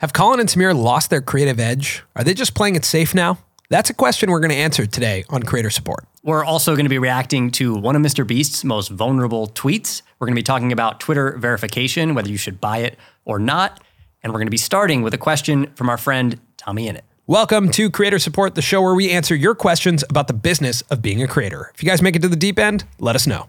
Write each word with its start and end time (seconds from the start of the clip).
Have 0.00 0.12
Colin 0.12 0.38
and 0.38 0.48
Samir 0.48 0.76
lost 0.80 1.10
their 1.10 1.20
creative 1.20 1.58
edge? 1.58 2.04
Are 2.14 2.22
they 2.22 2.32
just 2.34 2.54
playing 2.54 2.76
it 2.76 2.84
safe 2.84 3.14
now? 3.14 3.38
That's 3.68 3.90
a 3.90 3.94
question 3.94 4.30
we're 4.30 4.38
going 4.40 4.50
to 4.52 4.56
answer 4.56 4.86
today 4.86 5.24
on 5.28 5.42
Creator 5.42 5.70
Support. 5.70 6.04
We're 6.22 6.44
also 6.44 6.74
going 6.74 6.84
to 6.84 6.90
be 6.90 6.98
reacting 6.98 7.50
to 7.52 7.74
one 7.74 7.96
of 7.96 8.02
Mr. 8.02 8.24
Beast's 8.26 8.64
most 8.64 8.90
vulnerable 8.90 9.48
tweets. 9.48 10.02
We're 10.18 10.26
going 10.28 10.36
to 10.36 10.38
be 10.38 10.44
talking 10.44 10.70
about 10.72 11.00
Twitter 11.00 11.36
verification, 11.36 12.14
whether 12.14 12.28
you 12.30 12.36
should 12.36 12.60
buy 12.60 12.78
it 12.78 12.96
or 13.24 13.38
not. 13.40 13.82
And 14.22 14.32
we're 14.32 14.38
going 14.38 14.46
to 14.46 14.52
be 14.52 14.56
starting 14.56 15.02
with 15.02 15.14
a 15.14 15.18
question 15.18 15.66
from 15.74 15.88
our 15.88 15.98
friend 15.98 16.40
TommyInnit. 16.58 17.00
Welcome 17.26 17.68
to 17.72 17.90
Creator 17.90 18.20
Support, 18.20 18.54
the 18.54 18.62
show 18.62 18.80
where 18.80 18.94
we 18.94 19.10
answer 19.10 19.34
your 19.34 19.54
questions 19.56 20.04
about 20.08 20.28
the 20.28 20.32
business 20.32 20.80
of 20.82 21.02
being 21.02 21.22
a 21.22 21.26
creator. 21.28 21.72
If 21.74 21.82
you 21.82 21.88
guys 21.88 22.00
make 22.00 22.14
it 22.16 22.22
to 22.22 22.28
the 22.28 22.36
deep 22.36 22.58
end, 22.58 22.84
let 23.00 23.16
us 23.16 23.26
know. 23.26 23.48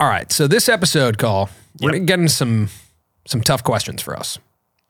All 0.00 0.08
right, 0.08 0.32
so 0.32 0.46
this 0.46 0.68
episode 0.70 1.18
call, 1.18 1.50
we're 1.80 1.90
Yep. 1.90 1.92
going 1.92 2.02
to 2.02 2.06
get 2.06 2.18
into 2.18 2.32
some 2.32 2.70
some 3.26 3.42
tough 3.42 3.62
questions 3.62 4.00
for 4.00 4.16
us. 4.16 4.38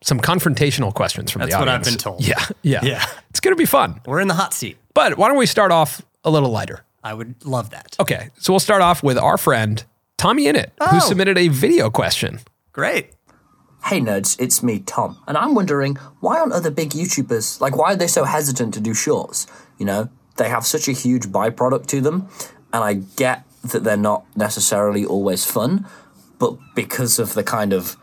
Some 0.01 0.19
confrontational 0.19 0.93
questions 0.93 1.31
from 1.31 1.39
That's 1.41 1.53
the 1.53 1.59
audience. 1.59 1.85
That's 1.87 2.05
what 2.05 2.13
I've 2.13 2.19
been 2.19 2.37
told. 2.37 2.53
Yeah, 2.61 2.81
yeah. 2.83 2.97
Yeah. 2.99 3.05
It's 3.31 3.39
going 3.39 3.55
to 3.55 3.57
be 3.59 3.65
fun. 3.65 3.99
We're 4.05 4.19
in 4.19 4.27
the 4.27 4.33
hot 4.35 4.53
seat. 4.53 4.77
But 4.93 5.17
why 5.17 5.27
don't 5.27 5.37
we 5.37 5.45
start 5.47 5.71
off 5.71 6.01
a 6.23 6.29
little 6.29 6.49
lighter? 6.51 6.85
I 7.03 7.13
would 7.13 7.45
love 7.45 7.69
that. 7.71 7.95
Okay, 7.99 8.29
so 8.37 8.53
we'll 8.53 8.59
start 8.59 8.81
off 8.81 9.01
with 9.01 9.17
our 9.17 9.37
friend 9.37 9.83
TommyInnit, 10.17 10.71
who 10.89 10.97
Oh. 10.97 10.99
submitted 10.99 11.37
a 11.37 11.47
video 11.47 11.89
question. 11.89 12.39
Great. 12.73 13.11
Hey 13.85 14.01
nerds, 14.01 14.35
it's 14.39 14.61
me, 14.61 14.79
Tom, 14.79 15.17
and 15.27 15.37
I'm 15.37 15.55
wondering 15.55 15.95
why 16.19 16.39
aren't 16.39 16.51
other 16.51 16.71
big 16.71 16.89
YouTubers 16.89 17.61
like 17.61 17.77
why 17.77 17.93
are 17.93 17.95
they 17.95 18.07
so 18.07 18.25
hesitant 18.25 18.73
to 18.73 18.81
do 18.81 18.93
shorts? 18.93 19.47
You 19.77 19.85
know, 19.85 20.09
they 20.35 20.49
have 20.49 20.65
such 20.65 20.87
a 20.89 20.91
huge 20.91 21.27
byproduct 21.27 21.85
to 21.87 22.01
them, 22.01 22.27
and 22.73 22.83
I 22.83 22.95
get 23.15 23.43
that 23.63 23.83
they're 23.85 23.95
not 23.95 24.25
necessarily 24.35 25.05
always 25.05 25.45
fun, 25.45 25.85
but 26.39 26.57
because 26.75 27.17
of 27.19 27.33
the 27.35 27.43
kind 27.43 27.71
of 27.71 27.95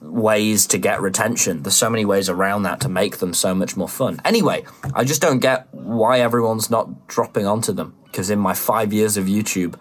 ways 0.00 0.66
to 0.68 0.78
get 0.78 1.00
retention, 1.00 1.62
there's 1.62 1.76
so 1.76 1.90
many 1.90 2.04
ways 2.04 2.28
around 2.28 2.62
that 2.62 2.80
to 2.80 2.88
make 2.88 3.18
them 3.18 3.34
so 3.34 3.54
much 3.54 3.76
more 3.76 3.88
fun. 3.88 4.20
Anyway, 4.24 4.64
I 4.94 5.04
just 5.04 5.20
don't 5.20 5.40
get 5.40 5.68
why 5.72 6.20
everyone's 6.20 6.70
not 6.70 7.06
dropping 7.08 7.46
onto 7.46 7.72
them 7.72 7.94
because 8.06 8.30
in 8.30 8.38
my 8.38 8.54
5 8.54 8.92
years 8.92 9.16
of 9.16 9.26
YouTube, 9.26 9.74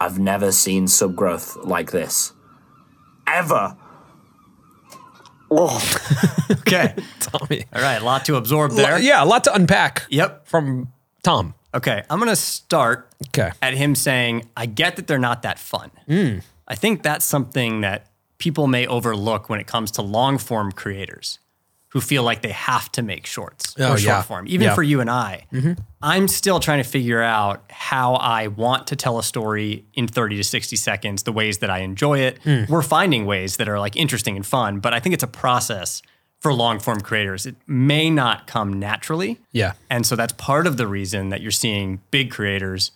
I've 0.00 0.18
never 0.18 0.52
seen 0.52 0.88
sub 0.88 1.14
growth 1.16 1.56
like 1.64 1.90
this. 1.90 2.32
Ever. 3.26 3.76
Okay. 6.50 6.94
Tommy. 7.20 7.64
All 7.74 7.82
right. 7.82 8.00
A 8.00 8.04
lot 8.04 8.24
to 8.26 8.36
absorb 8.36 8.72
there. 8.72 8.98
Yeah, 8.98 9.22
a 9.22 9.26
lot 9.26 9.44
to 9.44 9.54
unpack 9.54 10.04
Yep. 10.08 10.46
from 10.46 10.92
Tom. 11.22 11.54
Okay. 11.74 12.02
I'm 12.08 12.18
going 12.18 12.30
to 12.30 12.36
start 12.36 13.08
Okay. 13.28 13.50
at 13.60 13.74
him 13.74 13.94
saying, 13.94 14.48
I 14.56 14.66
get 14.66 14.96
that 14.96 15.06
they're 15.06 15.18
not 15.18 15.42
that 15.42 15.58
fun. 15.58 15.90
Hmm. 16.06 16.38
I 16.66 16.74
think 16.74 17.02
that's 17.02 17.24
something 17.24 17.82
that 17.82 18.06
people 18.42 18.66
may 18.66 18.84
overlook 18.88 19.48
when 19.48 19.60
it 19.60 19.66
comes 19.68 19.90
to 19.92 20.02
long 20.02 20.36
form 20.38 20.72
creators 20.72 21.38
who 21.90 22.00
feel 22.00 22.22
like 22.24 22.40
they 22.42 22.50
have 22.52 22.90
to 22.90 23.02
make 23.02 23.24
shorts 23.26 23.74
Oh, 23.78 23.92
or 23.92 23.98
short 23.98 24.02
yeah. 24.04 24.22
form. 24.22 24.46
Even 24.48 24.62
Yeah. 24.62 24.68
Mm-hmm. 24.68 24.74
for 24.74 24.82
you 24.82 25.00
and 25.00 25.10
I, 25.10 25.46
I'm 26.00 26.26
still 26.26 26.58
trying 26.58 26.82
to 26.82 26.88
figure 26.88 27.22
out 27.22 27.62
how 27.70 28.14
I 28.14 28.46
want 28.48 28.86
to 28.88 28.96
tell 28.96 29.18
a 29.18 29.22
story 29.22 29.84
in 29.94 30.08
30 30.08 30.36
to 30.38 30.44
60 30.44 30.74
seconds, 30.76 31.22
the 31.22 31.32
ways 31.32 31.58
that 31.58 31.70
I 31.70 31.78
enjoy 31.80 32.20
it. 32.20 32.38
Hmm. 32.42 32.64
We're 32.68 32.82
finding 32.82 33.26
ways 33.26 33.58
that 33.58 33.68
are 33.68 33.78
like 33.78 33.94
interesting 33.94 34.34
and 34.36 34.44
fun, 34.46 34.80
but 34.80 34.92
I 34.94 35.00
think 35.00 35.12
it's 35.12 35.22
a 35.22 35.34
process 35.44 36.02
for 36.40 36.52
long 36.52 36.80
form 36.80 37.00
creators. 37.02 37.46
It 37.46 37.56
may 37.68 38.10
not 38.10 38.46
come 38.46 38.72
naturally. 38.80 39.38
Yeah. 39.52 39.72
And 39.90 40.04
so 40.06 40.16
that's 40.16 40.32
part 40.32 40.66
of 40.66 40.78
the 40.78 40.86
reason 40.88 41.28
that 41.28 41.40
you're 41.42 41.50
seeing 41.64 42.00
big 42.10 42.30
creators 42.32 42.90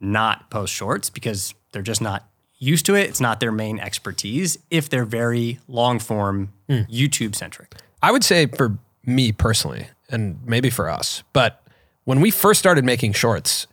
not 0.00 0.50
post 0.50 0.72
shorts 0.74 1.08
because 1.08 1.54
they're 1.72 1.82
just 1.92 2.02
not 2.02 2.26
used 2.60 2.86
to 2.86 2.94
it. 2.94 3.08
It's 3.08 3.20
not 3.20 3.40
their 3.40 3.50
main 3.50 3.80
expertise 3.80 4.58
if 4.70 4.88
they're 4.88 5.04
very 5.04 5.58
long 5.66 5.98
form 5.98 6.50
Hmm. 6.68 6.82
YouTube 6.88 7.34
centric. 7.34 7.74
I 8.02 8.12
would 8.12 8.22
say 8.22 8.46
for 8.46 8.78
me 9.04 9.32
personally, 9.32 9.88
and 10.08 10.38
maybe 10.46 10.70
for 10.70 10.88
us, 10.88 11.22
but 11.32 11.62
when 12.04 12.20
we 12.20 12.30
first 12.30 12.60
started 12.60 12.84
making 12.84 13.12
shorts, 13.14 13.66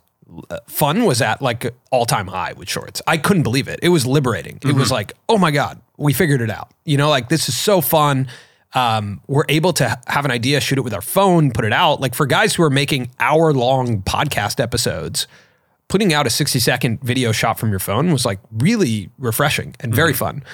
uh, 0.50 0.58
fun 0.66 1.04
was 1.04 1.22
at 1.22 1.40
like 1.40 1.72
all 1.90 2.04
time 2.06 2.26
high 2.26 2.52
with 2.54 2.68
shorts. 2.68 3.00
I 3.06 3.16
couldn't 3.18 3.42
believe 3.44 3.68
it. 3.68 3.78
It 3.82 3.88
was 3.90 4.04
liberating. 4.06 4.58
It 4.64 4.74
was 4.74 4.90
like, 4.92 5.12
oh 5.28 5.38
my 5.38 5.50
God, 5.50 5.80
we 5.96 6.12
figured 6.12 6.40
it 6.40 6.50
out. 6.50 6.70
You 6.84 6.96
know, 6.98 7.08
like 7.08 7.28
this 7.28 7.48
is 7.48 7.56
so 7.56 7.80
fun. 7.80 8.28
Um, 8.74 9.22
we're 9.26 9.46
able 9.48 9.72
to 9.74 9.98
have 10.08 10.24
an 10.26 10.30
idea, 10.30 10.60
shoot 10.60 10.76
it 10.76 10.82
with 10.82 10.92
our 10.92 11.00
phone, 11.00 11.50
put 11.52 11.64
it 11.64 11.72
out. 11.72 12.00
Like 12.00 12.14
for 12.14 12.26
guys 12.26 12.54
who 12.54 12.62
are 12.62 12.70
making 12.70 13.10
hour 13.18 13.52
long 13.54 14.02
podcast 14.02 14.60
episodes, 14.60 15.26
putting 15.88 16.12
out 16.12 16.26
a 16.26 16.30
60 16.30 16.58
second 16.60 17.00
video 17.02 17.32
shot 17.32 17.58
from 17.58 17.70
your 17.70 17.78
phone 17.78 18.12
was 18.12 18.24
like 18.24 18.38
really 18.52 19.10
refreshing 19.18 19.74
and 19.80 19.94
very 19.94 20.12
mm-hmm. 20.12 20.18
fun. 20.18 20.44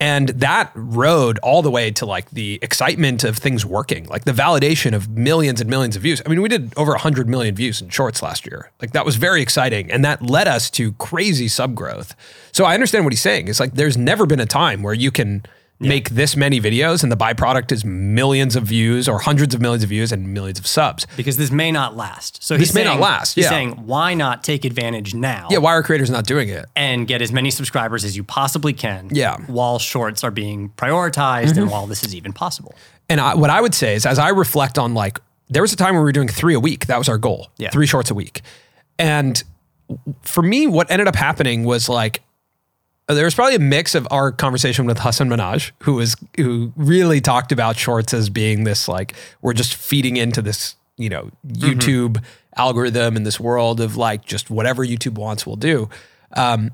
And 0.00 0.28
that 0.28 0.70
rode 0.76 1.38
all 1.40 1.60
the 1.60 1.72
way 1.72 1.90
to 1.90 2.06
like 2.06 2.30
the 2.30 2.60
excitement 2.62 3.24
of 3.24 3.36
things 3.36 3.66
working, 3.66 4.06
like 4.06 4.26
the 4.26 4.32
validation 4.32 4.94
of 4.94 5.08
millions 5.08 5.60
and 5.60 5.68
millions 5.68 5.96
of 5.96 6.02
views. 6.02 6.22
I 6.24 6.28
mean, 6.28 6.40
we 6.40 6.48
did 6.48 6.72
over 6.76 6.92
100 6.92 7.28
million 7.28 7.56
views 7.56 7.82
in 7.82 7.88
shorts 7.88 8.22
last 8.22 8.46
year. 8.46 8.70
Like 8.80 8.92
that 8.92 9.04
was 9.04 9.16
very 9.16 9.42
exciting. 9.42 9.90
And 9.90 10.04
that 10.04 10.22
led 10.22 10.46
us 10.46 10.70
to 10.70 10.92
crazy 10.92 11.48
sub 11.48 11.74
growth. 11.74 12.14
So 12.52 12.64
I 12.64 12.74
understand 12.74 13.06
what 13.06 13.12
he's 13.12 13.22
saying. 13.22 13.48
It's 13.48 13.58
like 13.58 13.74
there's 13.74 13.96
never 13.96 14.24
been 14.24 14.38
a 14.38 14.46
time 14.46 14.84
where 14.84 14.94
you 14.94 15.10
can 15.10 15.42
make 15.80 16.10
this 16.10 16.36
many 16.36 16.60
videos 16.60 17.02
and 17.04 17.12
the 17.12 17.16
byproduct 17.16 17.70
is 17.70 17.84
millions 17.84 18.56
of 18.56 18.64
views 18.64 19.08
or 19.08 19.20
hundreds 19.20 19.54
of 19.54 19.60
millions 19.60 19.84
of 19.84 19.88
views 19.88 20.10
and 20.10 20.34
millions 20.34 20.58
of 20.58 20.66
subs. 20.66 21.06
Because 21.16 21.36
this 21.36 21.52
may 21.52 21.70
not 21.70 21.96
last. 21.96 22.42
So 22.42 22.56
This 22.56 22.70
he's 22.70 22.74
may 22.74 22.82
not 22.84 22.90
saying- 22.94 23.00
last, 23.00 23.34
He's 23.36 23.44
yeah. 23.44 23.50
saying, 23.50 23.70
why 23.86 24.14
not 24.14 24.42
take 24.42 24.64
advantage 24.64 25.14
now 25.14 25.46
Yeah, 25.50 25.58
why 25.58 25.72
are 25.74 25.82
creators 25.84 26.10
not 26.10 26.26
doing 26.26 26.48
it? 26.48 26.66
and 26.74 27.06
get 27.06 27.22
as 27.22 27.30
many 27.30 27.50
subscribers 27.52 28.04
as 28.04 28.16
you 28.16 28.24
possibly 28.24 28.72
can 28.72 29.08
Yeah. 29.12 29.34
Mm-hmm. 29.36 29.52
while 29.52 29.78
shorts 29.78 30.24
are 30.24 30.32
being 30.32 30.70
prioritized 30.76 31.56
and 31.56 31.70
while 31.70 31.86
this 31.86 32.02
is 32.02 32.14
even 32.14 32.32
possible? 32.32 32.74
And 33.08 33.20
I, 33.20 33.34
what 33.36 33.50
I 33.50 33.60
would 33.60 33.74
say 33.74 33.94
is, 33.94 34.04
as 34.04 34.18
I 34.18 34.30
reflect 34.30 34.78
on 34.78 34.94
like, 34.94 35.20
there 35.48 35.62
was 35.62 35.72
a 35.72 35.76
time 35.76 35.94
where 35.94 36.02
we 36.02 36.08
were 36.08 36.12
doing 36.12 36.28
three 36.28 36.54
a 36.54 36.60
week. 36.60 36.86
That 36.86 36.98
was 36.98 37.08
our 37.08 37.18
goal. 37.18 37.48
Yeah. 37.56 37.70
Three 37.70 37.86
shorts 37.86 38.10
a 38.10 38.14
week. 38.14 38.42
And 38.98 39.42
for 40.22 40.42
me, 40.42 40.66
what 40.66 40.90
ended 40.90 41.08
up 41.08 41.16
happening 41.16 41.64
was 41.64 41.88
like, 41.88 42.20
there 43.14 43.24
was 43.24 43.34
probably 43.34 43.54
a 43.54 43.60
mix 43.60 43.94
of 43.94 44.06
our 44.10 44.30
conversation 44.30 44.84
with 44.84 44.98
Hasan 44.98 45.28
Minhaj, 45.28 45.72
who 45.82 45.94
was 45.94 46.14
who 46.36 46.72
really 46.76 47.20
talked 47.20 47.52
about 47.52 47.76
shorts 47.76 48.12
as 48.12 48.28
being 48.28 48.64
this 48.64 48.86
like 48.86 49.14
we're 49.40 49.54
just 49.54 49.74
feeding 49.74 50.16
into 50.16 50.42
this 50.42 50.76
you 50.96 51.08
know 51.08 51.30
YouTube 51.46 52.22
algorithm 52.56 53.16
in 53.16 53.22
this 53.22 53.40
world 53.40 53.80
of 53.80 53.96
like 53.96 54.24
just 54.24 54.50
whatever 54.50 54.84
YouTube 54.84 55.14
wants 55.14 55.46
we'll 55.46 55.56
do, 55.56 55.88
um, 56.34 56.70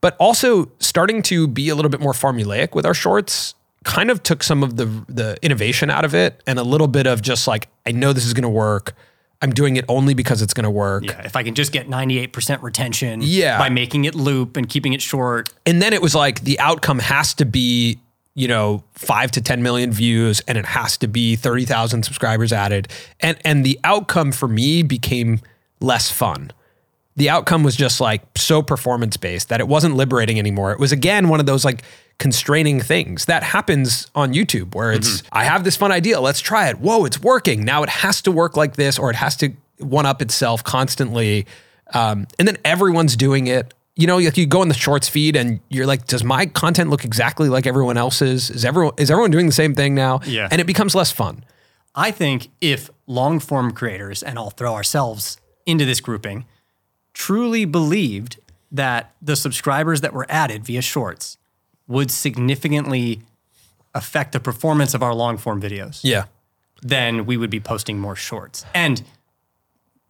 but 0.00 0.16
also 0.18 0.70
starting 0.80 1.22
to 1.22 1.48
be 1.48 1.68
a 1.70 1.74
little 1.74 1.90
bit 1.90 2.00
more 2.00 2.12
formulaic 2.12 2.74
with 2.74 2.84
our 2.84 2.94
shorts. 2.94 3.54
Kind 3.82 4.10
of 4.10 4.22
took 4.22 4.42
some 4.42 4.62
of 4.62 4.76
the 4.76 4.84
the 5.08 5.38
innovation 5.40 5.88
out 5.88 6.04
of 6.04 6.14
it 6.14 6.42
and 6.46 6.58
a 6.58 6.62
little 6.62 6.88
bit 6.88 7.06
of 7.06 7.22
just 7.22 7.48
like 7.48 7.68
I 7.86 7.92
know 7.92 8.12
this 8.12 8.26
is 8.26 8.34
going 8.34 8.42
to 8.42 8.48
work. 8.50 8.94
I'm 9.42 9.52
doing 9.52 9.76
it 9.76 9.84
only 9.88 10.12
because 10.14 10.42
it's 10.42 10.52
going 10.52 10.64
to 10.64 10.70
work. 10.70 11.04
Yeah, 11.04 11.22
if 11.24 11.34
I 11.34 11.42
can 11.42 11.54
just 11.54 11.72
get 11.72 11.88
98% 11.88 12.62
retention 12.62 13.20
Yeah. 13.22 13.58
by 13.58 13.70
making 13.70 14.04
it 14.04 14.14
loop 14.14 14.56
and 14.56 14.68
keeping 14.68 14.92
it 14.92 15.00
short, 15.00 15.50
and 15.64 15.80
then 15.80 15.92
it 15.92 16.02
was 16.02 16.14
like 16.14 16.40
the 16.42 16.58
outcome 16.60 16.98
has 16.98 17.32
to 17.34 17.44
be 17.46 17.98
you 18.34 18.46
know 18.46 18.84
5 18.94 19.32
to 19.32 19.40
10 19.40 19.60
million 19.62 19.90
views 19.90 20.40
and 20.46 20.56
it 20.56 20.64
has 20.64 20.96
to 20.98 21.08
be 21.08 21.34
30,000 21.34 22.04
subscribers 22.04 22.52
added 22.52 22.86
and 23.18 23.36
and 23.44 23.66
the 23.66 23.78
outcome 23.82 24.30
for 24.30 24.46
me 24.46 24.84
became 24.84 25.40
less 25.80 26.12
fun 26.12 26.52
the 27.16 27.28
outcome 27.28 27.64
was 27.64 27.74
just 27.74 28.00
like 28.00 28.22
so 28.36 28.62
performance 28.62 29.16
based 29.16 29.48
that 29.48 29.58
it 29.58 29.66
wasn't 29.66 29.96
liberating 29.96 30.38
anymore 30.38 30.70
it 30.70 30.78
was 30.78 30.92
again 30.92 31.28
one 31.28 31.40
of 31.40 31.46
those 31.46 31.64
like 31.64 31.82
constraining 32.20 32.80
things. 32.80 33.24
That 33.24 33.42
happens 33.42 34.08
on 34.14 34.34
YouTube 34.34 34.74
where 34.74 34.92
it's 34.92 35.24
I 35.32 35.44
have 35.44 35.64
this 35.64 35.76
fun 35.76 35.90
idea 35.90 36.20
let's 36.20 36.40
try 36.40 36.68
it. 36.68 36.78
Whoa 36.78 37.04
it's 37.06 37.20
working. 37.20 37.64
Now 37.64 37.82
it 37.82 37.88
has 37.88 38.22
to 38.22 38.30
work 38.30 38.56
like 38.56 38.76
this 38.76 38.98
or 38.98 39.10
it 39.10 39.16
has 39.16 39.34
to 39.38 39.54
one 39.78 40.06
up 40.06 40.22
itself 40.22 40.62
constantly. 40.62 41.46
Um, 41.94 42.28
and 42.38 42.46
then 42.46 42.58
everyone's 42.64 43.16
doing 43.16 43.48
it. 43.48 43.74
You 43.96 44.06
know 44.06 44.18
like 44.18 44.36
you 44.36 44.46
go 44.46 44.62
in 44.62 44.68
the 44.68 44.74
shorts 44.74 45.08
feed 45.08 45.34
and 45.34 45.60
you're 45.70 45.86
like 45.86 46.06
does 46.06 46.22
my 46.22 46.46
content 46.46 46.90
look 46.90 47.04
exactly 47.04 47.48
like 47.48 47.66
everyone 47.66 47.96
else's? 47.96 48.50
Is 48.50 48.64
everyone 48.64 48.92
is 48.98 49.10
everyone 49.10 49.30
doing 49.30 49.46
the 49.46 49.52
same 49.52 49.74
thing 49.74 49.94
now? 49.94 50.20
Yeah. 50.24 50.46
and 50.50 50.60
it 50.60 50.66
becomes 50.66 50.94
less 50.94 51.10
fun. 51.10 51.42
I 51.94 52.12
think 52.12 52.50
if 52.60 52.90
long 53.06 53.40
form 53.40 53.72
creators, 53.72 54.22
and 54.22 54.38
I'll 54.38 54.50
throw 54.50 54.74
ourselves 54.74 55.38
into 55.66 55.84
this 55.84 56.00
grouping, 56.00 56.44
truly 57.14 57.64
believed 57.64 58.38
that 58.70 59.12
the 59.20 59.34
subscribers 59.34 60.00
that 60.02 60.12
were 60.12 60.26
added 60.28 60.64
via 60.64 60.82
shorts 60.82 61.36
would 61.90 62.10
significantly 62.10 63.20
affect 63.94 64.32
the 64.32 64.40
performance 64.40 64.94
of 64.94 65.02
our 65.02 65.14
long 65.14 65.36
form 65.36 65.60
videos, 65.60 66.00
yeah 66.02 66.24
then 66.82 67.26
we 67.26 67.36
would 67.36 67.50
be 67.50 67.60
posting 67.60 67.98
more 67.98 68.16
shorts. 68.16 68.64
And 68.74 69.02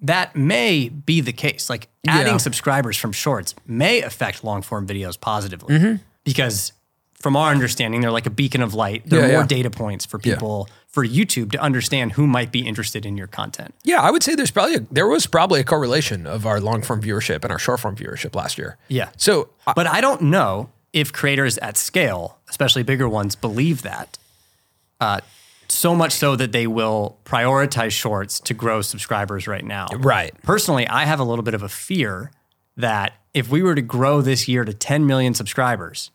that 0.00 0.36
may 0.36 0.88
be 0.88 1.20
the 1.20 1.32
case. 1.32 1.68
Like 1.68 1.88
adding 2.06 2.34
Yeah. 2.34 2.38
subscribers 2.38 2.96
from 2.96 3.10
shorts 3.12 3.54
may 3.66 4.02
affect 4.02 4.44
long 4.44 4.62
form 4.62 4.86
videos 4.86 5.20
positively 5.20 5.76
Mm-hmm. 5.76 5.96
because 6.24 6.72
from 7.20 7.34
our 7.36 7.50
understanding, 7.50 8.00
they're 8.00 8.12
like 8.12 8.24
a 8.26 8.30
beacon 8.30 8.62
of 8.62 8.72
light. 8.72 9.02
They're 9.04 9.22
Yeah, 9.26 9.32
more 9.32 9.40
yeah. 9.40 9.46
data 9.46 9.68
points 9.70 10.06
for 10.06 10.18
people 10.18 10.68
for 10.86 11.04
YouTube 11.04 11.50
to 11.52 11.58
understand 11.60 12.12
who 12.12 12.26
might 12.26 12.50
be 12.52 12.60
interested 12.66 13.04
in 13.04 13.16
your 13.16 13.26
content. 13.26 13.74
Yeah, 13.84 14.00
I 14.00 14.10
would 14.10 14.22
say 14.22 14.34
there's 14.36 14.50
probably 14.52 14.76
a, 14.76 14.80
there 14.92 15.06
was 15.08 15.26
probably 15.26 15.60
a 15.60 15.64
correlation 15.64 16.26
of 16.26 16.46
our 16.46 16.60
long 16.60 16.82
form 16.82 17.02
viewership 17.02 17.42
and 17.42 17.50
our 17.52 17.58
short 17.58 17.80
form 17.80 17.94
viewership 17.96 18.34
last 18.34 18.56
year. 18.58 18.78
Yeah. 18.88 19.08
So 19.16 19.50
uh, 19.66 19.72
But 19.74 19.86
I 19.86 20.00
don't 20.00 20.22
know 20.22 20.70
if 20.92 21.12
creators 21.12 21.58
at 21.58 21.76
scale, 21.76 22.38
especially 22.48 22.82
bigger 22.82 23.08
ones, 23.08 23.34
believe 23.36 23.82
that. 23.82 24.18
Uh, 25.00 25.20
so 25.68 25.94
much 25.94 26.12
so 26.12 26.34
that 26.36 26.52
they 26.52 26.66
will 26.66 27.16
prioritize 27.24 27.92
shorts 27.92 28.40
to 28.40 28.54
grow 28.54 28.82
subscribers 28.82 29.46
right 29.46 29.64
now. 29.64 29.86
Right. 29.96 30.34
Personally, 30.42 30.86
I 30.88 31.04
have 31.04 31.20
a 31.20 31.24
little 31.24 31.44
bit 31.44 31.54
of 31.54 31.62
a 31.62 31.68
fear 31.68 32.32
that 32.76 33.12
if 33.34 33.48
we 33.48 33.62
were 33.62 33.74
to 33.76 33.82
grow 33.82 34.20
this 34.20 34.48
year 34.48 34.64
to 34.64 34.72
10 34.74 35.06
million 35.06 35.32
subscribers, 35.34 36.10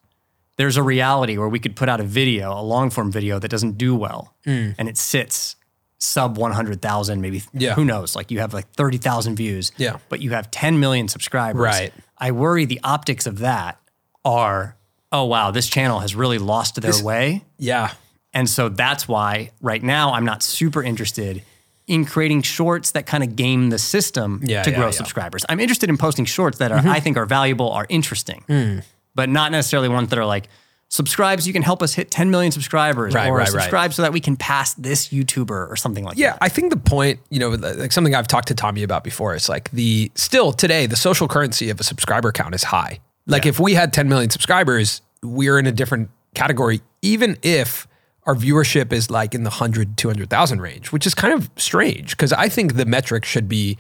there's 0.57 0.75
a 0.77 0.83
reality 0.83 1.37
where 1.37 1.47
we 1.47 1.59
could 1.59 1.75
put 1.75 1.87
out 1.87 1.99
a 2.01 2.03
video, 2.03 2.51
a 2.53 2.61
long 2.61 2.89
form 2.89 3.11
video 3.11 3.39
that 3.39 3.47
doesn't 3.49 3.77
do 3.77 3.95
well, 3.95 4.33
and 4.45 4.89
it 4.89 4.97
sits 4.97 5.55
sub 5.97 6.37
100,000, 6.37 7.21
maybe, 7.21 7.41
Yeah. 7.53 7.73
who 7.75 7.85
knows? 7.85 8.15
Like 8.15 8.31
you 8.31 8.39
have 8.41 8.53
like 8.53 8.69
30,000 8.73 9.35
views, 9.37 9.71
Yeah. 9.77 9.97
but 10.09 10.19
you 10.19 10.31
have 10.31 10.51
10 10.51 10.79
million 10.79 11.07
subscribers. 11.07 11.61
Right. 11.61 11.93
I 12.17 12.31
worry 12.31 12.65
the 12.65 12.79
optics 12.83 13.25
of 13.25 13.39
that 13.39 13.79
are, 14.25 14.75
oh, 15.11 15.23
wow, 15.25 15.51
this 15.51 15.67
channel 15.69 15.99
has 15.99 16.15
really 16.15 16.39
lost 16.39 16.81
their 16.81 17.03
way. 17.03 17.43
Yeah. 17.57 17.91
And 18.33 18.49
so 18.49 18.67
that's 18.67 19.07
why 19.07 19.51
right 19.61 19.81
now 19.81 20.11
I'm 20.13 20.25
not 20.25 20.43
super 20.43 20.83
interested 20.83 21.43
in 21.87 22.03
creating 22.03 22.41
shorts 22.41 22.91
that 22.91 23.05
kind 23.05 23.23
of 23.23 23.35
game 23.35 23.69
the 23.69 23.77
system 23.77 24.41
Yeah, 24.43 24.63
to 24.63 24.71
yeah, 24.71 24.75
grow 24.75 24.85
yeah. 24.87 24.91
subscribers. 24.91 25.45
I'm 25.47 25.59
interested 25.59 25.87
in 25.89 25.97
posting 25.97 26.25
shorts 26.25 26.57
that 26.57 26.71
are 26.71 26.79
I 26.85 26.99
think 26.99 27.15
are 27.15 27.27
valuable, 27.27 27.71
are 27.71 27.85
interesting, 27.87 28.43
Hmm. 28.47 28.79
but 29.13 29.29
not 29.29 29.51
necessarily 29.51 29.87
ones 29.87 30.09
that 30.09 30.17
are 30.19 30.25
like 30.25 30.49
subscribe 30.89 31.41
so 31.41 31.47
you 31.47 31.53
can 31.53 31.61
help 31.61 31.81
us 31.83 31.93
hit 31.93 32.09
10 32.11 32.29
million 32.31 32.51
subscribers 32.51 33.13
Right, 33.13 33.27
or 33.29 33.37
right, 33.37 33.41
right. 33.41 33.51
subscribe 33.51 33.93
so 33.93 34.01
that 34.01 34.13
we 34.13 34.19
can 34.19 34.35
pass 34.35 34.73
this 34.75 35.09
YouTuber 35.09 35.69
or 35.69 35.75
something 35.75 36.03
like 36.03 36.17
Yeah, 36.17 36.31
that. 36.31 36.39
I 36.41 36.49
think 36.49 36.71
the 36.71 36.77
point, 36.77 37.19
you 37.29 37.39
know, 37.39 37.49
like 37.49 37.91
something 37.91 38.13
I've 38.15 38.27
talked 38.27 38.47
to 38.49 38.55
Tommy 38.55 38.81
about 38.83 39.03
before 39.03 39.35
is 39.35 39.47
like 39.47 39.69
the 39.71 40.11
still 40.15 40.51
today 40.53 40.87
the 40.87 40.95
social 40.95 41.27
currency 41.27 41.69
of 41.69 41.79
a 41.79 41.83
subscriber 41.83 42.31
count 42.31 42.53
is 42.55 42.63
high. 42.63 42.99
Like 43.27 43.45
if 43.45 43.59
we 43.59 43.73
had 43.73 43.93
10 43.93 44.07
million 44.07 44.29
subscribers, 44.29 45.01
we're 45.23 45.57
in 45.57 45.65
a 45.65 45.71
different 45.71 46.09
category 46.33 46.81
even 47.01 47.37
if 47.43 47.87
our 48.23 48.35
viewership 48.35 48.91
is 48.91 49.09
like 49.09 49.35
in 49.35 49.43
the 49.43 49.49
100 49.49 49.97
200,000 49.97 50.61
range, 50.61 50.91
which 50.91 51.05
is 51.05 51.13
kind 51.13 51.33
of 51.33 51.49
strange 51.55 52.11
because 52.11 52.33
I 52.33 52.49
think 52.49 52.73
the 52.75 52.85
metric 52.85 53.23
should 53.23 53.47
be 53.47 53.77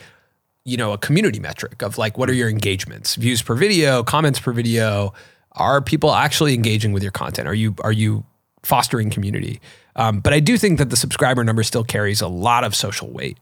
you 0.67 0.77
know, 0.77 0.93
a 0.93 0.97
community 0.97 1.39
metric 1.39 1.83
of 1.83 1.97
like 1.97 2.17
what 2.17 2.29
are 2.29 2.33
your 2.33 2.49
engagements, 2.49 3.15
views 3.15 3.41
per 3.41 3.55
video, 3.55 4.03
comments 4.03 4.39
per 4.39 4.51
video, 4.51 5.13
are 5.51 5.79
people 5.79 6.11
actually 6.11 6.53
engaging 6.53 6.91
with 6.91 7.03
your 7.03 7.11
content? 7.11 7.47
Are 7.47 7.53
you 7.53 7.75
are 7.81 7.91
you 7.91 8.25
fostering 8.63 9.11
community? 9.11 9.61
Um, 9.95 10.19
but 10.19 10.33
I 10.33 10.39
do 10.39 10.57
think 10.57 10.79
that 10.79 10.89
the 10.89 10.97
subscriber 10.97 11.43
number 11.43 11.63
still 11.63 11.83
carries 11.83 12.19
a 12.19 12.27
lot 12.27 12.63
of 12.63 12.75
social 12.75 13.09
weight. 13.09 13.37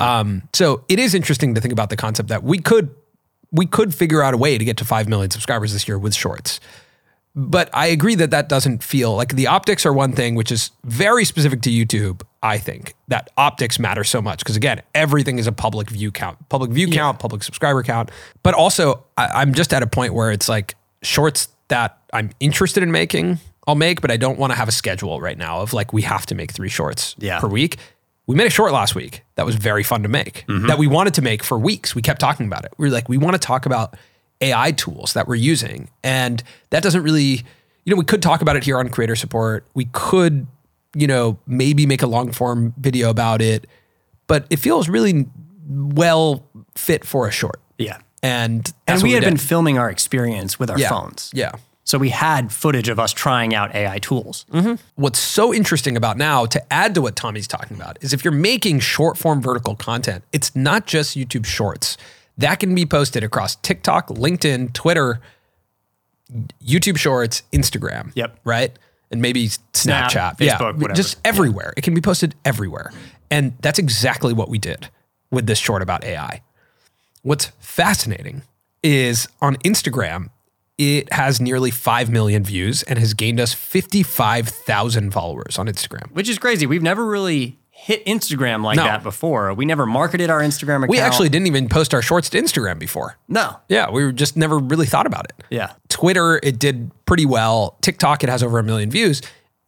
Um, 0.00 0.42
so 0.52 0.84
it 0.88 0.98
is 0.98 1.14
interesting 1.14 1.54
to 1.54 1.60
think 1.60 1.72
about 1.72 1.90
the 1.90 1.96
concept 1.96 2.28
that 2.28 2.42
we 2.42 2.58
could 2.58 2.94
we 3.54 3.66
could 3.66 3.94
figure 3.94 4.20
out 4.20 4.34
a 4.34 4.36
way 4.36 4.58
to 4.58 4.64
get 4.64 4.76
to 4.78 4.84
five 4.84 5.08
million 5.08 5.30
subscribers 5.30 5.72
this 5.72 5.86
year 5.86 5.98
with 5.98 6.14
shorts. 6.14 6.58
But 7.36 7.68
I 7.72 7.86
agree 7.86 8.14
that 8.16 8.30
that 8.30 8.48
doesn't 8.48 8.82
feel 8.84 9.14
like 9.16 9.34
the 9.34 9.46
optics 9.48 9.84
are 9.86 9.92
one 9.92 10.12
thing, 10.12 10.34
which 10.36 10.52
is 10.52 10.70
very 10.84 11.24
specific 11.24 11.62
to 11.62 11.70
YouTube. 11.70 12.22
I 12.42 12.58
think 12.58 12.94
that 13.08 13.30
optics 13.36 13.78
matter 13.78 14.04
so 14.04 14.20
much 14.22 14.38
because 14.40 14.56
again, 14.56 14.82
everything 14.94 15.38
is 15.38 15.46
a 15.46 15.52
public 15.52 15.88
view 15.90 16.12
count, 16.12 16.48
public 16.48 16.70
view 16.70 16.88
count, 16.90 17.18
public 17.18 17.42
subscriber 17.42 17.82
count. 17.82 18.10
But 18.42 18.54
also, 18.54 19.04
I, 19.16 19.26
I'm 19.26 19.54
just 19.54 19.72
at 19.72 19.82
a 19.82 19.86
point 19.86 20.14
where 20.14 20.30
it's 20.30 20.48
like 20.48 20.74
shorts 21.02 21.48
that 21.68 21.98
I'm 22.12 22.30
interested 22.40 22.82
in 22.82 22.92
making, 22.92 23.38
I'll 23.66 23.74
make, 23.74 24.00
but 24.00 24.10
I 24.10 24.16
don't 24.16 24.38
want 24.38 24.52
to 24.52 24.56
have 24.56 24.68
a 24.68 24.72
schedule 24.72 25.20
right 25.20 25.38
now 25.38 25.60
of 25.60 25.72
like 25.72 25.92
we 25.92 26.02
have 26.02 26.26
to 26.26 26.34
make 26.34 26.52
three 26.52 26.68
shorts 26.68 27.16
Yeah. 27.18 27.40
per 27.40 27.48
week. 27.48 27.78
We 28.26 28.34
made 28.34 28.46
a 28.46 28.50
short 28.50 28.72
last 28.72 28.94
week 28.94 29.22
that 29.34 29.44
was 29.44 29.56
very 29.56 29.82
fun 29.82 30.02
to 30.02 30.08
make. 30.08 30.44
Mm-hmm. 30.48 30.66
That 30.66 30.78
we 30.78 30.86
wanted 30.86 31.14
to 31.14 31.22
make 31.22 31.42
for 31.42 31.58
weeks. 31.58 31.94
We 31.94 32.02
kept 32.02 32.20
talking 32.20 32.46
about 32.46 32.64
it. 32.64 32.72
We 32.78 32.86
were 32.86 32.94
like, 32.94 33.08
we 33.08 33.18
want 33.18 33.34
to 33.34 33.38
talk 33.38 33.66
about 33.66 33.96
AI 34.40 34.72
tools 34.72 35.12
that 35.12 35.28
we're 35.28 35.34
using. 35.34 35.90
And 36.02 36.42
that 36.70 36.82
doesn't 36.82 37.02
really, 37.02 37.42
you 37.84 37.90
know, 37.90 37.96
we 37.96 38.04
could 38.04 38.22
talk 38.22 38.40
about 38.42 38.56
it 38.56 38.64
here 38.64 38.78
on 38.78 38.88
creator 38.88 39.16
support. 39.16 39.66
We 39.74 39.86
could, 39.92 40.46
you 40.94 41.06
know, 41.06 41.38
maybe 41.46 41.86
make 41.86 42.02
a 42.02 42.06
long 42.06 42.32
form 42.32 42.72
video 42.78 43.10
about 43.10 43.42
it, 43.42 43.66
but 44.26 44.46
it 44.50 44.58
feels 44.58 44.88
really 44.88 45.26
well 45.68 46.46
fit 46.76 47.04
for 47.04 47.28
a 47.28 47.30
short. 47.30 47.60
Yeah. 47.78 47.98
And 48.22 48.72
And 48.86 48.96
what 48.96 49.02
we 49.02 49.12
had 49.12 49.20
did. 49.20 49.30
been 49.30 49.36
filming 49.36 49.78
our 49.78 49.90
experience 49.90 50.58
with 50.58 50.70
our 50.70 50.78
yeah. 50.78 50.88
phones. 50.88 51.30
Yeah. 51.34 51.52
So 51.84 51.98
we 51.98 52.08
had 52.08 52.50
footage 52.50 52.88
of 52.88 52.98
us 52.98 53.12
trying 53.12 53.54
out 53.54 53.74
AI 53.74 53.98
tools. 53.98 54.46
Mm-hmm. 54.50 54.74
What's 54.96 55.18
so 55.18 55.52
interesting 55.52 55.96
about 55.96 56.16
now, 56.16 56.46
to 56.46 56.72
add 56.72 56.94
to 56.94 57.02
what 57.02 57.14
Tommy's 57.14 57.46
talking 57.46 57.76
about, 57.76 58.02
is 58.02 58.14
if 58.14 58.24
you're 58.24 58.32
making 58.32 58.80
short 58.80 59.18
form 59.18 59.42
vertical 59.42 59.76
content, 59.76 60.24
it's 60.32 60.56
not 60.56 60.86
just 60.86 61.16
YouTube 61.16 61.44
Shorts. 61.44 61.98
That 62.38 62.58
can 62.58 62.74
be 62.74 62.86
posted 62.86 63.22
across 63.22 63.56
TikTok, 63.56 64.08
LinkedIn, 64.08 64.72
Twitter, 64.72 65.20
YouTube 66.64 66.96
Shorts, 66.96 67.42
Instagram. 67.52 68.12
Yep. 68.14 68.40
Right? 68.44 68.72
And 69.10 69.20
maybe 69.20 69.48
Snap, 69.74 70.10
Snapchat. 70.10 70.38
Facebook, 70.38 70.74
whatever. 70.76 70.94
Just 70.94 71.18
everywhere. 71.24 71.74
It 71.76 71.82
can 71.82 71.94
be 71.94 72.00
posted 72.00 72.34
everywhere. 72.44 72.92
And 73.30 73.52
that's 73.60 73.78
exactly 73.78 74.32
what 74.32 74.48
we 74.48 74.58
did 74.58 74.88
with 75.30 75.46
this 75.46 75.58
short 75.58 75.82
about 75.82 76.02
AI. 76.02 76.42
What's 77.22 77.46
fascinating 77.60 78.42
is 78.82 79.28
on 79.40 79.56
Instagram, 79.56 80.30
it 80.78 81.12
has 81.12 81.40
nearly 81.40 81.70
5 81.70 82.10
million 82.10 82.42
views 82.42 82.82
and 82.84 82.98
has 82.98 83.14
gained 83.14 83.38
us 83.40 83.52
55,000 83.54 85.10
followers 85.12 85.58
on 85.58 85.66
Instagram. 85.66 86.10
which 86.12 86.28
is 86.28 86.38
crazy. 86.38 86.66
We've 86.66 86.82
never 86.82 87.04
really 87.06 87.58
hit 87.70 88.04
Instagram 88.06 88.64
like 88.64 88.76
No. 88.76 88.84
that 88.84 89.02
before. 89.02 89.52
We 89.54 89.64
never 89.66 89.84
marketed 89.86 90.30
our 90.30 90.40
Instagram 90.40 90.76
account. 90.78 90.90
We 90.90 90.98
actually 91.00 91.28
didn't 91.28 91.48
even 91.48 91.68
post 91.68 91.92
our 91.92 92.00
shorts 92.02 92.30
to 92.30 92.40
Instagram 92.40 92.78
before. 92.78 93.18
no. 93.28 93.56
Yeah, 93.68 93.90
we 93.90 94.04
were 94.04 94.12
just 94.12 94.36
never 94.36 94.58
really 94.58 94.86
thought 94.86 95.06
about 95.06 95.26
it. 95.26 95.44
Yeah. 95.50 95.72
Twitter, 95.88 96.40
it 96.42 96.58
did 96.58 96.90
pretty 97.04 97.26
well. 97.26 97.76
TikTok, 97.82 98.22
it 98.24 98.28
has 98.30 98.42
over 98.42 98.58
a 98.58 98.62
million 98.62 98.90
views. 98.90 99.20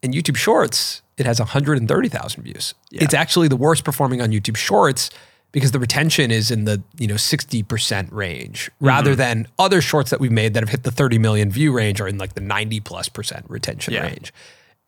And 0.02 0.14
YouTube 0.14 0.36
Shorts, 0.36 1.02
it 1.16 1.26
has 1.26 1.40
130,000 1.40 2.42
views. 2.42 2.74
It's 2.92 3.14
actually 3.14 3.48
the 3.48 3.56
worst 3.56 3.84
performing 3.84 4.20
on 4.22 4.30
YouTube 4.30 4.56
Shorts 4.56 5.10
because 5.52 5.72
the 5.72 5.78
retention 5.78 6.30
is 6.30 6.50
in 6.50 6.64
the 6.64 6.82
you 6.98 7.06
know 7.06 7.14
60% 7.14 8.08
range 8.12 8.70
rather 8.80 9.10
Mm-hmm. 9.12 9.18
than 9.18 9.48
other 9.58 9.80
shorts 9.80 10.10
that 10.10 10.20
we've 10.20 10.32
made 10.32 10.54
that 10.54 10.62
have 10.62 10.68
hit 10.70 10.82
the 10.82 10.90
30 10.90 11.18
million 11.18 11.50
view 11.50 11.72
range 11.72 12.00
are 12.00 12.08
in 12.08 12.18
like 12.18 12.34
the 12.34 12.40
90 12.40 12.80
plus 12.80 13.08
percent 13.08 13.44
retention 13.48 13.94
Yeah. 13.94 14.02
range. 14.02 14.32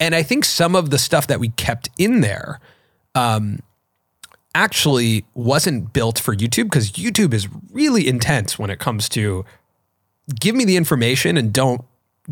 And 0.01 0.15
I 0.15 0.23
think 0.23 0.45
some 0.45 0.77
of 0.77 0.91
the 0.91 0.99
stuff 0.99 1.27
that 1.29 1.41
we 1.41 1.49
kept 1.51 1.89
in 1.99 2.21
there 2.21 2.61
um, 3.15 3.61
actually 4.55 5.25
wasn't 5.35 5.93
built 5.93 6.19
for 6.19 6.35
YouTube 6.35 6.65
because 6.65 6.93
YouTube 6.93 7.33
is 7.35 7.49
really 7.73 8.07
intense 8.09 8.59
when 8.59 8.71
it 8.71 8.79
comes 8.79 9.09
to 9.11 9.45
give 10.41 10.55
me 10.55 10.65
the 10.65 10.77
information 10.77 11.37
and 11.37 11.53
don't 11.53 11.83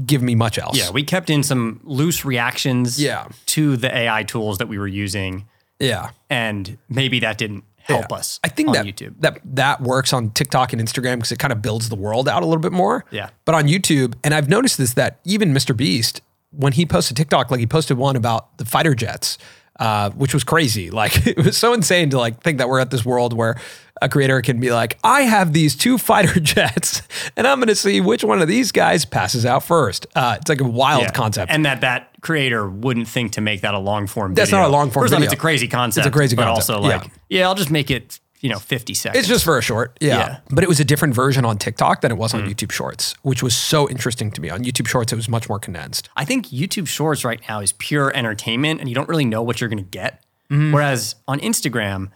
give 0.04 0.22
me 0.22 0.34
much 0.34 0.58
else. 0.58 0.76
Yeah. 0.78 0.90
We 0.90 1.02
kept 1.02 1.30
in 1.30 1.42
some 1.42 1.80
loose 1.84 2.24
reactions 2.24 3.00
Yeah. 3.00 3.28
to 3.46 3.76
the 3.76 3.94
AI 3.94 4.22
tools 4.24 4.58
that 4.58 4.68
we 4.68 4.78
were 4.78 4.86
using. 4.88 5.46
Yeah. 5.80 6.10
And 6.28 6.78
maybe 6.88 7.18
that 7.20 7.38
didn't 7.38 7.64
help 7.86 8.06
Yeah. 8.10 8.16
us 8.16 8.40
I 8.44 8.48
think 8.48 8.68
on 8.68 8.74
that 8.74 8.86
YouTube. 8.86 9.14
that 9.20 9.40
that 9.44 9.80
works 9.80 10.12
on 10.12 10.30
TikTok 10.30 10.72
and 10.72 10.82
Instagram 10.82 11.16
because 11.16 11.32
it 11.32 11.38
kind 11.38 11.52
of 11.52 11.62
builds 11.62 11.88
the 11.88 11.96
world 11.96 12.28
out 12.28 12.42
a 12.42 12.46
little 12.46 12.60
bit 12.62 12.72
more. 12.72 13.04
Yeah. 13.10 13.30
But 13.44 13.54
on 13.54 13.64
YouTube, 13.66 14.14
and 14.24 14.34
I've 14.34 14.48
noticed 14.48 14.78
this 14.78 14.94
that 14.94 15.20
even 15.24 15.52
Mr. 15.52 15.76
Beast, 15.76 16.20
when 16.50 16.72
he 16.72 16.86
posted 16.86 17.16
TikTok, 17.16 17.50
like 17.50 17.60
he 17.60 17.66
posted 17.66 17.96
one 17.98 18.16
about 18.16 18.56
the 18.58 18.64
fighter 18.64 18.94
jets, 18.94 19.38
uh, 19.78 20.10
which 20.10 20.32
was 20.34 20.44
crazy. 20.44 20.90
Like 20.96 21.26
it 21.26 21.36
was 21.36 21.56
so 21.56 21.72
insane 21.74 22.10
to 22.10 22.18
like 22.18 22.40
think 22.42 22.58
that 22.58 22.68
we're 22.68 22.80
at 22.80 22.90
this 22.90 23.04
world 23.04 23.32
where 23.34 23.56
a 24.02 24.08
creator 24.08 24.40
can 24.42 24.60
be 24.60 24.72
like, 24.72 24.98
I 25.04 25.22
have 25.22 25.52
these 25.52 25.74
two 25.76 25.96
fighter 26.10 26.38
jets, 26.40 27.02
and 27.36 27.46
I'm 27.46 27.58
going 27.58 27.68
to 27.68 27.74
see 27.74 28.00
which 28.00 28.22
one 28.24 28.42
of 28.42 28.48
these 28.48 28.72
guys 28.72 29.04
passes 29.04 29.46
out 29.46 29.62
first. 29.62 30.06
Uh, 30.14 30.36
it's 30.40 30.48
like 30.50 30.60
a 30.60 30.64
wild 30.68 31.02
Yeah. 31.02 31.10
concept. 31.12 31.50
And 31.50 31.64
that 31.64 31.80
that 31.80 32.10
creator 32.20 32.68
wouldn't 32.68 33.08
think 33.08 33.32
to 33.32 33.40
make 33.40 33.60
that 33.62 33.72
a 33.74 33.78
long 33.78 34.06
form 34.06 34.34
That's 34.34 34.50
video. 34.50 34.62
not 34.62 34.68
a 34.68 34.72
long 34.72 34.90
form 34.90 35.04
First 35.04 35.14
off, 35.14 35.22
it's 35.22 35.32
a 35.32 35.36
crazy 35.36 35.68
concept. 35.68 36.06
It's 36.06 36.14
a 36.14 36.16
crazy 36.16 36.36
but 36.36 36.44
concept, 36.44 36.70
also 36.78 36.82
like, 36.86 37.04
yeah. 37.04 37.10
yeah. 37.40 37.46
I'll 37.48 37.54
just 37.54 37.70
make 37.70 37.90
it, 37.90 38.20
you 38.40 38.48
know, 38.50 38.58
50 38.58 38.94
seconds. 38.94 39.18
It's 39.20 39.28
just 39.28 39.44
for 39.44 39.58
a 39.58 39.62
short, 39.62 39.96
yeah. 40.00 40.18
Yeah. 40.18 40.38
But 40.50 40.62
it 40.64 40.68
was 40.68 40.78
a 40.80 40.84
different 40.84 41.14
version 41.14 41.44
on 41.44 41.58
TikTok 41.58 42.00
than 42.02 42.10
it 42.12 42.16
was 42.18 42.34
on 42.34 42.42
Mm. 42.42 42.48
YouTube 42.54 42.70
Shorts, 42.72 43.14
which 43.22 43.42
was 43.42 43.54
so 43.56 43.88
interesting 43.88 44.30
to 44.32 44.40
me. 44.40 44.50
On 44.50 44.62
YouTube 44.62 44.86
Shorts, 44.88 45.12
it 45.12 45.16
was 45.16 45.28
much 45.28 45.48
more 45.48 45.58
condensed. 45.58 46.08
I 46.16 46.24
think 46.24 46.48
YouTube 46.48 46.86
Shorts 46.88 47.24
right 47.24 47.40
now 47.48 47.60
is 47.60 47.72
pure 47.72 48.14
entertainment 48.14 48.80
and 48.80 48.88
you 48.88 48.94
don't 48.94 49.08
really 49.08 49.24
know 49.24 49.42
what 49.42 49.60
you're 49.60 49.70
going 49.70 49.82
to 49.84 49.90
get. 49.90 50.22
Mm-hmm. 50.50 50.72
Whereas 50.72 51.14
on 51.26 51.40
Instagram, 51.40 52.10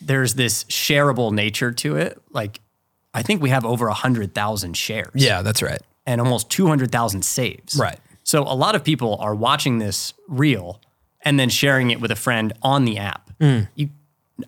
there's 0.00 0.34
this 0.34 0.64
shareable 0.64 1.32
nature 1.32 1.70
to 1.72 1.96
it. 1.96 2.20
Like, 2.30 2.60
I 3.14 3.22
think 3.22 3.40
we 3.42 3.50
have 3.50 3.64
over 3.64 3.86
100,000 3.86 4.76
shares 4.76 5.10
Yeah, 5.14 5.42
that's 5.42 5.62
right. 5.62 5.80
and 6.06 6.20
almost 6.20 6.50
200,000 6.50 7.22
saves. 7.24 7.76
Right. 7.76 7.98
So 8.22 8.42
a 8.42 8.54
lot 8.54 8.74
of 8.74 8.84
people 8.84 9.16
are 9.20 9.34
watching 9.34 9.78
this 9.78 10.14
reel 10.28 10.80
and 11.22 11.38
then 11.40 11.48
sharing 11.48 11.90
it 11.90 12.00
with 12.00 12.10
a 12.10 12.16
friend 12.16 12.52
on 12.62 12.84
the 12.84 12.98
app. 12.98 13.30
Mm. 13.40 13.68
You, 13.74 13.90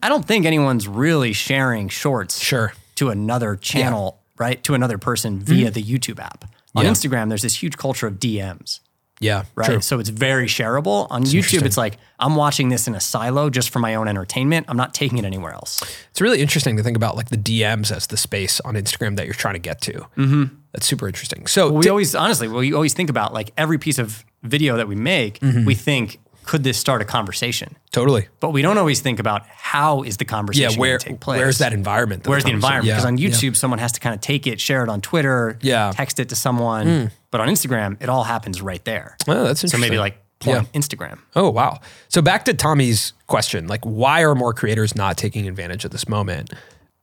I 0.03 0.09
don't 0.09 0.25
think 0.27 0.47
anyone's 0.47 0.87
really 0.89 1.33
sharing 1.33 1.89
shorts 1.89 2.41
Sure. 2.41 2.73
to 2.97 3.11
another 3.11 3.57
channel, 3.57 4.21
right? 4.39 4.63
To 4.65 4.75
another 4.75 4.99
person 4.99 5.41
via 5.41 5.71
the 5.71 5.83
YouTube 5.83 6.19
app. 6.21 6.45
On 6.45 6.49
Mm-hmm. 6.49 6.87
Yeah. 6.87 6.93
Instagram, 6.93 7.29
there's 7.29 7.43
this 7.43 7.63
huge 7.63 7.77
culture 7.77 8.07
of 8.07 8.15
DMs 8.19 8.81
Yeah, 9.21 9.45
right? 9.55 9.67
true. 9.67 9.81
So 9.83 9.99
it's 9.99 10.09
very 10.09 10.47
shareable. 10.47 11.07
On 11.11 11.23
YouTube, 11.23 11.63
it's 11.67 11.77
like 11.77 11.99
I'm 12.19 12.35
watching 12.35 12.71
this 12.71 12.89
in 12.89 12.95
a 12.95 13.01
silo 13.01 13.51
just 13.51 13.69
for 13.71 13.79
my 13.79 13.95
own 13.95 14.09
entertainment. 14.09 14.67
I'm 14.71 14.77
not 14.79 14.95
taking 14.95 15.19
it 15.19 15.25
anywhere 15.27 15.53
else. 15.53 15.83
It's 16.11 16.21
really 16.23 16.41
interesting 16.41 16.77
to 16.79 16.83
think 16.83 16.97
about 16.97 17.15
like 17.17 17.29
the 17.29 17.37
DMs 17.37 17.95
as 17.95 18.07
the 18.07 18.17
space 18.17 18.59
on 18.61 18.75
Instagram 18.75 19.17
that 19.17 19.27
you're 19.27 19.35
trying 19.35 19.55
to 19.55 19.61
get 19.61 19.81
to. 19.83 19.93
Mm-hmm. 20.17 20.45
That's 20.73 20.87
super 20.87 21.07
interesting. 21.07 21.47
So 21.47 21.71
We 21.71 21.83
ti- 21.83 21.91
always, 21.91 22.15
honestly, 22.15 22.49
we 22.49 22.73
always 22.73 22.95
think 22.95 23.11
about 23.11 23.35
like 23.35 23.53
every 23.59 23.77
piece 23.79 23.99
of 23.99 24.25
video 24.43 24.77
that 24.79 24.89
we 24.89 24.97
make, 24.97 25.41
Mm-hmm. 25.41 25.67
we 25.67 25.75
think 25.75 26.19
could 26.45 26.65
this 26.65 26.79
start 26.79 27.01
a 27.03 27.05
conversation? 27.05 27.77
Totally. 27.93 28.29
But 28.41 28.51
we 28.51 28.63
don't 28.63 28.79
always 28.79 29.01
think 29.01 29.19
about 29.19 29.47
how 29.49 30.03
is 30.03 30.17
the 30.17 30.25
Yeah. 30.25 30.29
conversation 30.31 30.81
Where 30.81 30.99
take 30.99 31.21
place. 31.21 31.39
where's 31.39 31.59
that 31.59 31.73
environment? 31.73 32.25
that 32.25 32.31
Where's 32.31 32.45
the 32.45 32.51
conversation- 32.51 32.57
environment? 32.57 32.87
Yeah, 32.89 32.95
Because 32.95 33.07
on 33.07 33.19
yeah. 33.19 33.29
YouTube, 33.29 33.57
someone 33.57 33.79
has 33.79 33.93
to 33.93 34.01
kind 34.01 34.15
of 34.15 34.21
take 34.21 34.47
it, 34.47 34.61
share 34.61 34.83
it 34.83 34.89
on 34.89 35.01
Twitter, 35.01 35.59
Yeah. 35.63 35.93
Text 35.95 36.19
it 36.21 36.29
to 36.31 36.37
someone. 36.37 36.87
Hmm. 36.87 37.07
But 37.31 37.41
on 37.41 37.49
Instagram, 37.49 37.97
it 38.01 38.09
all 38.09 38.25
happens 38.25 38.61
right 38.61 38.85
there. 38.85 39.17
Oh, 39.29 39.45
that's 39.45 39.63
interesting. 39.65 39.71
So 39.71 39.79
maybe 39.79 39.99
like 39.99 40.19
point 40.41 40.71
Instagram. 40.73 41.19
Oh 41.37 41.49
wow. 41.51 41.79
So 42.09 42.21
back 42.21 42.45
to 42.47 42.55
Tommy's 42.55 43.13
question, 43.29 43.69
like 43.69 43.85
why 43.85 44.23
are 44.23 44.35
more 44.35 44.53
creators 44.53 44.95
not 44.97 45.17
taking 45.17 45.47
advantage 45.49 45.85
of 45.85 45.93
this 45.93 46.09
moment? 46.09 46.53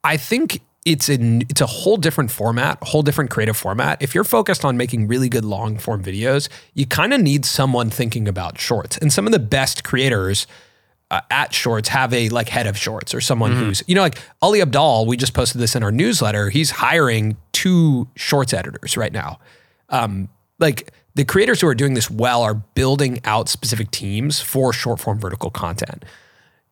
I 0.03 0.17
think 0.17 0.61
it's 0.89 1.09
a 1.09 1.17
it's 1.49 1.61
a 1.61 1.65
whole 1.65 1.97
different 1.97 2.31
format, 2.31 2.77
whole 2.81 3.01
different 3.03 3.29
creative 3.29 3.55
format. 3.55 4.01
If 4.01 4.13
you're 4.15 4.23
focused 4.23 4.65
on 4.65 4.77
making 4.77 5.07
really 5.07 5.29
good 5.29 5.45
long 5.45 5.77
form 5.77 6.03
videos, 6.03 6.49
you 6.73 6.85
kind 6.85 7.13
of 7.13 7.21
need 7.21 7.45
someone 7.45 7.89
thinking 7.89 8.27
about 8.27 8.59
shorts. 8.59 8.97
And 8.97 9.11
some 9.13 9.25
of 9.25 9.31
the 9.31 9.39
best 9.39 9.83
creators 9.83 10.47
uh, 11.11 11.21
at 11.31 11.53
shorts 11.53 11.89
have 11.89 12.13
a 12.13 12.29
like 12.29 12.49
head 12.49 12.67
of 12.67 12.77
shorts 12.77 13.13
or 13.13 13.21
someone 13.21 13.55
who's 13.55 13.83
you 13.87 13.95
know 13.95 14.01
like 14.01 14.19
Ali 14.41 14.59
Abdaal. 14.59 15.07
We 15.07 15.17
just 15.17 15.33
posted 15.33 15.61
this 15.61 15.75
in 15.75 15.83
our 15.83 15.91
newsletter. 15.91 16.49
He's 16.49 16.71
hiring 16.71 17.37
two 17.51 18.07
shorts 18.15 18.53
editors 18.53 18.97
right 18.97 19.13
now 19.13 19.39
um, 19.89 20.29
like 20.59 20.91
the 21.15 21.25
creators 21.25 21.61
who 21.61 21.67
are 21.67 21.75
doing 21.75 21.93
this 21.93 22.09
well 22.09 22.43
are 22.43 22.53
building 22.53 23.19
out 23.25 23.49
specific 23.49 23.91
teams 23.91 24.39
for 24.39 24.71
short 24.71 24.99
form 24.99 25.19
vertical 25.19 25.49
content. 25.49 26.05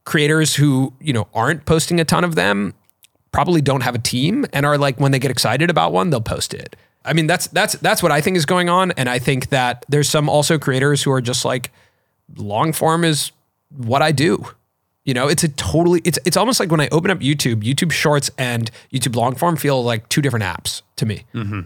Creators 0.06 0.56
who, 0.56 0.94
you 1.02 1.12
know, 1.12 1.28
aren't 1.34 1.66
posting 1.66 2.00
a 2.00 2.06
ton 2.06 2.24
of 2.24 2.36
them 2.36 2.74
probably 3.32 3.62
don't 3.62 3.82
have 3.82 3.96
a 3.96 4.00
team 4.00 4.46
and 4.54 4.66
are 4.66 4.78
like 4.78 5.00
when 5.00 5.12
they 5.12 5.20
get 5.20 5.32
excited 5.32 5.70
about 5.70 5.92
one, 5.94 6.10
they'll 6.10 6.22
post 6.22 6.54
it. 6.54 6.76
I 7.06 7.14
mean, 7.14 7.28
that's 7.28 7.48
that's 7.48 7.74
that's 7.76 8.04
what 8.04 8.12
I 8.12 8.22
think 8.22 8.38
is 8.38 8.46
going 8.46 8.70
on 8.70 8.92
and 8.92 9.08
I 9.08 9.20
think 9.20 9.50
that 9.50 9.86
there's 9.88 10.10
some 10.10 10.30
also 10.30 10.58
creators 10.58 11.04
who 11.04 11.12
are 11.12 11.22
just 11.22 11.46
like 11.46 11.72
long 12.36 12.74
form 12.74 13.04
is 13.04 13.32
what 13.76 14.02
I 14.02 14.12
do. 14.12 14.46
You 15.06 15.14
know, 15.14 15.30
it's 15.30 15.44
a 15.44 15.48
totally 15.48 16.02
it's 16.04 16.20
it's 16.26 16.36
almost 16.36 16.60
like 16.60 16.70
when 16.70 16.82
I 16.82 16.90
open 16.92 17.12
up 17.12 17.20
YouTube, 17.20 17.64
YouTube 17.64 17.94
Shorts 17.94 18.30
and 18.38 18.70
YouTube 18.92 19.16
long 19.16 19.36
form 19.36 19.56
feel 19.56 19.82
like 19.84 20.10
two 20.10 20.22
different 20.22 20.44
apps 20.44 20.82
to 20.98 21.06
me 21.06 21.24
mm-hmm. 21.34 21.62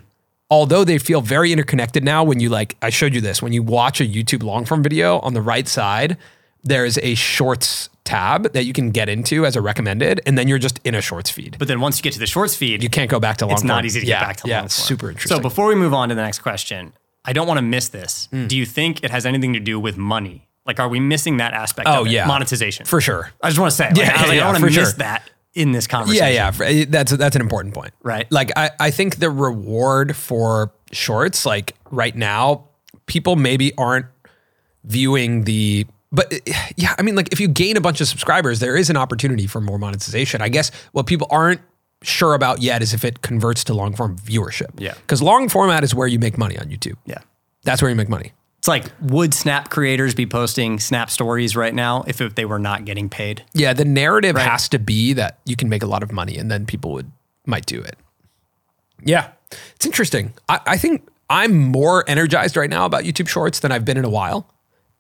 although 0.50 0.84
they 0.84 1.00
feel 1.00 1.22
very 1.22 1.52
interconnected 1.52 2.04
now 2.04 2.24
when 2.24 2.40
you 2.40 2.50
like 2.50 2.76
i 2.82 2.90
showed 2.90 3.14
you 3.14 3.22
this 3.22 3.42
when 3.42 3.52
you 3.52 3.64
watch 3.64 4.00
a 4.00 4.06
youtube 4.06 4.44
long 4.44 4.64
form 4.64 4.84
video 4.84 5.20
on 5.20 5.34
the 5.34 5.42
right 5.42 5.68
side 5.68 6.18
there's 6.64 6.98
a 7.00 7.16
shorts 7.16 7.90
tab 8.04 8.52
that 8.54 8.66
you 8.66 8.74
can 8.74 8.92
get 8.92 9.08
into 9.10 9.46
as 9.46 9.56
a 9.56 9.62
recommended 9.62 10.22
and 10.26 10.38
then 10.38 10.48
you're 10.48 10.58
just 10.60 10.80
in 10.84 10.96
a 10.96 11.02
shorts 11.02 11.30
feed 11.30 11.56
But 11.60 11.68
then 11.68 11.80
once 11.82 11.98
you 11.98 12.04
get 12.04 12.14
to 12.14 12.20
the 12.20 12.28
shorts 12.28 12.56
feed, 12.56 12.84
you 12.84 12.90
can't 12.90 13.10
go 13.10 13.20
back 13.20 13.38
to 13.38 13.46
long 13.46 13.54
it's 13.54 13.62
form 13.62 13.68
not 13.68 13.86
easy 13.86 14.00
to 14.02 14.06
yeah, 14.06 14.20
get 14.20 14.28
back 14.28 14.38
to 14.38 14.48
yeah 14.48 14.58
long 14.58 14.66
it's 14.66 14.76
super 14.76 15.10
interesting 15.10 15.36
So 15.38 15.42
before 15.42 15.68
we 15.68 15.76
move 15.76 15.94
on 15.94 16.10
to 16.10 16.16
the 16.16 16.22
next 16.22 16.40
question, 16.40 16.94
I 17.24 17.34
don't 17.34 17.48
want 17.48 17.60
to 17.60 17.62
miss 17.64 17.90
this. 17.90 18.28
Hmm. 18.32 18.48
Do 18.48 18.58
you 18.58 18.66
think 18.66 19.04
it 19.04 19.12
has 19.12 19.26
anything 19.28 19.54
to 19.54 19.60
do 19.60 19.80
with 19.80 19.96
money? 19.98 20.48
Like, 20.66 20.80
are 20.80 20.90
we 20.90 21.00
missing 21.00 21.38
that 21.38 21.54
aspect 21.54 21.88
Oh, 21.88 22.04
yeah. 22.04 22.26
monetization? 22.26 22.86
for 22.86 23.00
sure 23.02 23.32
I 23.42 23.50
just 23.50 23.60
want 23.60 23.72
to 23.72 23.76
say, 23.78 23.88
like, 23.90 23.98
Yeah, 23.98 24.14
I, 24.16 24.22
like, 24.28 24.28
yeah, 24.28 24.34
I 24.34 24.36
don't 24.36 24.46
want 24.48 24.58
to 24.58 24.66
miss 24.66 24.74
sure. 24.76 24.98
that 25.00 25.30
in 25.54 25.72
this 25.72 25.86
conversation. 25.88 26.26
yeah 26.34 26.52
yeah 26.70 26.86
that's 26.88 27.12
that's 27.12 27.36
an 27.36 27.42
important 27.42 27.74
point 27.74 27.94
Right. 28.04 28.26
like 28.32 28.52
I, 28.58 28.72
I 28.80 28.90
think 28.92 29.18
the 29.18 29.30
reward 29.30 30.16
for 30.16 30.72
shorts 30.94 31.46
like 31.46 31.76
right 31.92 32.16
now 32.16 32.66
people 33.06 33.36
maybe 33.36 33.74
aren't 33.78 34.06
viewing 34.84 35.44
the 35.44 35.86
but 36.12 36.34
uh, 36.34 36.38
yeah 36.76 36.96
i 36.98 37.02
mean 37.02 37.16
like 37.16 37.32
if 37.32 37.40
you 37.40 37.48
gain 37.48 37.78
a 37.78 37.82
bunch 37.82 38.02
of 38.02 38.08
subscribers 38.08 38.60
there 38.60 38.76
is 38.76 38.90
an 38.90 38.98
opportunity 38.98 39.48
for 39.48 39.62
more 39.62 39.78
monetization. 39.78 40.42
I 40.42 40.50
guess 40.50 40.72
what 40.92 41.06
people 41.08 41.28
aren't 41.30 41.62
sure 42.04 42.34
about 42.34 42.62
yet 42.62 42.82
is 42.82 42.94
if 42.94 43.06
it 43.06 43.22
converts 43.22 43.64
to 43.66 43.74
long 43.74 43.96
form 43.96 44.18
viewership. 44.18 44.70
Yeah. 44.78 44.94
because 44.96 45.22
long 45.22 45.50
format 45.50 45.84
is 45.84 45.94
where 45.94 46.08
you 46.08 46.20
make 46.20 46.38
money 46.38 46.58
on 46.58 46.66
youtube. 46.66 46.96
Yeah. 47.06 47.20
that's 47.64 47.82
where 47.82 47.90
you 47.90 47.96
make 47.96 48.10
money. 48.10 48.34
It's 48.58 48.68
like, 48.68 48.86
would 49.02 49.34
Snap 49.34 49.70
creators 49.72 50.14
be 50.14 50.28
posting 50.28 50.80
Snap 50.80 51.10
stories 51.10 51.56
right 51.56 51.74
now 51.74 52.04
if, 52.06 52.22
if 52.22 52.36
they 52.36 52.46
were 52.46 52.60
not 52.60 52.86
getting 52.86 53.10
paid? 53.10 53.44
yeah 53.54 53.74
the 53.74 53.86
narrative 53.86 54.36
has 54.38 54.70
to 54.70 54.80
be 54.80 55.14
that 55.14 55.40
you 55.46 55.56
can 55.56 55.70
make 55.70 55.84
a 55.84 55.88
lot 55.88 56.04
of 56.04 56.12
money 56.12 56.38
and 56.38 56.50
then 56.52 56.66
people 56.66 56.92
would 56.92 57.12
might 57.46 57.66
do 57.66 57.82
it. 57.82 57.98
Yeah. 59.04 59.30
It's 59.76 59.86
interesting. 59.86 60.34
I, 60.50 60.60
I 60.66 60.78
think 60.78 61.08
i'm 61.30 61.58
more 61.58 62.04
energized 62.10 62.58
right 62.58 62.70
now 62.70 62.86
about 62.86 63.06
youtube 63.06 63.28
shorts 63.30 63.60
than 63.62 63.72
i've 63.72 63.86
been 63.86 63.96
in 63.96 64.04
a 64.04 64.10
while 64.10 64.51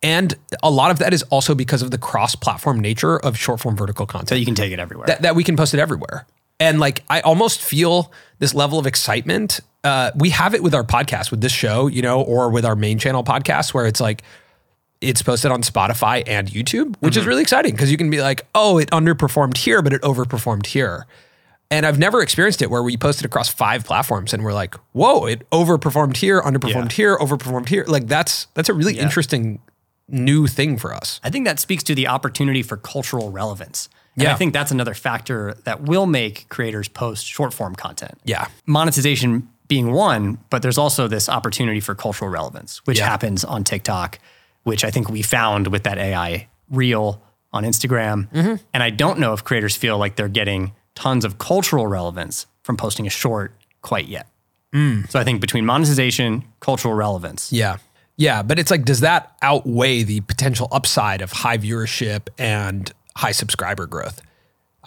and 0.04 0.34
a 0.64 0.70
lot 0.72 0.92
of 0.92 1.00
that 1.00 1.14
is 1.14 1.24
also 1.24 1.54
because 1.56 1.82
of 1.82 1.92
the 1.92 1.98
cross-platform 1.98 2.80
nature 2.80 3.18
of 3.20 3.38
short-form 3.38 3.76
vertical 3.76 4.06
So 4.08 4.12
content 4.12 4.40
you 4.40 4.46
can 4.46 4.56
take 4.56 4.72
it 4.72 4.80
everywhere. 4.80 5.08
that, 5.08 5.22
that 5.22 5.36
we 5.36 5.44
can 5.44 5.56
post 5.56 5.74
it 5.74 5.80
everywhere 5.80 6.26
and 6.60 6.80
like 6.80 7.04
i 7.10 7.20
almost 7.22 7.62
feel 7.62 8.12
this 8.40 8.54
level 8.54 8.80
of 8.80 8.86
excitement 8.88 9.60
uh, 9.84 10.12
we 10.16 10.30
have 10.30 10.54
it 10.54 10.62
with 10.62 10.76
our 10.76 10.84
podcast 10.84 11.32
with 11.32 11.42
this 11.42 11.52
show 11.52 11.88
you 11.88 12.02
know 12.02 12.22
or 12.22 12.50
with 12.50 12.66
our 12.66 12.76
main 12.76 12.98
channel 13.00 13.24
podcast 13.24 13.74
where 13.74 13.86
it's 13.88 14.00
like 14.02 14.22
it's 15.02 15.24
posted 15.24 15.50
on 15.52 15.64
Spotify 15.64 16.22
and 16.28 16.48
YouTube, 16.48 16.96
which 17.00 17.18
is 17.18 17.26
really 17.26 17.42
exciting 17.42 17.72
because 17.72 17.90
you 17.90 17.98
can 17.98 18.12
be 18.12 18.22
like, 18.22 18.46
oh, 18.54 18.78
it 18.78 18.88
underperformed 18.92 19.58
here, 19.58 19.82
but 19.82 19.94
it 19.94 20.02
overperformed 20.04 20.68
here. 20.68 21.08
And 21.72 21.88
I've 21.88 21.98
never 21.98 22.22
experienced 22.22 22.62
it 22.62 22.70
where 22.70 22.84
we 22.84 22.98
posted 22.98 23.26
across 23.26 23.50
five 23.50 23.84
platforms 23.84 24.32
and 24.32 24.44
we're 24.44 24.54
like, 24.54 24.76
whoa, 24.92 25.26
it 25.26 25.50
overperformed 25.50 26.18
here, 26.18 26.40
underperformed 26.40 26.92
Yeah. 26.92 26.96
here, 26.98 27.18
overperformed 27.18 27.70
here. 27.70 27.84
Like 27.88 28.06
that's 28.06 28.46
that's 28.54 28.70
a 28.70 28.76
really 28.76 29.00
interesting 29.00 29.58
new 30.08 30.48
thing 30.48 30.78
for 30.78 30.94
us. 30.94 31.20
I 31.24 31.30
think 31.30 31.46
that 31.46 31.60
speaks 31.60 31.84
to 31.84 31.96
the 31.96 32.08
opportunity 32.08 32.64
for 32.64 32.78
cultural 32.78 33.32
relevance. 33.32 33.90
And 34.16 34.24
Yeah. 34.24 34.34
I 34.34 34.36
think 34.36 34.54
that's 34.54 34.72
another 34.72 34.94
factor 34.94 35.56
that 35.64 35.82
will 35.84 36.06
make 36.06 36.48
creators 36.50 36.88
post 36.90 37.26
short 37.26 37.54
form 37.54 37.76
content. 37.76 38.20
Yeah. 38.26 38.48
Monetization 38.66 39.48
being 39.68 39.94
one, 39.94 40.38
but 40.50 40.62
there's 40.62 40.78
also 40.78 41.08
this 41.08 41.30
opportunity 41.30 41.80
for 41.80 41.96
cultural 41.96 42.30
relevance, 42.30 42.82
which 42.86 42.98
Yeah. 43.00 43.06
happens 43.08 43.46
on 43.46 43.64
TikTok, 43.64 44.20
which 44.64 44.84
I 44.84 44.92
think 44.92 45.10
we 45.10 45.22
found 45.22 45.68
with 45.68 45.84
that 45.84 45.98
AI 45.98 46.48
reel 46.70 47.22
on 47.54 47.64
Instagram. 47.64 48.30
Mm-hmm. 48.32 48.56
And 48.74 48.84
I 48.84 48.90
don't 48.90 49.18
know 49.20 49.32
if 49.34 49.44
creators 49.46 49.78
feel 49.78 49.98
like 49.98 50.18
they're 50.18 50.28
getting 50.28 50.74
tons 50.96 51.24
of 51.24 51.38
cultural 51.38 51.88
relevance 51.88 52.48
from 52.64 52.76
posting 52.76 53.08
a 53.08 53.10
short 53.10 53.54
quite 53.82 54.08
yet. 54.08 54.28
Mm. 54.74 55.10
So 55.10 55.20
I 55.20 55.24
think 55.24 55.40
between 55.42 55.66
monetization, 55.66 56.44
cultural 56.60 56.94
relevance, 56.94 57.52
Yeah. 57.52 57.78
Yeah. 58.18 58.44
But 58.44 58.60
it's 58.60 58.72
like, 58.72 58.86
does 58.86 59.00
that 59.02 59.36
outweigh 59.42 60.04
the 60.04 60.22
potential 60.22 60.68
upside 60.72 61.22
of 61.22 61.32
high 61.32 61.58
viewership 61.58 62.28
and 62.38 62.92
high 63.16 63.32
subscriber 63.32 63.88
growth? 63.88 64.22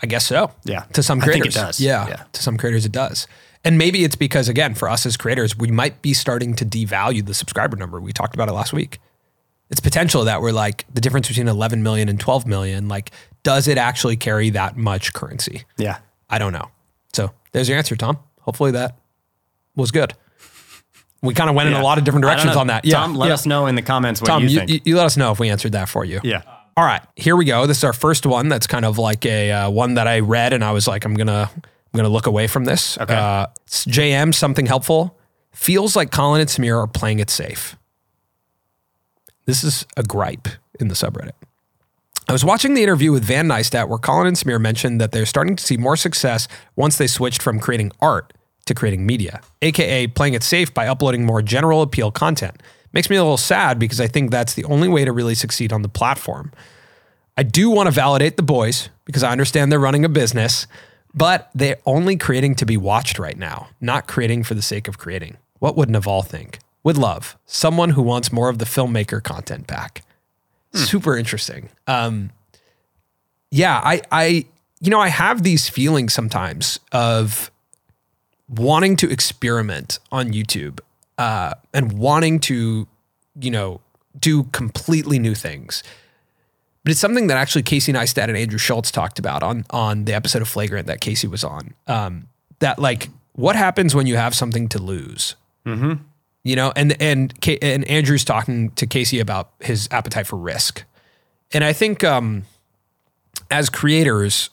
I 0.02 0.07
guess 0.07 0.26
so. 0.26 0.50
Yeah. 0.64 0.85
To 0.93 1.02
some 1.02 1.21
creators. 1.21 1.54
it 1.57 1.59
does. 1.59 1.81
Yeah, 1.81 2.09
Yeah. 2.09 2.23
To 2.33 2.43
some 2.43 2.57
creators, 2.57 2.85
it 2.85 2.93
does. 2.93 3.26
And 3.64 3.78
maybe 3.78 4.04
it's 4.04 4.16
because, 4.16 4.49
again, 4.49 4.75
for 4.75 4.88
us 4.90 5.07
as 5.07 5.16
creators, 5.16 5.57
we 5.57 5.71
might 5.71 6.02
be 6.02 6.12
starting 6.12 6.54
to 6.57 6.66
devalue 6.66 7.25
the 7.25 7.33
subscriber 7.33 7.76
number. 7.76 8.00
We 8.00 8.12
talked 8.12 8.35
about 8.35 8.49
it 8.49 8.52
last 8.52 8.73
week. 8.73 8.99
It's 9.71 9.81
potential 9.81 10.25
that 10.25 10.43
we're 10.43 10.52
like 10.52 10.85
the 10.93 11.00
difference 11.00 11.28
between 11.28 11.49
11 11.49 11.83
million 11.83 12.09
and 12.11 12.21
12 12.21 12.47
million. 12.47 12.88
Like, 12.88 13.11
does 13.43 13.66
it 13.66 13.78
actually 13.78 14.16
carry 14.16 14.50
that 14.50 14.76
much 14.76 15.12
currency? 15.14 15.64
yeah. 15.78 15.99
I 16.31 16.38
don't 16.38 16.52
know. 16.52 16.69
So 17.12 17.33
there's 17.52 17.69
your 17.69 17.78
answer, 17.78 17.95
Tom. 17.97 18.19
Hopefully 18.40 18.73
that 18.73 18.97
was 19.76 19.90
good. 19.90 20.14
We 21.25 21.35
kind 21.35 21.49
of 21.49 21.57
went 21.57 21.69
in 21.69 21.75
a 21.75 21.83
lot 21.83 21.99
of 21.99 22.04
different 22.04 22.23
directions 22.23 22.54
on 22.57 22.69
that. 22.69 22.85
Yeah. 22.85 22.97
Tom, 22.97 23.14
let 23.14 23.28
yeah. 23.28 23.35
us 23.35 23.47
know 23.47 23.66
in 23.66 23.75
the 23.75 23.83
comments 23.83 24.21
what 24.21 24.28
Tom, 24.28 24.43
you, 24.43 24.49
you, 24.49 24.59
think. 24.59 24.71
you, 24.71 24.81
you 24.85 24.97
let 24.97 25.07
us 25.07 25.16
know 25.16 25.33
if 25.33 25.40
we 25.40 25.49
answered 25.49 25.73
that 25.73 25.88
for 25.88 26.04
you. 26.04 26.21
yeah. 26.23 26.43
All 26.76 26.85
right, 26.85 27.02
here 27.14 27.37
we 27.37 27.45
go. 27.45 27.69
This 27.69 27.78
is 27.78 27.85
our 27.85 27.93
first 27.93 28.26
one. 28.26 28.49
That's 28.49 28.66
kind 28.66 28.85
of 28.85 28.99
like 28.99 29.25
a 29.25 29.52
uh, 29.52 29.71
one 29.71 29.95
that 29.95 30.09
I 30.09 30.19
read, 30.19 30.52
and 30.52 30.64
I 30.64 30.73
was 30.73 30.88
like, 30.88 31.04
I'm 31.04 31.14
gonna 31.14 31.49
I'm 31.54 31.97
gonna 31.97 32.09
look 32.09 32.26
away 32.26 32.49
from 32.49 32.64
this. 32.64 32.99
Okay. 32.99 33.14
Uh, 33.14 33.47
JM 33.69 34.35
something 34.35 34.66
helpful. 34.66 35.16
Feels 35.52 35.95
like 35.95 36.11
Colin 36.11 36.40
and 36.40 36.50
Samir 36.50 36.83
are 36.83 36.88
playing 36.88 37.21
it 37.21 37.31
safe. 37.31 37.76
This 39.47 39.62
is 39.62 39.87
a 39.97 40.02
gripe 40.02 40.49
in 40.81 40.88
the 40.88 40.95
subreddit. 40.95 41.33
I 42.28 42.33
was 42.33 42.45
watching 42.45 42.75
the 42.75 42.83
interview 42.83 43.12
with 43.12 43.23
Van 43.23 43.47
Neistat 43.47 43.88
where 43.88 43.99
Colin 43.99 44.26
and 44.26 44.37
Samir 44.37 44.61
mentioned 44.61 45.00
that 45.00 45.12
they're 45.12 45.26
starting 45.26 45.54
to 45.54 45.62
see 45.62 45.76
more 45.76 45.97
success 45.97 46.49
once 46.75 46.99
they 46.99 47.07
switched 47.07 47.40
from 47.40 47.61
creating 47.61 47.93
art 48.00 48.33
to 48.64 48.75
creating 48.75 49.06
media, 49.06 49.40
aka 49.62 50.06
playing 50.06 50.35
it 50.35 50.42
safe 50.42 50.73
by 50.73 50.87
uploading 50.87 51.25
more 51.25 51.42
general 51.42 51.83
appeal 51.83 52.11
content. 52.11 52.62
Makes 52.92 53.11
me 53.11 53.16
a 53.16 53.23
little 53.23 53.37
sad 53.37 53.78
because 53.78 54.00
I 54.00 54.06
think 54.06 54.30
that's 54.30 54.54
the 54.54 54.64
only 54.64 54.88
way 54.88 55.04
to 55.04 55.12
really 55.12 55.35
succeed 55.35 55.73
on 55.73 55.83
the 55.83 55.88
platform. 55.88 56.52
I 57.37 57.42
do 57.42 57.68
want 57.68 57.88
to 57.88 57.90
validate 57.90 58.37
the 58.37 58.42
boys 58.42 58.88
because 59.04 59.23
I 59.25 59.33
understand 59.33 59.73
they're 59.73 59.80
running 59.80 60.04
a 60.04 60.09
business, 60.09 60.68
but 61.12 61.50
they're 61.54 61.78
only 61.87 62.16
creating 62.16 62.54
to 62.56 62.66
be 62.66 62.76
watched 62.76 63.18
right 63.18 63.37
now, 63.37 63.68
not 63.80 64.06
creating 64.06 64.44
for 64.44 64.54
the 64.54 64.62
sake 64.62 64.87
of 64.87 64.99
creating. 64.99 65.37
What 65.59 65.76
would 65.76 65.90
Naval 65.90 66.23
think? 66.23 66.61
Would 66.85 66.99
love 66.99 67.37
someone 67.47 67.90
who 67.90 68.02
wants 68.02 68.33
more 68.33 68.49
of 68.49 68.59
the 68.59 68.64
filmmaker 68.64 69.23
content 69.23 69.66
back. 69.66 70.04
Super 70.75 71.16
interesting. 71.16 71.71
Um, 71.87 72.30
yeah, 73.50 73.80
I, 73.83 74.02
I, 74.11 74.44
you 74.80 74.90
know, 74.90 75.00
I 75.00 75.09
have 75.09 75.44
these 75.44 75.68
feelings 75.68 76.12
sometimes 76.12 76.80
of 76.92 77.50
wanting 78.49 78.97
to 78.97 79.11
experiment 79.11 79.99
on 80.13 80.33
YouTube 80.33 80.81
uh, 81.19 81.55
and 81.73 81.93
wanting 81.93 82.41
to, 82.41 82.87
you 83.41 83.51
know, 83.51 83.81
do 84.19 84.45
completely 84.45 85.19
new 85.19 85.35
things. 85.35 85.83
But 86.85 86.91
it's 86.91 87.01
something 87.01 87.29
that 87.29 87.39
actually 87.39 87.63
Casey 87.63 87.93
Neistat 87.93 88.29
and 88.29 88.37
Andrew 88.37 88.59
Schulz 88.59 88.91
talked 88.91 89.19
about 89.19 89.43
on 89.43 89.65
on 89.71 90.05
the 90.05 90.13
episode 90.13 90.43
of 90.43 90.49
Flagrant 90.49 90.87
that 90.87 91.01
Casey 91.01 91.27
was 91.27 91.43
on. 91.43 91.75
Um, 91.87 92.29
that 92.59 92.79
like, 92.79 93.09
what 93.33 93.57
happens 93.57 93.95
when 93.95 94.07
you 94.07 94.17
have 94.17 94.35
something 94.35 94.69
to 94.69 94.79
lose? 94.79 95.35
You 96.43 96.57
know, 96.57 96.73
and 96.77 97.01
and 97.01 97.33
and 97.63 97.85
Andrew's 97.89 98.25
talking 98.25 98.71
to 98.73 98.87
Casey 98.87 99.19
about 99.19 99.53
his 99.61 99.89
appetite 99.91 100.27
for 100.27 100.37
risk, 100.37 100.85
And 101.55 101.63
I 101.63 101.73
think 101.73 102.03
um, 102.03 102.45
as 103.51 103.71
creators, 103.71 104.51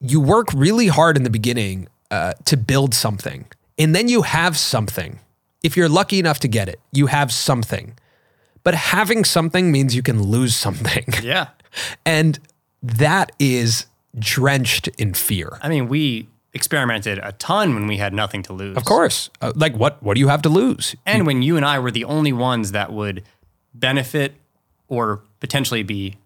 you 0.00 0.20
work 0.20 0.48
really 0.52 0.88
hard 0.88 1.16
in 1.16 1.22
the 1.22 1.30
beginning 1.30 1.88
uh, 2.10 2.34
to 2.44 2.56
build 2.56 2.94
something, 2.94 3.46
and 3.78 3.94
then 3.94 4.08
you 4.08 4.22
have 4.22 4.56
something. 4.56 5.18
If 5.62 5.76
you're 5.76 5.88
lucky 5.88 6.18
enough 6.18 6.38
to 6.40 6.48
get 6.48 6.68
it, 6.68 6.80
you 6.92 7.06
have 7.06 7.32
something. 7.32 7.94
But 8.62 8.74
having 8.74 9.24
something 9.24 9.70
means 9.70 9.94
you 9.94 10.02
can 10.02 10.22
lose 10.22 10.54
something. 10.54 11.04
Yeah. 11.22 11.48
And 12.04 12.38
that 12.82 13.32
is 13.38 13.86
drenched 14.18 14.88
in 14.98 15.12
fear. 15.12 15.58
I 15.62 15.68
mean, 15.68 15.88
we 15.88 16.28
experimented 16.54 17.20
a 17.22 17.32
ton 17.32 17.74
when 17.74 17.86
we 17.86 17.98
had 17.98 18.12
nothing 18.14 18.42
to 18.44 18.52
lose. 18.52 18.76
Of 18.76 18.84
course. 18.84 19.28
Uh, 19.40 19.52
like 19.54 19.76
what 19.76 20.02
what 20.02 20.14
do 20.14 20.20
you 20.20 20.28
have 20.28 20.42
to 20.42 20.48
lose? 20.48 20.96
And 21.04 21.26
when 21.26 21.42
you 21.42 21.56
and 21.56 21.66
I 21.66 21.78
were 21.78 21.90
the 21.90 22.04
only 22.04 22.32
ones 22.32 22.72
that 22.72 22.92
would 22.92 23.24
benefit 23.74 24.34
or 24.88 25.22
potentially 25.40 25.82
be 25.82 26.16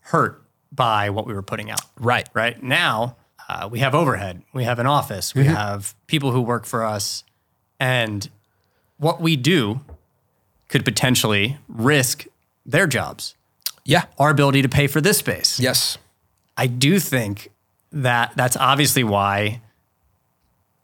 hurt 0.00 0.42
by 0.70 1.10
what 1.10 1.26
we 1.26 1.32
were 1.34 1.42
putting 1.42 1.70
out. 1.70 1.80
Right. 1.98 2.28
Right 2.34 2.62
now, 2.62 3.16
uh, 3.52 3.68
we 3.68 3.78
have 3.80 3.94
overhead, 3.94 4.42
we 4.52 4.64
have 4.64 4.78
an 4.78 4.86
office, 4.86 5.34
we 5.34 5.44
have 5.44 5.94
people 6.06 6.32
who 6.32 6.40
work 6.40 6.64
for 6.64 6.84
us, 6.84 7.24
and 7.78 8.28
what 8.98 9.20
we 9.20 9.36
do 9.36 9.80
could 10.68 10.84
potentially 10.84 11.58
risk 11.68 12.26
their 12.64 12.86
jobs, 12.86 13.34
Yeah. 13.84 14.04
our 14.18 14.30
ability 14.30 14.62
to 14.62 14.68
pay 14.68 14.86
for 14.86 15.00
this 15.00 15.18
space. 15.18 15.60
Yes. 15.60 15.98
I 16.56 16.66
do 16.66 16.98
think 17.00 17.50
that 17.90 18.32
that's 18.36 18.56
obviously 18.56 19.04
why 19.04 19.60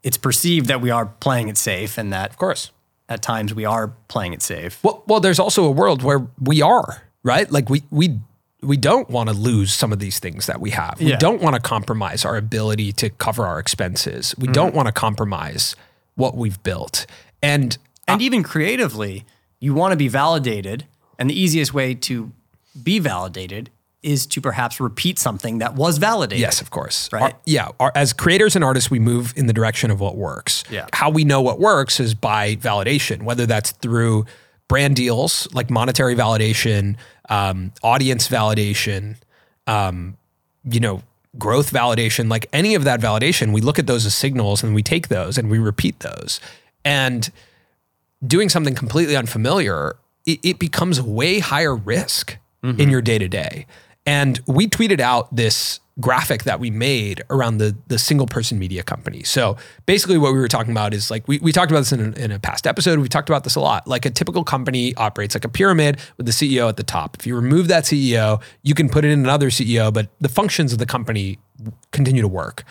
it's 0.03 0.17
perceived 0.17 0.67
that 0.67 0.81
we 0.81 0.91
are 0.91 1.05
playing 1.07 1.47
it 1.49 1.57
safe 1.57 1.97
and 1.97 2.13
that 2.13 2.29
Of 2.29 2.37
course. 2.37 2.71
at 3.07 3.21
times 3.21 3.53
we 3.53 3.65
are 3.65 3.93
playing 4.07 4.33
it 4.33 4.41
safe. 4.41 4.79
Well, 4.83 5.03
well, 5.07 5.19
there's 5.19 5.39
also 5.39 5.63
a 5.65 5.71
world 5.71 6.03
where 6.03 6.27
we 6.39 6.61
are 6.61 7.03
right. 7.23 7.51
Like 7.51 7.69
we 7.69 7.83
we 7.89 8.19
we 8.61 8.77
don't 8.77 9.09
want 9.09 9.29
to 9.29 9.35
lose 9.35 9.73
some 9.73 9.93
of 9.93 9.99
these 9.99 10.19
things 10.19 10.45
that 10.47 10.59
we 10.59 10.71
have. 10.71 10.99
We 10.99 11.07
Yeah. 11.11 11.17
don't 11.17 11.41
want 11.41 11.55
to 11.55 11.61
compromise 11.61 12.25
our 12.25 12.35
ability 12.35 12.91
to 12.93 13.09
cover 13.09 13.45
our 13.45 13.59
expenses. 13.59 14.35
We 14.37 14.45
mm-hmm. 14.45 14.53
don't 14.53 14.75
want 14.75 14.87
to 14.87 14.91
compromise 14.91 15.75
what 16.15 16.35
we've 16.35 16.61
built. 16.63 17.05
And 17.41 17.77
And 18.07 18.21
even 18.21 18.43
creatively, 18.43 19.25
you 19.59 19.73
want 19.73 19.91
to 19.91 19.95
be 19.97 20.07
validated. 20.07 20.85
And 21.17 21.29
the 21.29 21.39
easiest 21.39 21.73
way 21.73 21.93
to 21.95 22.31
be 22.81 22.99
validated 22.99 23.69
is 24.01 24.25
to 24.25 24.41
perhaps 24.41 24.79
repeat 24.79 25.19
something 25.19 25.57
that 25.59 25.75
was 25.75 25.97
validated. 25.97 26.39
yes, 26.41 26.61
of 26.61 26.69
course. 26.69 27.09
Right. 27.11 27.21
Our- 27.21 27.39
yeah. 27.45 27.69
Our, 27.79 27.91
as 27.95 28.13
creators 28.13 28.55
and 28.55 28.63
artists, 28.63 28.89
we 28.89 28.99
move 28.99 29.33
in 29.35 29.47
the 29.47 29.53
direction 29.53 29.91
of 29.91 29.99
what 29.99 30.15
works. 30.15 30.63
Yeah. 30.69 30.87
How 30.93 31.09
we 31.09 31.23
know 31.23 31.41
what 31.41 31.59
works 31.59 31.99
is 31.99 32.13
by 32.13 32.55
validation, 32.55 33.23
whether 33.23 33.45
that's 33.45 33.71
through 33.71 34.25
brand 34.69 34.95
deals 34.95 35.47
like 35.53 35.69
monetary 35.69 36.15
validation, 36.15 36.95
um, 37.29 37.71
audience 37.83 38.27
validation, 38.27 39.15
um, 39.67 40.17
you 40.63 40.79
know, 40.79 41.03
growth 41.37 41.71
validation, 41.71 42.29
like 42.29 42.47
any 42.51 42.75
of 42.75 42.83
that 42.83 42.99
validation, 42.99 43.53
we 43.53 43.61
look 43.61 43.79
at 43.79 43.87
those 43.87 44.05
as 44.05 44.15
signals 44.15 44.63
and 44.63 44.73
we 44.73 44.81
take 44.81 45.07
those 45.07 45.37
and 45.37 45.49
we 45.49 45.59
repeat 45.59 45.99
those. 45.99 46.39
And 46.83 47.29
doing 48.25 48.49
something 48.49 48.75
completely 48.75 49.15
unfamiliar, 49.15 49.95
it, 50.25 50.39
it 50.43 50.59
becomes 50.59 51.01
way 51.01 51.39
higher 51.39 51.75
risk 51.75 52.37
in 52.77 52.89
your 52.89 53.01
day 53.01 53.17
to 53.17 53.27
day. 53.29 53.65
And 54.05 54.39
we 54.47 54.67
tweeted 54.67 54.99
out 54.99 55.33
this 55.33 55.79
graphic 55.99 56.43
that 56.43 56.59
we 56.59 56.69
made 56.69 57.23
around 57.29 57.57
the 57.57 57.75
the 57.87 57.99
single 57.99 58.27
person 58.27 58.59
media 58.59 58.83
company. 58.83 59.23
So 59.23 59.57
basically, 59.85 60.17
what 60.17 60.33
we 60.33 60.39
were 60.39 60.47
talking 60.47 60.71
about 60.71 60.93
is 60.93 61.11
like 61.11 61.27
we, 61.27 61.39
we 61.39 61.51
talked 61.51 61.71
about 61.71 61.81
this 61.81 61.91
in 61.91 62.13
a, 62.13 62.17
in 62.17 62.31
a 62.31 62.39
past 62.39 62.67
episode. 62.67 62.99
We 62.99 63.09
talked 63.09 63.29
about 63.29 63.43
this 63.43 63.55
a 63.55 63.59
lot. 63.59 63.87
Like 63.87 64.05
a 64.05 64.09
typical 64.09 64.43
company 64.43 64.95
operates 64.95 65.35
like 65.35 65.45
a 65.45 65.49
pyramid 65.49 65.99
with 66.17 66.25
the 66.25 66.31
CEO 66.31 66.69
at 66.69 66.77
the 66.77 66.83
top. 66.83 67.17
If 67.19 67.27
you 67.27 67.35
remove 67.35 67.67
that 67.67 67.83
CEO, 67.83 68.41
you 68.63 68.73
can 68.73 68.89
put 68.89 69.05
in 69.05 69.11
another 69.11 69.49
CEO, 69.49 69.93
but 69.93 70.09
the 70.19 70.29
functions 70.29 70.73
of 70.73 70.79
the 70.79 70.85
company 70.85 71.39
continue 71.91 72.21
to 72.21 72.27
work 72.27 72.63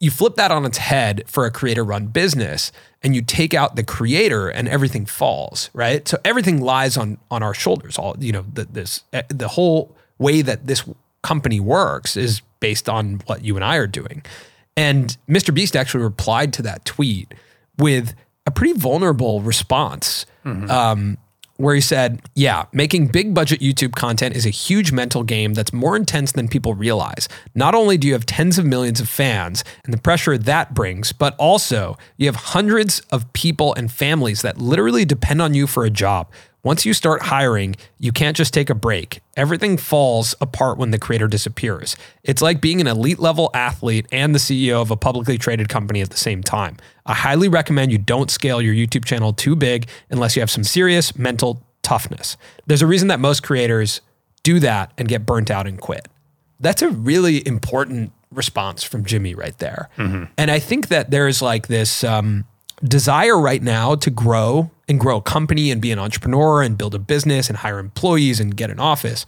you 0.00 0.10
flip 0.10 0.34
that 0.36 0.50
on 0.50 0.64
its 0.64 0.78
head 0.78 1.22
for 1.26 1.44
a 1.44 1.50
creator 1.50 1.84
run 1.84 2.06
business 2.06 2.72
and 3.02 3.14
you 3.14 3.22
take 3.22 3.54
out 3.54 3.76
the 3.76 3.84
creator 3.84 4.48
and 4.48 4.66
everything 4.66 5.06
falls 5.06 5.70
right 5.74 6.08
so 6.08 6.18
everything 6.24 6.60
lies 6.60 6.96
on 6.96 7.18
on 7.30 7.42
our 7.42 7.54
shoulders 7.54 7.98
all 7.98 8.16
you 8.18 8.32
know 8.32 8.44
the, 8.52 8.64
this 8.64 9.04
eh, 9.12 9.22
the 9.28 9.48
whole 9.48 9.94
way 10.18 10.42
that 10.42 10.66
this 10.66 10.84
company 11.22 11.60
works 11.60 12.16
is 12.16 12.42
based 12.60 12.88
on 12.88 13.20
what 13.26 13.44
you 13.44 13.56
and 13.56 13.64
I 13.64 13.76
are 13.76 13.86
doing 13.86 14.22
and 14.76 15.16
Mr 15.28 15.52
Beast 15.52 15.76
actually 15.76 16.04
replied 16.04 16.52
to 16.54 16.62
that 16.62 16.84
tweet 16.84 17.34
with 17.76 18.14
a 18.46 18.50
pretty 18.50 18.72
vulnerable 18.72 19.42
response 19.42 20.24
um, 20.70 21.18
where 21.58 21.74
he 21.74 21.80
said, 21.82 22.22
Yeah, 22.34 22.64
making 22.72 23.08
big 23.08 23.34
budget 23.34 23.60
YouTube 23.60 23.94
content 23.94 24.34
is 24.34 24.46
a 24.46 24.50
huge 24.50 24.90
mental 24.90 25.22
game 25.22 25.52
that's 25.52 25.72
more 25.74 25.96
intense 25.96 26.32
than 26.32 26.48
people 26.48 26.72
realize. 26.74 27.28
Not 27.54 27.74
only 27.74 27.98
do 27.98 28.06
you 28.06 28.14
have 28.14 28.24
tens 28.24 28.58
of 28.58 28.64
millions 28.64 29.00
of 29.00 29.08
fans 29.10 29.62
and 29.84 29.92
the 29.92 29.98
pressure 29.98 30.38
that 30.38 30.72
brings, 30.72 31.12
but 31.12 31.36
also 31.36 31.98
you 32.16 32.26
have 32.26 32.36
hundreds 32.36 33.00
of 33.10 33.30
people 33.34 33.74
and 33.74 33.92
families 33.92 34.40
that 34.40 34.56
literally 34.56 35.04
depend 35.04 35.42
on 35.42 35.52
you 35.52 35.66
for 35.66 35.84
a 35.84 35.90
job. 35.90 36.30
Once 36.62 36.84
you 36.84 36.92
start 36.92 37.22
hiring, 37.22 37.74
you 37.98 38.12
can't 38.12 38.36
just 38.36 38.52
take 38.52 38.68
a 38.68 38.74
break. 38.74 39.20
Everything 39.36 39.78
falls 39.78 40.34
apart 40.40 40.76
when 40.76 40.90
the 40.90 40.98
creator 40.98 41.26
disappears. 41.26 41.96
It's 42.22 42.42
like 42.42 42.60
being 42.60 42.80
an 42.80 42.86
elite 42.86 43.18
level 43.18 43.50
athlete 43.54 44.06
and 44.12 44.34
the 44.34 44.38
CEO 44.38 44.82
of 44.82 44.90
a 44.90 44.96
publicly 44.96 45.38
traded 45.38 45.70
company 45.70 46.02
at 46.02 46.10
the 46.10 46.18
same 46.18 46.42
time. 46.42 46.76
I 47.06 47.14
highly 47.14 47.48
recommend 47.48 47.92
you 47.92 47.98
don't 47.98 48.30
scale 48.30 48.60
your 48.60 48.74
YouTube 48.74 49.06
channel 49.06 49.32
too 49.32 49.56
big 49.56 49.88
unless 50.10 50.36
you 50.36 50.40
have 50.40 50.50
some 50.50 50.64
serious 50.64 51.16
mental 51.16 51.62
toughness. 51.82 52.36
There's 52.66 52.82
a 52.82 52.86
reason 52.86 53.08
that 53.08 53.20
most 53.20 53.42
creators 53.42 54.02
do 54.42 54.60
that 54.60 54.92
and 54.98 55.08
get 55.08 55.24
burnt 55.24 55.50
out 55.50 55.66
and 55.66 55.80
quit. 55.80 56.08
That's 56.60 56.82
a 56.82 56.90
really 56.90 57.46
important 57.46 58.12
response 58.30 58.82
from 58.82 59.04
Jimmy 59.04 59.34
right 59.34 59.56
there. 59.58 59.88
And 60.36 60.50
I 60.50 60.58
think 60.58 60.88
that 60.88 61.10
there's 61.10 61.40
like 61.40 61.68
this 61.68 62.04
um, 62.04 62.44
desire 62.84 63.40
right 63.40 63.62
now 63.62 63.94
to 63.96 64.10
grow 64.10 64.70
and 64.90 64.98
grow 64.98 65.18
a 65.18 65.22
company 65.22 65.70
and 65.70 65.80
be 65.80 65.92
an 65.92 66.00
entrepreneur 66.00 66.62
and 66.62 66.76
build 66.76 66.96
a 66.96 66.98
business 66.98 67.48
and 67.48 67.58
hire 67.58 67.78
employees 67.78 68.40
and 68.40 68.56
get 68.56 68.70
an 68.70 68.80
office. 68.80 69.24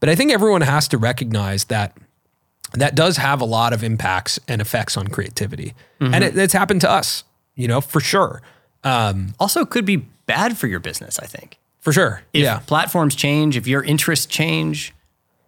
But 0.00 0.08
I 0.08 0.16
think 0.16 0.32
everyone 0.32 0.62
has 0.62 0.88
to 0.88 0.98
recognize 0.98 1.66
that 1.66 1.96
that 2.72 2.96
does 2.96 3.16
have 3.18 3.40
a 3.40 3.44
lot 3.44 3.72
of 3.72 3.84
impacts 3.84 4.40
and 4.48 4.60
effects 4.60 4.96
on 4.96 5.06
creativity. 5.06 5.72
And 6.00 6.14
mm-hmm. 6.14 6.22
it, 6.24 6.36
it's 6.36 6.52
happened 6.52 6.80
to 6.80 6.90
us, 6.90 7.22
you 7.54 7.68
know, 7.68 7.80
for 7.80 8.00
sure. 8.00 8.42
Um, 8.82 9.34
also, 9.38 9.64
could 9.64 9.84
be 9.84 9.96
bad 10.26 10.58
for 10.58 10.66
your 10.66 10.80
business, 10.80 11.20
I 11.20 11.26
think. 11.26 11.58
For 11.78 11.92
sure. 11.92 12.22
If 12.32 12.42
yeah. 12.42 12.58
platforms 12.66 13.14
change, 13.14 13.56
if 13.56 13.68
your 13.68 13.84
interests 13.84 14.26
change, 14.26 14.92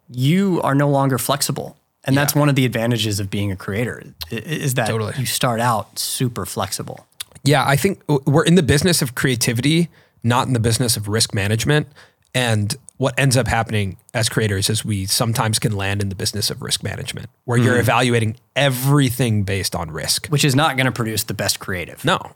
you 0.09 0.61
are 0.63 0.77
no 0.77 0.89
longer 0.89 1.19
flexible. 1.19 1.77
And 2.05 2.17
that's 2.17 2.37
one 2.37 2.49
of 2.49 2.55
the 2.55 2.65
advantages 2.65 3.19
of 3.19 3.31
being 3.31 3.51
a 3.51 3.57
creator 3.57 4.01
is 4.31 4.75
that 4.75 4.87
Totally. 4.87 5.15
you 5.19 5.27
start 5.27 5.59
out 5.59 5.99
super 5.99 6.47
flexible. 6.47 7.05
Yeah, 7.47 7.65
I 7.67 7.77
think 7.77 8.03
we're 8.09 8.45
in 8.45 8.55
the 8.55 8.63
business 8.63 9.03
of 9.03 9.15
creativity, 9.15 9.89
not 10.23 10.47
in 10.47 10.53
the 10.53 10.61
business 10.61 10.97
of 10.97 11.09
risk 11.09 11.35
management. 11.35 11.89
And 12.35 12.77
what 12.99 13.19
ends 13.19 13.37
up 13.37 13.47
happening 13.47 13.99
as 14.15 14.29
creators 14.29 14.71
is 14.71 14.85
we 14.85 15.07
sometimes 15.07 15.59
can 15.59 15.77
land 15.77 16.01
in 16.03 16.09
the 16.09 16.15
business 16.15 16.51
of 16.51 16.63
risk 16.63 16.83
management, 16.83 17.29
where 17.45 17.59
you're 17.59 17.75
hmm. 17.75 17.81
evaluating 17.81 18.37
everything 18.55 19.43
based 19.43 19.75
on 19.75 19.91
risk. 19.91 20.27
which 20.29 20.45
is 20.45 20.55
not 20.55 20.77
going 20.77 20.87
to 20.87 20.93
produce 20.93 21.25
the 21.25 21.35
best 21.35 21.61
creative, 21.61 22.05
No, 22.05 22.33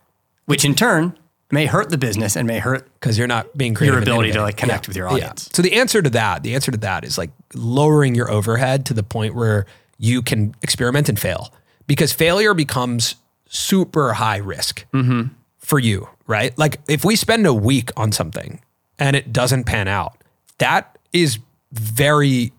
which 0.46 0.64
in 0.64 0.74
turn 0.74 1.18
may 1.50 1.66
hurt 1.66 1.90
the 1.90 1.98
business 1.98 2.36
and 2.36 2.46
may 2.46 2.58
hurt 2.58 2.88
because 2.94 3.18
you're 3.18 3.26
not 3.26 3.56
being 3.56 3.74
creative. 3.74 3.96
and 3.96 4.06
ability 4.06 4.32
to, 4.32 4.40
like, 4.40 4.56
connect 4.56 4.86
with 4.86 4.96
your 4.96 5.08
audience. 5.08 5.48
So 5.52 5.62
the 5.62 5.72
answer 5.72 6.00
to 6.00 6.10
that, 6.10 6.42
the 6.42 6.54
answer 6.54 6.70
to 6.70 6.78
that 6.78 7.04
is 7.04 7.18
like 7.18 7.30
lowering 7.54 8.14
your 8.14 8.30
overhead 8.30 8.86
to 8.86 8.94
the 8.94 9.02
point 9.02 9.34
where 9.34 9.66
you 9.98 10.22
can 10.22 10.54
experiment 10.62 11.08
and 11.08 11.18
fail, 11.18 11.52
because 11.86 12.12
failure 12.12 12.54
becomes 12.54 13.16
super 13.52 14.14
high 14.14 14.36
risk 14.38 14.86
Mm-hmm. 14.92 15.32
for 15.58 15.78
you, 15.78 16.08
right? 16.26 16.56
Like 16.58 16.80
if 16.88 17.04
we 17.04 17.16
spend 17.16 17.46
a 17.46 17.52
week 17.54 17.90
on 17.96 18.12
something 18.12 18.60
and 18.98 19.14
it 19.16 19.32
doesn't 19.32 19.64
pan 19.64 19.88
out, 19.88 20.16
that 20.58 20.96
is 21.12 21.38
very 21.72 22.52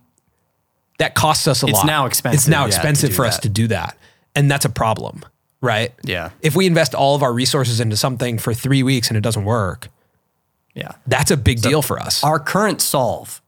that 0.99 1.15
costs 1.15 1.47
us 1.47 1.63
a 1.63 1.65
It's 1.65 1.73
lot. 1.73 1.79
It's 1.83 1.87
now 1.87 2.05
expensive, 2.05 2.37
It's 2.39 2.47
now 2.47 2.61
yeah, 2.61 2.67
expensive 2.67 3.15
for 3.15 3.25
us 3.25 3.39
to 3.39 3.49
do 3.49 3.67
that, 3.67 3.97
and 4.35 4.51
that's 4.51 4.65
a 4.65 4.69
problem, 4.69 5.23
right? 5.61 5.93
Yeah. 6.03 6.29
If 6.41 6.55
we 6.55 6.67
invest 6.67 6.93
all 6.93 7.15
of 7.15 7.23
our 7.23 7.33
resources 7.33 7.79
into 7.79 7.97
something 7.97 8.37
for 8.37 8.53
three 8.53 8.83
weeks 8.83 9.07
and 9.09 9.17
it 9.17 9.21
doesn't 9.21 9.45
work, 9.45 9.87
Yeah. 10.75 10.91
that's 11.07 11.31
a 11.31 11.37
big 11.37 11.61
deal 11.61 11.81
for 11.81 11.97
us. 11.99 12.23
Our 12.23 12.39
current 12.39 12.81
solve, 12.81 13.41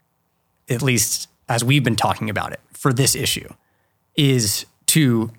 at 0.70 0.82
least 0.82 1.30
as 1.48 1.64
we've 1.64 1.84
been 1.84 1.96
talking 1.96 2.30
about 2.30 2.54
it 2.54 2.60
for 2.74 2.92
this 2.92 3.16
issue, 3.16 3.50
is 4.16 4.66
to 4.88 5.32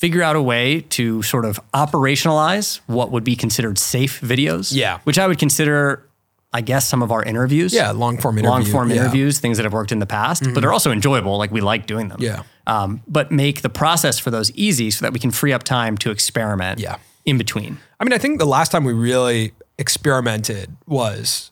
figure 0.00 0.22
out 0.22 0.34
a 0.34 0.40
way 0.42 0.80
to 0.80 1.22
sort 1.22 1.44
of 1.44 1.60
operationalize 1.74 2.80
what 2.86 3.10
would 3.10 3.22
be 3.22 3.36
considered 3.36 3.78
safe 3.78 4.20
videos. 4.22 4.74
Yeah. 4.74 5.00
Which 5.04 5.18
I 5.18 5.26
would 5.26 5.38
consider, 5.38 6.08
I 6.54 6.62
guess, 6.62 6.88
some 6.88 7.02
of 7.02 7.12
our 7.12 7.22
interviews. 7.22 7.74
Yeah, 7.74 7.90
long 7.90 8.16
form 8.16 8.38
interview. 8.38 8.50
Long 8.50 8.64
form 8.64 8.88
Yeah. 8.88 8.96
Mm-hmm. 8.96 9.04
interviews, 9.04 9.38
things 9.40 9.58
that 9.58 9.64
have 9.64 9.74
worked 9.74 9.92
in 9.92 9.98
the 9.98 10.06
past, 10.06 10.42
but 10.54 10.60
they're 10.60 10.72
also 10.72 10.90
enjoyable. 10.90 11.36
Like 11.36 11.50
we 11.50 11.60
like 11.60 11.86
doing 11.86 12.08
them. 12.08 12.18
Yeah. 12.20 12.44
Um, 12.66 13.02
but 13.06 13.30
make 13.30 13.60
the 13.60 13.68
process 13.68 14.18
for 14.18 14.30
those 14.30 14.50
easy 14.52 14.90
so 14.90 15.04
that 15.04 15.12
we 15.12 15.18
can 15.20 15.30
free 15.30 15.52
up 15.52 15.64
time 15.64 15.98
to 15.98 16.10
experiment. 16.10 16.80
Yeah. 16.80 16.96
In 17.26 17.36
between. 17.36 17.76
I 18.00 18.04
mean, 18.04 18.14
I 18.14 18.18
think 18.18 18.38
the 18.38 18.46
last 18.46 18.72
time 18.72 18.82
we 18.84 18.94
really 18.94 19.52
experimented 19.76 20.74
was 20.86 21.50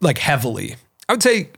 like 0.00 0.16
heavily. 0.16 0.76
I 1.08 1.12
would 1.12 1.22
say 1.22 1.50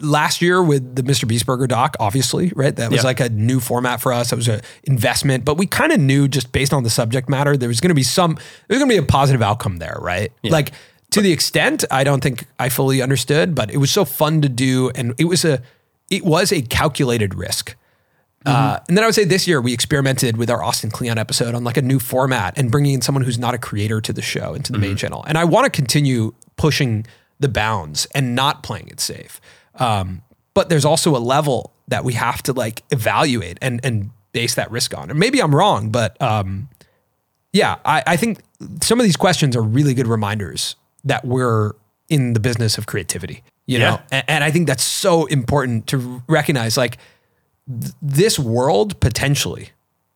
last 0.00 0.40
year 0.42 0.62
with 0.62 0.96
the 0.96 1.02
Mr. 1.02 1.26
Beast 1.28 1.46
Burger 1.46 1.66
doc, 1.66 1.96
obviously, 2.00 2.52
right? 2.56 2.74
That 2.76 2.90
was 2.90 3.02
Yeah. 3.02 3.06
like 3.06 3.20
a 3.20 3.28
new 3.28 3.60
format 3.60 4.00
for 4.00 4.12
us. 4.12 4.32
It 4.32 4.36
was 4.36 4.48
an 4.48 4.60
investment, 4.84 5.44
but 5.44 5.56
we 5.58 5.66
kind 5.66 5.92
of 5.92 6.00
knew 6.00 6.28
just 6.28 6.52
based 6.52 6.72
on 6.72 6.82
the 6.82 6.90
subject 6.90 7.28
matter, 7.28 7.56
there 7.56 7.68
was 7.68 7.80
going 7.80 7.90
to 7.90 7.94
be 7.94 8.02
some, 8.02 8.38
there's 8.68 8.78
going 8.80 8.88
to 8.90 8.94
be 8.94 8.98
a 8.98 9.02
positive 9.06 9.42
outcome 9.42 9.76
there, 9.78 9.98
right? 10.00 10.32
Like 10.42 10.72
to 11.10 11.20
the 11.20 11.32
extent 11.32 11.84
I 11.90 12.04
don't 12.04 12.22
think 12.22 12.44
I 12.58 12.68
fully 12.68 13.00
understood, 13.02 13.54
but 13.54 13.70
it 13.70 13.76
was 13.78 13.90
so 13.90 14.04
fun 14.04 14.40
to 14.42 14.48
do, 14.48 14.90
and 14.94 15.14
it 15.18 15.24
was 15.24 15.44
a, 15.44 15.62
it 16.10 16.24
was 16.24 16.52
a 16.52 16.62
calculated 16.62 17.34
risk. 17.34 17.76
Uh, 18.44 18.78
and 18.86 18.96
then 18.96 19.02
I 19.02 19.08
would 19.08 19.14
say 19.16 19.24
this 19.24 19.48
year 19.48 19.60
we 19.60 19.72
experimented 19.72 20.36
with 20.36 20.50
our 20.50 20.62
Austin 20.62 20.88
Kleon 20.92 21.18
episode 21.18 21.56
on 21.56 21.64
like 21.64 21.76
a 21.76 21.82
new 21.82 21.98
format 21.98 22.56
and 22.56 22.70
bringing 22.70 22.94
in 22.94 23.02
someone 23.02 23.24
who's 23.24 23.40
not 23.40 23.54
a 23.54 23.58
creator 23.58 24.00
to 24.00 24.12
the 24.12 24.22
show 24.22 24.54
into 24.54 24.70
the 24.70 24.78
main 24.78 24.96
channel. 24.96 25.24
And 25.26 25.36
I 25.36 25.42
want 25.42 25.64
to 25.64 25.70
continue 25.70 26.32
pushing 26.56 27.06
the 27.40 27.48
bounds 27.48 28.06
and 28.14 28.36
not 28.36 28.62
playing 28.62 28.86
it 28.86 29.00
safe. 29.00 29.40
Um, 29.80 30.22
but 30.54 30.68
there's 30.68 30.84
also 30.84 31.16
a 31.16 31.18
level 31.20 31.72
that 31.88 32.04
we 32.04 32.14
have 32.14 32.42
to 32.44 32.52
like 32.52 32.82
evaluate 32.90 33.58
and 33.62 33.80
and 33.84 34.10
base 34.32 34.54
that 34.56 34.70
risk 34.70 34.96
on. 34.96 35.10
And 35.10 35.18
maybe 35.18 35.40
I'm 35.40 35.54
wrong, 35.54 35.90
but 35.90 36.20
um, 36.20 36.68
yeah, 37.52 37.76
I, 37.84 38.02
I 38.06 38.16
think 38.16 38.40
some 38.82 39.00
of 39.00 39.04
these 39.04 39.16
questions 39.16 39.56
are 39.56 39.62
really 39.62 39.94
good 39.94 40.06
reminders 40.06 40.76
that 41.04 41.24
we're 41.24 41.72
in 42.08 42.32
the 42.34 42.40
business 42.40 42.76
of 42.78 42.86
creativity. 42.86 43.42
You 43.68 43.80
know, 43.80 44.00
and, 44.12 44.24
and 44.28 44.44
I 44.44 44.50
think 44.52 44.68
that's 44.68 44.84
so 44.84 45.26
important 45.26 45.88
to 45.88 46.22
recognize. 46.28 46.76
Like 46.76 46.98
th- 47.68 47.92
this 48.00 48.38
world 48.38 49.00
potentially, 49.00 49.70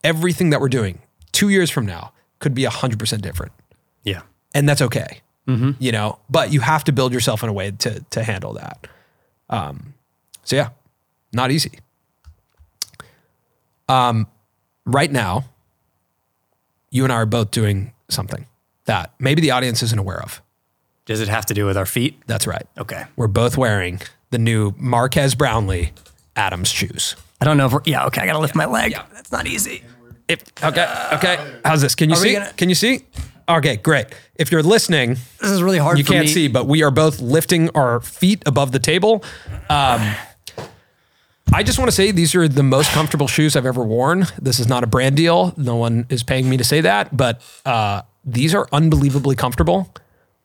everything 0.05 0.51
that 0.51 0.61
we're 0.61 0.69
doing 0.69 1.01
two 1.33 1.49
years 1.49 1.69
from 1.69 1.85
now 1.85 2.13
could 2.39 2.55
be 2.55 2.63
hundred 2.65 2.99
percent 3.01 3.23
different, 3.23 3.53
Yeah. 4.05 4.23
and 4.55 4.69
that's 4.69 4.83
okay. 4.83 5.21
You 5.81 5.91
know, 5.91 6.21
but 6.29 6.53
you 6.53 6.61
have 6.61 6.85
to 6.85 6.93
build 6.93 7.13
yourself 7.13 7.43
in 7.43 7.49
a 7.49 7.53
way 7.53 7.73
to 7.73 8.05
to 8.11 8.23
handle 8.23 8.53
that. 8.53 8.87
Um, 9.51 9.95
so 10.45 10.57
yeah, 10.57 10.71
not 11.33 11.51
easy. 11.51 11.79
Um, 13.89 14.27
right 14.87 15.11
now, 15.11 15.45
you 16.91 17.05
and 17.05 17.13
I 17.13 17.17
are 17.17 17.27
both 17.27 17.51
doing 17.51 17.93
something 18.09 18.47
that 18.85 19.13
maybe 19.19 19.41
the 19.43 19.51
audience 19.51 19.83
isn't 19.83 19.99
aware 19.99 20.23
of. 20.23 20.41
Does 21.07 21.21
it 21.21 21.29
have 21.29 21.47
to 21.47 21.55
do 21.55 21.67
with 21.67 21.77
our 21.77 21.87
feet? 21.87 22.21
That's 22.27 22.47
right. 22.47 22.67
Okay. 22.79 23.05
We're 23.17 23.27
both 23.27 23.57
wearing 23.57 24.01
the 24.31 24.39
new 24.39 24.73
Marques 24.79 25.35
Brownlee 25.35 25.93
Atoms 26.37 26.69
shoes. 26.69 27.17
I 27.41 27.45
don't 27.45 27.57
know 27.57 27.67
if 27.67 27.73
we're, 27.73 27.81
yeah, 27.85 28.07
okay, 28.07 28.21
I 28.23 28.27
gotta 28.27 28.39
lift 28.39 28.55
my 28.55 28.67
leg. 28.67 28.93
Yeah. 28.93 29.05
That's 29.13 29.33
not 29.33 29.47
easy. 29.47 29.83
If, 30.29 30.45
okay, 30.63 30.87
okay. 31.15 31.59
How's 31.65 31.81
this? 31.81 31.97
Can 31.97 32.11
you 32.11 32.15
we 32.15 32.21
see? 32.21 32.33
gonna- 32.35 32.53
Can 32.57 32.69
you 32.69 32.75
see? 32.77 33.05
Okay, 33.59 33.77
great. 33.77 34.07
If 34.37 34.53
you're 34.53 34.63
listening, 34.63 35.17
This 35.41 35.51
is 35.51 35.63
really 35.63 35.79
hard 35.79 35.99
you 35.99 36.05
can't 36.05 36.27
me. 36.27 36.33
see, 36.33 36.49
but 36.49 36.67
we 36.67 36.83
are 36.83 36.91
both 36.91 37.21
lifting 37.21 37.69
our 37.71 38.01
feet 38.01 38.43
above 38.47 38.71
the 38.73 38.79
table. 38.79 39.25
Um, 39.69 40.15
I 41.53 41.65
just 41.65 41.79
want 41.79 41.89
to 41.91 41.95
say 41.95 42.13
these 42.13 42.35
are 42.37 42.47
the 42.47 42.63
most 42.63 42.91
comfortable 42.93 43.27
shoes 43.27 43.57
I've 43.57 43.67
ever 43.67 43.83
worn. 43.83 44.27
This 44.41 44.61
is 44.61 44.69
not 44.69 44.85
a 44.85 44.87
brand 44.87 45.17
deal. 45.17 45.53
No 45.57 45.75
one 45.77 46.07
is 46.09 46.23
paying 46.23 46.49
me 46.49 46.57
to 46.59 46.65
say 46.65 46.81
that, 46.83 47.17
but 47.17 47.43
uh, 47.67 48.03
these 48.25 48.55
are 48.55 48.69
unbelievably 48.73 49.35
comfortable. 49.35 49.93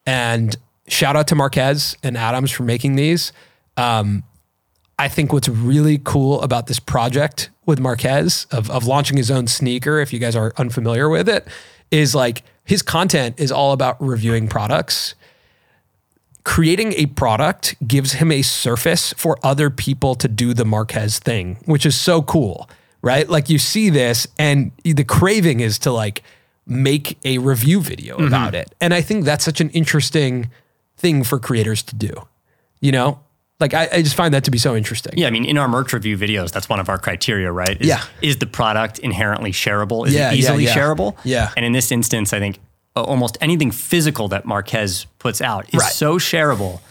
And 0.07 0.55
shout 0.87 1.15
out 1.15 1.27
to 1.27 1.35
Marques 1.35 1.95
and 2.01 2.17
Atoms 2.17 2.49
for 2.49 2.63
making 2.63 2.95
these. 2.95 3.31
Um, 3.77 4.23
I 4.97 5.09
think 5.09 5.31
what's 5.31 5.49
really 5.49 5.99
cool 6.03 6.41
about 6.41 6.65
this 6.67 6.79
project 6.79 7.51
with 7.67 7.79
Marques 7.79 8.45
of, 8.45 8.71
of 8.71 8.87
launching 8.87 9.17
his 9.17 9.29
own 9.29 9.45
sneaker, 9.45 9.99
if 9.99 10.11
you 10.11 10.17
guys 10.19 10.35
are 10.35 10.53
unfamiliar 10.57 11.07
with 11.09 11.29
it, 11.29 11.47
is 11.91 12.15
like 12.15 12.41
his 12.65 12.81
content 12.81 13.39
is 13.39 13.51
all 13.51 13.71
about 13.71 14.01
reviewing 14.01 14.47
products. 14.47 15.15
Creating 16.43 16.93
a 16.93 17.05
product 17.07 17.75
gives 17.87 18.13
him 18.13 18.31
a 18.31 18.41
surface 18.41 19.13
for 19.13 19.37
other 19.43 19.69
people 19.69 20.15
to 20.15 20.27
do 20.27 20.53
the 20.53 20.65
Marques 20.65 21.19
thing, 21.19 21.57
which 21.65 21.85
is 21.85 21.95
so 21.95 22.21
cool, 22.21 22.69
right? 23.01 23.29
Like 23.29 23.49
you 23.49 23.57
see 23.57 23.89
this 23.89 24.27
and 24.37 24.71
the 24.83 25.03
craving 25.03 25.59
is 25.59 25.79
to 25.79 25.91
like 25.91 26.23
make 26.67 27.17
a 27.23 27.37
review 27.37 27.81
video 27.81 28.17
mm-hmm. 28.17 28.27
about 28.27 28.55
it. 28.55 28.73
And 28.81 28.93
I 28.93 29.01
think 29.01 29.25
that's 29.25 29.45
such 29.45 29.61
an 29.61 29.69
interesting 29.71 30.49
thing 30.97 31.23
for 31.23 31.39
creators 31.39 31.83
to 31.83 31.95
do. 31.95 32.13
You 32.81 32.91
know, 32.91 33.19
like 33.59 33.73
I, 33.73 33.87
I 33.91 34.01
just 34.01 34.15
find 34.15 34.33
that 34.33 34.43
to 34.45 34.51
be 34.51 34.57
so 34.57 34.75
interesting. 34.75 35.13
Yeah, 35.17 35.27
I 35.27 35.29
mean, 35.31 35.45
in 35.45 35.57
our 35.57 35.67
merch 35.67 35.93
review 35.93 36.17
videos, 36.17 36.51
that's 36.51 36.67
one 36.67 36.79
of 36.79 36.89
our 36.89 36.97
criteria, 36.97 37.51
right? 37.51 37.79
Is, 37.79 37.87
Yeah. 37.87 38.03
Is 38.21 38.37
the 38.37 38.47
product 38.47 38.99
inherently 38.99 39.51
shareable? 39.51 40.05
Is 40.07 40.13
Yeah, 40.13 40.31
it 40.31 40.37
easily 40.37 40.65
yeah. 40.65 40.75
shareable? 40.75 41.15
Yeah. 41.23 41.51
And 41.55 41.65
in 41.65 41.71
this 41.71 41.91
instance, 41.91 42.33
I 42.33 42.39
think 42.39 42.59
uh, 42.97 43.03
almost 43.03 43.37
anything 43.41 43.71
physical 43.71 44.27
that 44.29 44.45
Marques 44.45 45.05
puts 45.19 45.41
out 45.41 45.67
is 45.73 45.79
Right. 45.79 45.91
so 45.91 46.17
shareable 46.17 46.81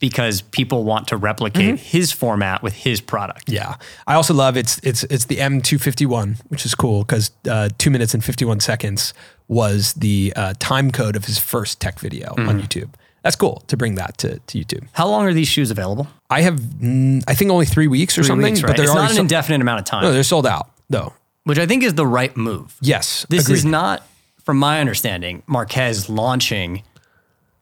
because 0.00 0.42
people 0.42 0.84
want 0.84 1.08
to 1.08 1.16
replicate 1.16 1.74
Mm-hmm. 1.76 1.98
his 1.98 2.12
format 2.12 2.62
with 2.62 2.72
his 2.74 3.00
product. 3.00 3.48
Yeah, 3.48 3.76
I 4.06 4.14
also 4.14 4.34
love 4.34 4.56
it's 4.56 4.78
it's 4.82 5.04
it's 5.04 5.26
the 5.26 5.36
M251, 5.36 6.38
which 6.48 6.66
is 6.66 6.74
cool 6.74 7.04
because 7.04 7.30
uh, 7.48 7.68
two 7.78 7.90
minutes 7.90 8.12
and 8.14 8.22
51 8.24 8.60
seconds 8.60 9.14
was 9.48 9.92
the 9.94 10.32
uh, 10.36 10.54
time 10.58 10.90
code 10.90 11.16
of 11.16 11.24
his 11.26 11.38
first 11.38 11.80
tech 11.80 11.98
video 12.00 12.34
on 12.36 12.60
YouTube. 12.60 12.90
That's 13.24 13.34
cool 13.36 13.64
to 13.68 13.76
bring 13.76 13.96
that 13.96 14.16
to, 14.18 14.38
to 14.38 14.58
YouTube. 14.58 14.86
How 14.92 15.08
long 15.08 15.24
are 15.26 15.32
these 15.32 15.48
shoes 15.48 15.70
available? 15.72 16.06
I 16.30 16.42
have 16.42 16.56
mm, 16.60 17.24
I 17.26 17.34
think 17.34 17.50
only 17.50 17.66
three 17.66 17.88
weeks 17.88 18.16
or 18.16 18.22
Three 18.22 18.28
something, 18.28 18.52
weeks, 18.52 18.60
but 18.60 18.68
right? 18.68 18.76
they're 18.76 18.84
It's 18.84 18.92
not 18.94 18.98
already 18.98 19.12
an 19.12 19.16
sold- 19.16 19.24
indefinite 19.24 19.60
amount 19.62 19.80
of 19.80 19.86
time, 19.86 20.02
no, 20.04 20.12
they're 20.12 20.22
sold 20.22 20.46
out 20.46 20.70
though. 20.90 21.12
which 21.44 21.58
I 21.58 21.66
think 21.66 21.82
is 21.82 21.94
the 21.94 22.06
right 22.06 22.36
move. 22.36 22.76
Yes, 22.80 23.26
This 23.30 23.44
agreed. 23.44 23.56
is 23.56 23.64
not, 23.64 24.06
from 24.44 24.58
my 24.58 24.78
understanding, 24.80 25.42
Marques 25.46 26.08
launching 26.08 26.82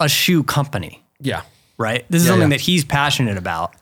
a 0.01 0.09
shoe 0.09 0.43
company, 0.43 1.03
yeah. 1.21 1.43
right? 1.79 2.05
This 2.11 2.23
is 2.23 2.29
something 2.29 2.51
yeah. 2.51 2.57
that 2.57 2.61
he's 2.63 2.85
passionate 2.85 3.39
about 3.39 3.75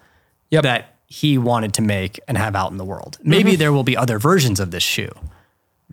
Yep. 0.51 0.63
that 0.65 0.97
he 1.07 1.39
wanted 1.39 1.73
to 1.75 1.83
make 1.83 2.21
and 2.29 2.37
have 2.37 2.55
out 2.55 2.71
in 2.73 2.77
the 2.77 2.85
world. 2.85 3.19
Maybe 3.23 3.53
Mm-hmm. 3.53 3.59
there 3.59 3.73
will 3.73 3.85
be 3.85 3.97
other 3.97 4.19
versions 4.19 4.61
of 4.61 4.71
this 4.71 4.83
shoe, 4.83 5.11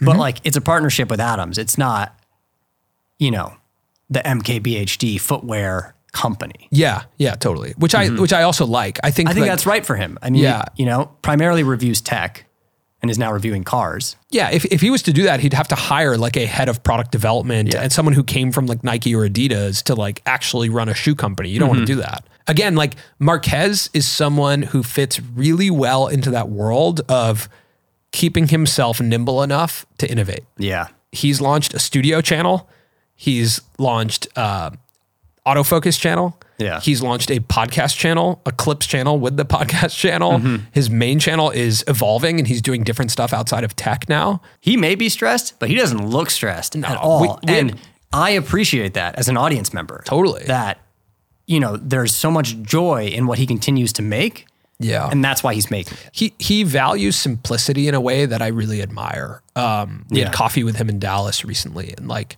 but 0.02 0.18
like 0.18 0.38
it's 0.44 0.58
a 0.58 0.62
partnership 0.62 1.10
with 1.10 1.20
Atoms. 1.22 1.58
It's 1.58 1.78
not, 1.78 2.14
you 3.20 3.32
know, 3.32 3.54
the 4.10 4.20
MKBHD 4.20 5.20
footwear 5.20 5.96
company. 6.14 6.68
Yeah, 6.72 7.04
yeah, 7.18 7.36
totally. 7.36 7.74
Which 7.78 7.94
I 7.94 8.08
which 8.10 8.34
I 8.34 8.44
also 8.44 8.66
like. 8.66 9.00
I 9.04 9.12
think 9.12 9.28
Mm-hmm. 9.28 9.32
I 9.32 9.34
think 9.34 9.42
like- 9.44 9.52
that's 9.52 9.66
right 9.66 9.86
for 9.86 9.96
him. 9.96 10.18
I 10.22 10.30
mean, 10.30 10.44
Yeah. 10.44 10.64
you 10.76 10.86
know, 10.86 11.12
primarily 11.22 11.64
reviews 11.64 12.02
tech 12.02 12.46
and 13.02 13.12
is 13.12 13.20
now 13.20 13.32
reviewing 13.32 13.64
cars. 13.64 14.16
Yeah, 14.32 14.50
if, 14.50 14.66
if 14.66 14.82
he 14.82 14.90
was 14.90 15.04
to 15.04 15.14
do 15.14 15.24
that, 15.24 15.40
he'd 15.42 15.54
have 15.54 15.68
to 15.68 15.76
hire 15.76 16.18
like 16.18 16.36
a 16.36 16.46
head 16.48 16.68
of 16.70 16.82
product 16.82 17.12
development 17.12 17.76
and 17.76 17.92
someone 17.92 18.14
who 18.16 18.24
came 18.24 18.52
from 18.52 18.66
like 18.66 18.84
Nike 18.84 19.14
or 19.14 19.28
Adidas 19.28 19.84
to 19.84 19.94
like 19.96 20.22
actually 20.26 20.70
run 20.70 20.90
a 20.90 20.96
shoe 20.96 21.14
company. 21.14 21.50
You 21.50 21.60
don't 21.60 21.70
want 21.70 21.82
to 21.82 21.86
do 21.86 21.98
that. 21.98 22.26
Again, 22.48 22.74
like 22.76 22.96
Marques 23.20 23.90
is 23.94 24.08
someone 24.08 24.64
who 24.64 24.82
fits 24.82 25.20
really 25.20 25.70
well 25.70 26.08
into 26.08 26.32
that 26.32 26.50
world 26.50 27.02
of 27.10 27.50
keeping 28.12 28.48
himself 28.48 29.00
nimble 29.02 29.44
enough 29.44 29.86
to 30.00 30.10
innovate. 30.10 30.46
Yeah. 30.58 30.88
He's 31.12 31.40
launched 31.42 31.74
a 31.76 31.80
studio 31.80 32.22
channel. 32.22 32.68
He's 33.18 33.60
launched 33.78 34.28
uh, 34.38 34.70
autofocus 35.46 36.00
channel. 36.00 36.40
Yeah. 36.58 36.80
He's 36.80 37.02
launched 37.02 37.30
a 37.30 37.40
podcast 37.40 37.98
channel, 37.98 38.42
a 38.46 38.52
clips 38.52 38.88
channel 38.88 39.20
with 39.20 39.38
the 39.38 39.46
podcast 39.58 39.98
channel. 39.98 40.34
Mm-hmm. 40.34 40.66
His 40.72 40.90
main 40.90 41.20
channel 41.20 41.50
is 41.52 41.84
evolving 41.88 42.40
and 42.40 42.48
he's 42.48 42.62
doing 42.62 42.84
different 42.84 43.12
stuff 43.12 43.34
outside 43.34 43.64
of 43.64 43.76
tech 43.76 44.08
now. 44.10 44.42
He 44.62 44.78
may 44.78 44.96
be 44.96 45.10
stressed, 45.10 45.60
but 45.60 45.70
he 45.70 45.76
doesn't 45.76 46.08
look 46.08 46.30
stressed 46.30 46.76
at 46.76 46.98
all. 46.98 47.22
we- 47.22 47.28
we- 47.54 47.60
and 47.60 47.80
I 48.14 48.32
appreciate 48.32 48.94
that 48.94 49.16
as 49.16 49.28
an 49.30 49.36
audience 49.38 49.74
member. 49.74 50.02
Totally. 50.06 50.46
That, 50.46 50.80
you 51.46 51.60
know, 51.60 51.76
there's 51.78 52.16
so 52.16 52.32
much 52.32 52.58
joy 52.62 53.08
in 53.08 53.28
what 53.28 53.38
he 53.38 53.46
continues 53.46 53.92
to 53.94 54.02
make. 54.02 54.48
Yeah. 54.80 55.10
And 55.10 55.24
that's 55.24 55.44
why 55.44 55.54
he's 55.56 55.72
making 55.72 55.98
it. 55.98 56.10
he 56.12 56.34
he 56.38 56.62
values 56.64 57.16
simplicity 57.18 57.88
in 57.88 57.96
a 57.96 58.02
way 58.02 58.28
that 58.28 58.42
I 58.44 58.48
really 58.48 58.82
admire. 58.84 59.42
Um, 59.56 60.06
we 60.10 60.20
Yeah. 60.20 60.26
had 60.26 60.34
coffee 60.34 60.64
with 60.64 60.76
him 60.76 60.88
in 60.88 61.00
Dallas 61.00 61.44
recently, 61.44 61.94
and 61.98 62.08
like, 62.08 62.38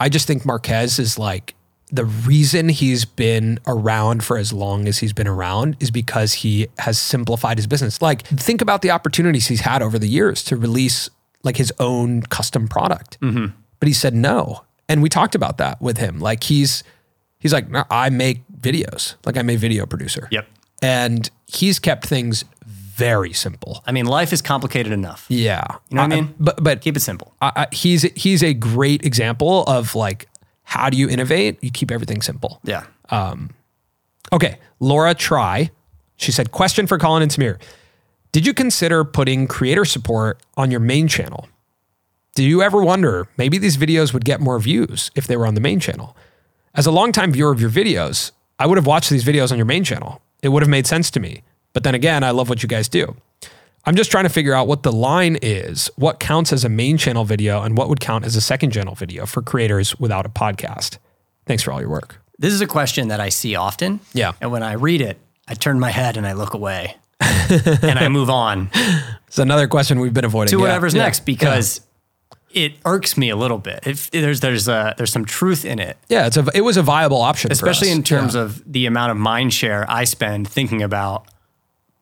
I 0.00 0.08
just 0.08 0.26
think 0.26 0.44
Marques 0.44 0.98
is 0.98 1.18
like 1.18 1.54
the 1.90 2.04
reason 2.04 2.68
he's 2.68 3.04
been 3.04 3.60
around 3.66 4.24
for 4.24 4.36
as 4.36 4.52
long 4.52 4.88
as 4.88 4.98
he's 4.98 5.12
been 5.12 5.28
around 5.28 5.76
is 5.80 5.90
because 5.90 6.32
he 6.32 6.66
has 6.78 6.98
simplified 6.98 7.58
his 7.58 7.66
business. 7.66 8.02
Like, 8.02 8.26
think 8.26 8.60
about 8.60 8.82
the 8.82 8.90
opportunities 8.90 9.46
he's 9.46 9.60
had 9.60 9.82
over 9.82 9.98
the 9.98 10.08
years 10.08 10.42
to 10.44 10.56
release 10.56 11.08
like 11.42 11.56
his 11.56 11.72
own 11.78 12.22
custom 12.22 12.66
product, 12.68 13.20
mm-hmm. 13.20 13.54
but 13.78 13.86
he 13.86 13.92
said 13.92 14.14
no, 14.14 14.64
and 14.88 15.02
we 15.02 15.08
talked 15.08 15.34
about 15.34 15.58
that 15.58 15.80
with 15.80 15.98
him. 15.98 16.18
Like, 16.18 16.44
he's 16.44 16.82
he's 17.38 17.52
like, 17.52 17.68
no, 17.70 17.84
I 17.90 18.10
make 18.10 18.42
videos, 18.58 19.14
like 19.24 19.36
I'm 19.36 19.50
a 19.50 19.56
video 19.56 19.86
producer. 19.86 20.26
Yep. 20.30 20.48
and 20.82 21.30
he's 21.46 21.78
kept 21.78 22.06
things 22.06 22.44
very 22.96 23.32
simple. 23.32 23.82
I 23.86 23.92
mean, 23.92 24.06
life 24.06 24.32
is 24.32 24.42
complicated 24.42 24.92
enough. 24.92 25.26
Yeah, 25.28 25.64
You 25.90 25.96
know 25.96 26.02
what 26.02 26.12
I 26.12 26.16
mean? 26.16 26.34
But 26.38 26.62
but 26.62 26.80
Keep 26.80 26.96
it 26.96 27.00
simple. 27.00 27.34
I, 27.42 27.52
I, 27.56 27.66
he's 27.72 28.02
he's 28.14 28.42
a 28.42 28.54
great 28.54 29.04
example 29.04 29.64
of 29.64 29.94
like 29.94 30.28
how 30.64 30.90
do 30.90 30.96
you 30.96 31.08
innovate? 31.08 31.62
You 31.62 31.70
keep 31.70 31.90
everything 31.90 32.22
simple. 32.22 32.60
Yeah. 32.64 32.84
Um, 33.10 33.50
Okay, 34.32 34.58
Laura 34.80 35.14
Try, 35.14 35.70
she 36.16 36.32
said, 36.32 36.50
question 36.50 36.86
for 36.86 36.98
Colin 36.98 37.22
and 37.22 37.30
Samir. 37.30 37.60
Did 38.32 38.46
you 38.46 38.54
consider 38.54 39.04
putting 39.04 39.46
creator 39.46 39.84
support 39.84 40.40
on 40.56 40.70
your 40.70 40.80
main 40.80 41.06
channel? 41.06 41.48
Do 42.34 42.42
you 42.42 42.62
ever 42.62 42.82
wonder 42.82 43.28
maybe 43.36 43.58
these 43.58 43.76
videos 43.76 44.12
would 44.12 44.24
get 44.24 44.40
more 44.40 44.58
views 44.58 45.10
if 45.14 45.26
they 45.26 45.36
were 45.36 45.46
on 45.46 45.54
the 45.54 45.60
main 45.60 45.78
channel? 45.78 46.16
As 46.74 46.86
a 46.86 46.90
longtime 46.90 47.30
viewer 47.32 47.52
of 47.52 47.60
your 47.60 47.70
videos, 47.70 48.32
I 48.58 48.66
would 48.66 48.76
have 48.78 48.86
watched 48.86 49.10
these 49.10 49.24
videos 49.24 49.52
on 49.52 49.58
your 49.58 49.66
main 49.66 49.84
channel. 49.84 50.20
It 50.42 50.48
would 50.48 50.62
have 50.62 50.70
made 50.70 50.86
sense 50.86 51.10
to 51.12 51.20
me. 51.20 51.42
But 51.74 51.82
then 51.82 51.94
again, 51.94 52.24
I 52.24 52.30
love 52.30 52.48
what 52.48 52.62
you 52.62 52.68
guys 52.68 52.88
do. 52.88 53.14
I'm 53.84 53.96
just 53.96 54.10
trying 54.10 54.24
to 54.24 54.30
figure 54.30 54.54
out 54.54 54.66
what 54.66 54.82
the 54.82 54.92
line 54.92 55.36
is, 55.42 55.90
what 55.96 56.18
counts 56.18 56.54
as 56.54 56.64
a 56.64 56.70
main 56.70 56.96
channel 56.96 57.26
video, 57.26 57.60
and 57.62 57.76
what 57.76 57.90
would 57.90 58.00
count 58.00 58.24
as 58.24 58.34
a 58.34 58.40
second 58.40 58.70
channel 58.70 58.94
video 58.94 59.26
for 59.26 59.42
creators 59.42 59.98
without 60.00 60.24
a 60.24 60.30
podcast. 60.30 60.96
Thanks 61.44 61.62
for 61.62 61.72
all 61.72 61.80
your 61.82 61.90
work. 61.90 62.16
This 62.38 62.54
is 62.54 62.62
a 62.62 62.66
question 62.66 63.08
that 63.08 63.20
I 63.20 63.28
see 63.28 63.54
often. 63.56 64.00
Yeah. 64.14 64.32
And 64.40 64.50
when 64.50 64.62
I 64.62 64.72
read 64.72 65.02
it, 65.02 65.18
I 65.46 65.52
turn 65.54 65.78
my 65.78 65.90
head 65.90 66.16
and 66.16 66.26
I 66.26 66.32
look 66.32 66.54
away. 66.54 66.96
and 67.20 67.98
I 67.98 68.08
move 68.08 68.28
on 68.28 68.70
It's 69.28 69.38
another 69.38 69.68
question 69.68 70.00
we've 70.00 70.12
been 70.14 70.24
avoiding. 70.24 70.50
to 70.50 70.56
Yeah. 70.56 70.62
whatever's 70.62 70.94
Yeah. 70.94 71.02
next 71.04 71.20
because 71.26 71.80
it 72.50 72.72
irks 72.84 73.16
me 73.16 73.28
a 73.30 73.36
little 73.36 73.58
bit. 73.58 73.80
If 73.86 74.10
there's 74.10 74.40
there's 74.40 74.66
a 74.68 74.94
there's 74.96 75.12
some 75.12 75.24
truth 75.24 75.64
in 75.64 75.78
it, 75.78 75.96
Yeah, 76.08 76.26
it's 76.26 76.36
a, 76.36 76.44
it 76.54 76.62
was 76.62 76.76
a 76.76 76.82
viable 76.82 77.20
option, 77.22 77.50
for 77.50 77.52
especially 77.52 77.90
in 77.90 78.02
terms 78.02 78.34
Yeah. 78.34 78.42
of 78.42 78.62
the 78.70 78.86
amount 78.86 79.10
of 79.12 79.16
mind 79.16 79.52
share 79.52 79.84
I 79.88 80.04
spend 80.04 80.48
thinking 80.48 80.82
about 80.82 81.26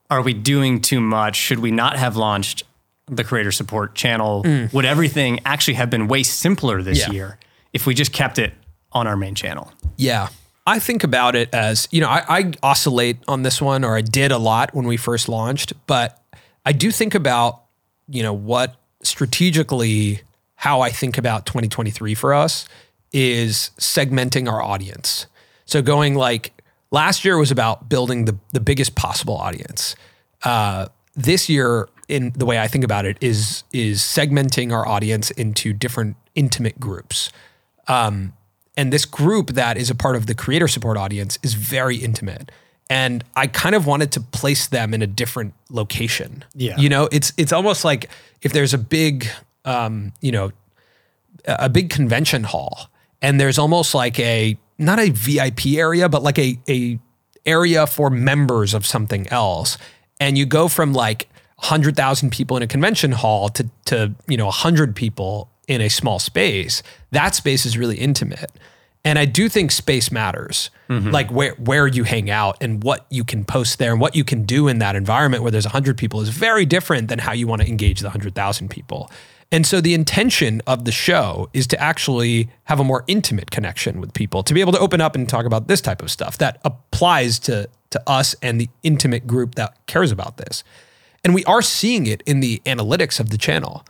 are 0.09 0.21
we 0.21 0.33
doing 0.33 0.81
too 0.81 0.99
much? 1.01 1.35
Should 1.35 1.59
we 1.59 1.71
not 1.71 1.97
have 1.97 2.15
launched 2.15 2.63
the 3.07 3.23
creator 3.23 3.51
support 3.51 3.95
channel? 3.95 4.43
Would 4.71 4.85
everything 4.85 5.39
actually 5.45 5.73
have 5.75 5.89
been 5.89 6.07
way 6.07 6.23
simpler 6.23 6.81
this 6.81 7.03
Mm. 7.03 7.07
Yeah. 7.07 7.13
year 7.13 7.37
if 7.73 7.85
we 7.85 7.93
just 7.93 8.13
kept 8.13 8.37
it 8.39 8.53
on 8.91 9.07
our 9.07 9.17
main 9.17 9.35
channel? 9.35 9.71
Yeah. 9.97 10.29
I 10.65 10.79
think 10.79 11.03
about 11.03 11.35
it 11.35 11.53
as, 11.53 11.87
you 11.91 11.99
know, 11.99 12.07
I, 12.07 12.23
I 12.29 12.51
oscillate 12.63 13.17
on 13.27 13.43
this 13.43 13.61
one, 13.61 13.83
or 13.83 13.97
I 13.97 14.01
did 14.01 14.31
a 14.31 14.37
lot 14.37 14.73
when 14.73 14.85
we 14.87 14.95
first 14.95 15.27
launched, 15.27 15.73
but 15.87 16.21
I 16.65 16.71
do 16.71 16.89
think 16.91 17.13
about, 17.15 17.63
you 18.07 18.23
know, 18.23 18.31
what 18.33 18.75
strategically, 19.01 20.21
how 20.55 20.81
I 20.81 20.89
think 20.89 21.17
about 21.17 21.45
2023 21.45 22.13
for 22.15 22.33
us 22.33 22.65
is 23.11 23.71
segmenting 23.79 24.49
our 24.51 24.61
audience. 24.61 25.25
So 25.65 25.81
going 25.81 26.15
like 26.15 26.53
last 26.93 27.25
year 27.25 27.37
was 27.37 27.51
about 27.51 27.89
building 27.89 28.23
the, 28.25 28.37
the 28.53 28.59
biggest 28.61 28.95
possible 28.95 29.35
audience. 29.35 29.95
Uh, 30.43 30.87
this 31.15 31.49
year, 31.49 31.89
in 32.07 32.31
the 32.35 32.45
way 32.45 32.57
I 32.59 32.67
think 32.69 32.83
about 32.85 33.05
it, 33.05 33.17
is 33.19 33.63
is 33.73 33.99
segmenting 33.99 34.71
our 34.71 34.87
audience 34.87 35.31
into 35.31 35.73
different 35.73 36.15
intimate 36.35 36.79
groups 36.79 37.29
and 38.75 38.91
this 38.91 39.05
group 39.05 39.51
that 39.51 39.77
is 39.77 39.89
a 39.89 39.95
part 39.95 40.15
of 40.15 40.25
the 40.25 40.33
creator 40.33 40.67
support 40.67 40.97
audience 40.97 41.37
is 41.43 41.53
very 41.53 41.97
intimate 41.97 42.51
and 42.89 43.23
i 43.35 43.45
kind 43.47 43.75
of 43.75 43.85
wanted 43.85 44.11
to 44.11 44.19
place 44.19 44.67
them 44.67 44.93
in 44.93 45.01
a 45.01 45.07
different 45.07 45.53
location 45.69 46.43
Yeah. 46.55 46.75
you 46.77 46.89
know 46.89 47.07
it's 47.11 47.33
it's 47.37 47.51
almost 47.53 47.85
like 47.85 48.09
if 48.41 48.51
there's 48.53 48.73
a 48.73 48.77
big 48.77 49.27
um 49.65 50.11
you 50.21 50.31
know 50.31 50.51
a 51.45 51.69
big 51.69 51.89
convention 51.89 52.43
hall 52.45 52.89
and 53.21 53.39
there's 53.39 53.59
almost 53.59 53.93
like 53.93 54.19
a 54.19 54.57
not 54.77 54.99
a 54.99 55.09
vip 55.09 55.65
area 55.65 56.09
but 56.09 56.23
like 56.23 56.39
a 56.39 56.59
a 56.69 56.99
area 57.45 57.85
for 57.87 58.09
members 58.09 58.73
of 58.73 58.85
something 58.85 59.27
else. 59.27 59.77
And 60.19 60.37
you 60.37 60.45
go 60.45 60.67
from 60.67 60.93
like 60.93 61.27
100,000 61.57 62.31
people 62.31 62.57
in 62.57 62.63
a 62.63 62.67
convention 62.67 63.11
hall 63.11 63.49
to 63.49 63.69
to 63.85 64.13
you 64.27 64.37
know 64.37 64.45
100 64.45 64.95
people 64.95 65.49
in 65.67 65.79
a 65.79 65.89
small 65.89 66.19
space 66.19 66.83
that 67.11 67.33
space 67.35 67.65
is 67.65 67.77
really 67.77 67.95
intimate 67.97 68.51
and 69.05 69.19
I 69.19 69.25
do 69.25 69.49
think 69.49 69.71
space 69.71 70.11
matters 70.11 70.69
mm-hmm. 70.89 71.09
like 71.09 71.29
where 71.31 71.53
where 71.55 71.87
you 71.87 72.03
hang 72.03 72.29
out 72.29 72.57
and 72.61 72.83
what 72.83 73.05
you 73.09 73.23
can 73.23 73.45
post 73.45 73.79
there 73.79 73.91
and 73.91 74.01
what 74.01 74.15
you 74.15 74.23
can 74.23 74.43
do 74.43 74.67
in 74.67 74.79
that 74.79 74.95
environment 74.95 75.43
where 75.43 75.51
there's 75.51 75.65
100 75.65 75.97
people 75.97 76.21
is 76.21 76.29
very 76.29 76.65
different 76.65 77.07
than 77.07 77.19
how 77.19 77.33
you 77.33 77.47
want 77.47 77.61
to 77.61 77.67
engage 77.67 77.99
the 77.99 78.07
100,000 78.07 78.69
people 78.69 79.09
and 79.53 79.67
so 79.67 79.79
the 79.79 79.93
intention 79.93 80.63
of 80.65 80.83
the 80.83 80.91
show 80.91 81.47
is 81.53 81.67
to 81.67 81.79
actually 81.79 82.49
have 82.63 82.79
a 82.79 82.83
more 82.83 83.03
intimate 83.05 83.51
connection 83.51 84.01
with 84.01 84.11
people, 84.13 84.41
to 84.41 84.51
be 84.51 84.61
able 84.61 84.71
to 84.71 84.79
open 84.79 84.99
up 84.99 85.15
and 85.15 85.29
talk 85.29 85.45
about 85.45 85.67
this 85.67 85.79
type 85.79 86.01
of 86.01 86.09
stuff 86.09 86.39
that 86.39 86.59
applies 86.65 87.37
to 87.39 87.69
to 87.91 88.01
us 88.07 88.35
and 88.41 88.59
the 88.59 88.67
intimate 88.81 89.27
group 89.27 89.53
that 89.53 89.77
cares 89.85 90.11
about 90.11 90.37
this. 90.37 90.63
And 91.23 91.35
we 91.35 91.45
are 91.45 91.61
seeing 91.61 92.07
it 92.07 92.23
in 92.25 92.39
the 92.39 92.63
analytics 92.65 93.19
of 93.19 93.29
the 93.29 93.37
channel. 93.37 93.85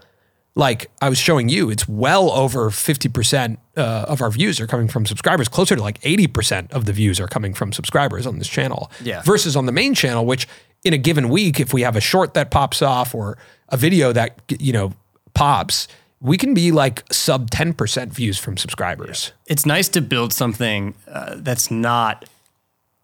Like 0.55 0.91
I 1.01 1.09
was 1.09 1.17
showing 1.17 1.49
you, 1.49 1.69
it's 1.71 1.87
well 1.87 2.29
over 2.31 2.69
50% 2.69 3.57
uh, 3.75 3.81
of 4.07 4.21
our 4.21 4.29
views 4.29 4.59
are 4.61 4.67
coming 4.67 4.87
from 4.87 5.05
subscribers, 5.07 5.47
closer 5.47 5.75
to 5.75 5.81
like 5.81 5.99
80% 6.01 6.71
of 6.71 6.85
the 6.85 6.93
views 6.93 7.19
are 7.19 7.27
coming 7.27 7.55
from 7.55 7.73
subscribers 7.73 8.27
on 8.27 8.37
this 8.37 8.47
channel. 8.47 8.91
Yeah. 9.01 9.23
Versus 9.23 9.55
on 9.55 9.65
the 9.65 9.71
main 9.71 9.95
channel, 9.95 10.25
which 10.27 10.47
in 10.83 10.93
a 10.93 10.97
given 10.99 11.29
week, 11.29 11.59
if 11.59 11.73
we 11.73 11.81
have 11.81 11.95
a 11.95 12.01
short 12.01 12.35
that 12.35 12.51
pops 12.51 12.81
off 12.83 13.15
or 13.15 13.37
a 13.69 13.77
video 13.77 14.11
that, 14.13 14.39
you 14.59 14.73
know, 14.73 14.93
pops, 15.33 15.87
we 16.21 16.37
can 16.37 16.53
be 16.53 16.71
like 16.71 17.03
sub 17.11 17.49
10% 17.49 18.09
views 18.09 18.37
from 18.37 18.55
subscribers. 18.55 19.31
It's 19.47 19.65
nice 19.65 19.89
to 19.89 20.01
build 20.01 20.33
something 20.33 20.93
uh, 21.07 21.35
that's 21.37 21.71
not 21.71 22.25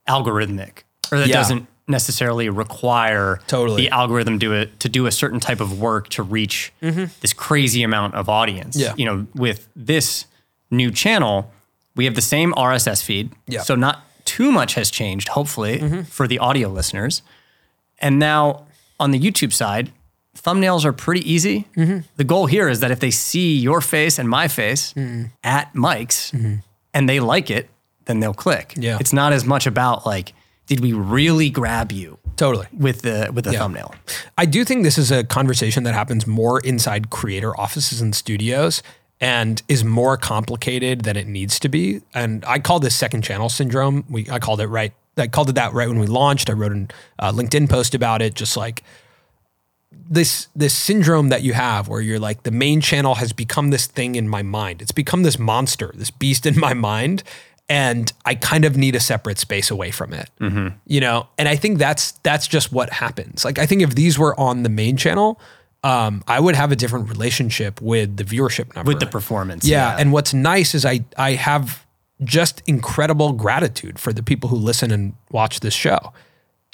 algorithmic 0.08 0.84
or 1.12 1.18
that 1.20 1.28
Yeah. 1.28 1.36
doesn't 1.38 1.68
necessarily 1.90 2.50
require 2.50 3.40
Totally. 3.48 3.84
the 3.84 3.90
algorithm 3.90 4.38
do 4.38 4.54
it 4.54 4.80
to 4.80 4.90
do 4.90 5.06
a 5.08 5.12
certain 5.12 5.40
type 5.40 5.60
of 5.60 5.80
work 5.82 6.10
to 6.10 6.24
reach 6.24 6.72
this 6.82 7.34
crazy 7.34 7.84
amount 7.84 8.14
of 8.16 8.30
audience. 8.30 8.78
Mm-hmm. 8.78 8.86
Yeah. 8.86 8.94
You 8.98 9.06
know, 9.06 9.28
with 9.36 9.68
this 9.76 10.26
new 10.72 10.92
channel, 10.92 11.52
we 11.96 12.06
have 12.06 12.16
the 12.16 12.22
same 12.22 12.54
RSS 12.54 13.04
feed. 13.04 13.32
Yeah. 13.48 13.60
Mm-hmm. 13.60 13.66
So 13.66 13.76
not 13.76 14.04
too 14.26 14.52
much 14.52 14.76
has 14.76 14.92
changed, 14.92 15.30
hopefully, 15.30 16.04
for 16.04 16.28
the 16.28 16.38
audio 16.40 16.70
listeners. 16.70 17.24
And 18.00 18.20
now 18.20 18.68
on 19.00 19.12
the 19.12 19.20
YouTube 19.20 19.52
side, 19.52 19.92
thumbnails 20.38 20.86
are 20.86 20.94
pretty 20.94 21.30
easy. 21.30 21.68
Mm-hmm. 21.76 22.00
The 22.18 22.24
goal 22.24 22.46
here 22.46 22.70
is 22.70 22.80
that 22.82 22.92
if 22.92 23.00
they 23.00 23.12
see 23.12 23.58
your 23.58 23.82
face 23.82 24.20
and 24.20 24.30
my 24.30 24.48
face 24.48 24.94
Mm-hmm. 24.94 25.26
at 25.44 25.74
Mike's 25.74 26.32
and 26.94 27.10
they 27.10 27.20
like 27.20 27.50
it, 27.50 27.70
then 28.06 28.20
they'll 28.20 28.34
click. 28.34 28.74
Yeah. 28.78 28.98
It's 29.00 29.14
not 29.14 29.34
as 29.34 29.44
much 29.46 29.66
about 29.68 30.06
like, 30.06 30.34
did 30.70 30.82
we 30.82 30.94
really 30.94 31.50
grab 31.50 31.92
you 31.92 32.20
Totally. 32.38 32.68
with 32.72 33.02
the 33.02 33.32
with 33.34 33.44
the 33.44 33.54
thumbnail? 33.54 33.94
I 34.38 34.46
do 34.46 34.64
think 34.64 34.84
this 34.84 35.00
is 35.00 35.12
a 35.12 35.24
conversation 35.24 35.84
that 35.84 35.96
happens 35.96 36.28
more 36.28 36.60
inside 36.60 37.10
creator 37.10 37.60
offices 37.60 38.00
and 38.02 38.16
studios 38.16 38.84
and 39.20 39.62
is 39.68 39.84
more 39.84 40.16
complicated 40.16 41.02
than 41.02 41.18
it 41.18 41.28
needs 41.28 41.60
to 41.60 41.70
be. 41.70 42.02
And 42.14 42.46
I 42.46 42.60
call 42.60 42.80
this 42.80 42.96
second 42.96 43.24
channel 43.24 43.50
syndrome. 43.50 44.06
We 44.08 44.30
I 44.30 44.38
called 44.38 44.62
it 44.62 44.68
right. 44.68 44.94
I 45.18 45.28
called 45.28 45.50
it 45.50 45.56
that 45.56 45.74
right 45.74 45.90
when 45.90 46.00
we 46.00 46.06
launched. 46.06 46.52
I 46.52 46.54
wrote 46.54 46.72
a 46.72 46.88
uh, 47.18 47.32
LinkedIn 47.32 47.68
post 47.68 47.96
about 47.96 48.22
it, 48.22 48.36
just 48.36 48.56
like 48.56 48.84
this 49.92 50.50
this 50.56 50.76
syndrome 50.76 51.30
that 51.30 51.42
you 51.42 51.54
have 51.54 51.88
where 51.88 52.00
you're 52.00 52.20
like 52.20 52.44
the 52.44 52.52
main 52.52 52.80
channel 52.80 53.16
has 53.16 53.34
become 53.34 53.72
this 53.72 53.88
thing 53.88 54.14
in 54.14 54.30
my 54.30 54.44
mind. 54.44 54.84
It's 54.84 54.92
become 54.92 55.24
this 55.24 55.40
monster, 55.40 55.92
this 55.96 56.12
beast 56.12 56.46
in 56.46 56.60
my 56.60 56.76
mind 56.76 57.24
and 57.70 58.12
I 58.26 58.36
kind 58.36 58.66
of 58.66 58.76
need 58.76 58.96
a 58.96 59.00
separate 59.00 59.38
space 59.38 59.70
away 59.70 59.92
from 59.92 60.14
it. 60.14 60.30
You 60.86 61.00
know, 61.00 61.28
and 61.38 61.48
I 61.48 61.56
think 61.56 61.78
that's 61.78 62.14
that's 62.24 62.48
just 62.48 62.72
what 62.72 62.90
happens. 62.90 63.46
Like 63.46 63.60
I 63.60 63.66
think 63.66 63.82
if 63.82 63.96
these 63.96 64.18
were 64.18 64.38
on 64.40 64.64
the 64.64 64.70
main 64.70 64.98
channel, 64.98 65.40
um, 65.84 66.24
I 66.28 66.40
would 66.40 66.56
have 66.56 66.72
a 66.72 66.76
different 66.76 67.10
relationship 67.10 67.82
with 67.82 68.18
the 68.18 68.24
viewership 68.24 68.76
number. 68.76 68.90
With 68.90 69.00
the 69.00 69.06
performance. 69.06 69.66
Yeah, 69.66 69.96
and 69.98 70.12
what's 70.12 70.34
nice 70.34 70.74
is 70.74 70.86
I 70.86 71.06
I 71.16 71.34
have 71.34 71.86
just 72.24 72.62
incredible 72.68 73.32
gratitude 73.34 74.00
for 74.00 74.12
the 74.12 74.24
people 74.24 74.50
who 74.50 74.58
listen 74.58 74.92
and 74.92 75.14
watch 75.32 75.62
this 75.62 75.74
show. 75.74 76.12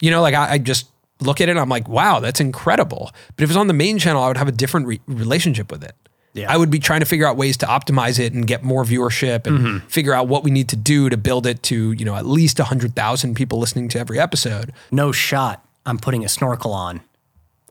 You 0.01 0.12
know, 0.12 0.21
like 0.21 0.34
I, 0.34 0.53
I 0.53 0.58
just 0.58 0.88
look 1.21 1.39
at 1.39 1.49
it 1.49 1.51
and 1.51 1.60
I'm 1.60 1.69
like, 1.69 1.88
wow, 1.88 2.19
that's 2.19 2.39
incredible. 2.39 3.12
But 3.36 3.43
if 3.43 3.49
it's 3.49 3.58
on 3.58 3.67
the 3.67 3.73
main 3.73 3.99
channel, 3.99 4.23
I 4.23 4.27
would 4.27 4.38
have 4.38 4.47
a 4.47 4.51
different 4.51 4.88
re- 4.88 5.01
relationship 5.08 5.71
with 5.71 5.84
it. 5.84 5.95
Yeah. 6.36 6.52
I 6.54 6.58
would 6.58 6.69
be 6.69 6.80
trying 6.80 7.00
to 7.00 7.06
figure 7.06 7.26
out 7.26 7.38
ways 7.38 7.58
to 7.58 7.65
optimize 7.65 8.19
it 8.19 8.34
and 8.34 8.45
get 8.45 8.62
more 8.63 8.84
viewership 8.84 9.48
and 9.48 9.58
Mm-hmm. 9.60 9.88
figure 9.88 10.13
out 10.13 10.28
what 10.28 10.43
we 10.43 10.52
need 10.52 10.69
to 10.69 10.76
do 10.76 11.10
to 11.10 11.17
build 11.17 11.48
it 11.48 11.63
to, 11.63 11.91
you 11.93 12.06
know, 12.06 12.15
at 12.15 12.26
least 12.26 12.60
100,000 12.60 13.36
people 13.36 13.58
listening 13.60 13.88
to 13.89 14.00
every 14.00 14.19
episode 14.19 14.71
no 14.91 15.12
shot. 15.12 15.65
I'm 15.86 15.98
putting 15.98 16.24
a 16.26 16.30
snorkel 16.30 16.74
on 16.74 17.02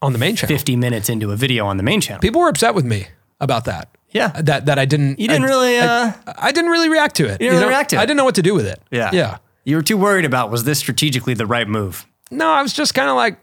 on 0.03 0.12
the 0.12 0.18
main 0.18 0.35
channel. 0.37 0.55
50 0.57 0.77
minutes 0.77 1.09
into 1.09 1.31
a 1.31 1.37
video 1.37 1.66
on 1.66 1.77
the 1.77 1.83
main 1.83 2.00
channel. 2.00 2.20
People 2.20 2.40
were 2.40 2.48
upset 2.48 2.74
with 2.74 2.85
me 2.85 3.07
about 3.40 3.64
that. 3.66 3.88
Yeah. 4.11 4.29
That 4.40 4.66
that 4.66 4.79
I 4.79 4.85
didn't 4.87 5.18
You 5.20 5.29
didn't 5.29 5.44
I, 5.44 5.48
really, 5.48 5.79
uh, 5.79 6.12
I, 6.27 6.35
I 6.48 6.53
didn't 6.53 6.70
really 6.70 6.88
react 6.88 7.16
to 7.16 7.24
it. 7.24 7.40
You 7.40 7.48
didn't 7.48 7.61
really 7.61 7.68
react 7.68 7.90
to 7.90 7.96
it. 7.96 8.00
I 8.00 8.07
didn't 8.07 8.16
know 8.16 8.24
what 8.24 8.37
to 8.37 8.42
do 8.42 8.55
with 8.55 8.66
it. 8.66 8.81
yeah. 8.90 9.11
Yeah. 9.12 9.38
You 9.64 9.77
were 9.77 9.83
too 9.83 9.96
worried 9.98 10.24
about 10.24 10.50
was 10.50 10.64
this 10.64 10.79
strategically 10.79 11.35
the 11.35 11.46
right 11.46 11.66
move? 11.68 12.07
No, 12.31 12.48
I 12.50 12.62
was 12.62 12.72
just 12.72 12.94
kind 12.94 13.09
of 13.09 13.16
like, 13.16 13.38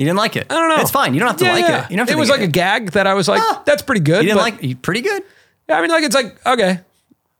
You 0.00 0.06
didn't 0.06 0.16
like 0.18 0.34
it. 0.34 0.46
I 0.50 0.54
don't 0.54 0.70
know. 0.70 0.80
It's 0.80 0.90
fine. 0.90 1.12
You 1.12 1.20
don't 1.20 1.28
have 1.28 1.36
to 1.36 1.44
Yeah, 1.44 1.52
like 1.52 1.60
yeah. 1.68 1.84
it. 1.84 1.90
You 1.90 1.96
don't 1.98 2.06
have 2.06 2.08
to 2.08 2.14
it 2.14 2.18
was 2.18 2.30
like 2.30 2.40
a 2.40 2.46
gag 2.46 2.92
that 2.92 3.06
I 3.06 3.12
was 3.12 3.28
like, 3.28 3.42
Ah. 3.42 3.62
that's 3.66 3.82
pretty 3.82 4.00
good. 4.00 4.22
You 4.22 4.30
didn't 4.30 4.38
but- 4.38 4.54
like 4.54 4.62
you 4.62 4.74
pretty 4.74 5.02
good. 5.02 5.22
Yeah, 5.68 5.76
I 5.78 5.82
mean, 5.82 5.90
like 5.90 6.04
it's 6.04 6.14
like 6.14 6.44
okay, 6.46 6.80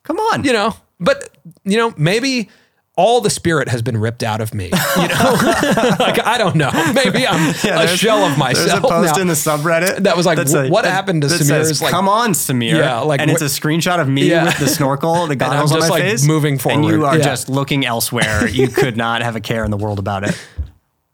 Come 0.04 0.18
on. 0.18 0.44
you 0.44 0.52
know, 0.52 0.76
but 1.00 1.30
you 1.64 1.78
know, 1.78 1.94
maybe 1.96 2.50
all 2.96 3.22
the 3.22 3.30
spirit 3.30 3.68
has 3.70 3.80
been 3.80 3.96
ripped 3.96 4.22
out 4.22 4.42
of 4.42 4.52
me. 4.52 4.66
You 4.66 5.08
know, 5.08 5.36
like 5.98 6.22
I 6.26 6.34
don't 6.36 6.54
know. 6.56 6.70
Maybe 6.94 7.26
I'm 7.26 7.48
a 7.54 7.54
there's- 7.62 7.98
shell 7.98 8.24
of 8.26 8.36
myself. 8.36 8.66
There's 8.68 8.78
a 8.78 8.82
post 8.82 9.14
now. 9.16 9.22
in 9.22 9.26
the 9.28 9.32
subreddit 9.34 10.02
That 10.02 10.18
was 10.18 10.26
like, 10.26 10.36
that's 10.36 10.52
"Wh- 10.52 10.70
what 10.70 10.84
happened 10.84 11.22
to 11.22 11.28
that 11.28 11.40
Samir's, 11.40 11.68
Says, 11.68 11.80
like- 11.82 11.92
Come 11.92 12.10
on, 12.10 12.32
Samir. 12.32 12.76
Yeah, 12.76 12.98
like, 13.00 13.20
and 13.22 13.30
it's 13.30 13.40
a 13.40 13.46
screenshot 13.46 14.00
of 14.00 14.08
me 14.08 14.24
Yeah. 14.28 14.44
with 14.44 14.58
the 14.58 14.66
snorkel, 14.68 15.28
the 15.28 15.36
goggles 15.36 15.72
on 15.72 15.78
just, 15.78 15.88
my 15.88 15.94
like, 15.94 16.02
face, 16.02 16.26
moving 16.26 16.54
and 16.54 16.62
forward. 16.62 16.88
you 16.92 17.06
are 17.06 17.16
Yeah. 17.16 17.24
just 17.24 17.48
looking 17.48 17.86
elsewhere. 17.86 18.46
you 18.46 18.68
could 18.68 18.98
not 18.98 19.22
have 19.22 19.34
a 19.34 19.40
care 19.40 19.64
in 19.64 19.70
the 19.70 19.78
world 19.78 19.98
about 19.98 20.24
it. 20.28 20.36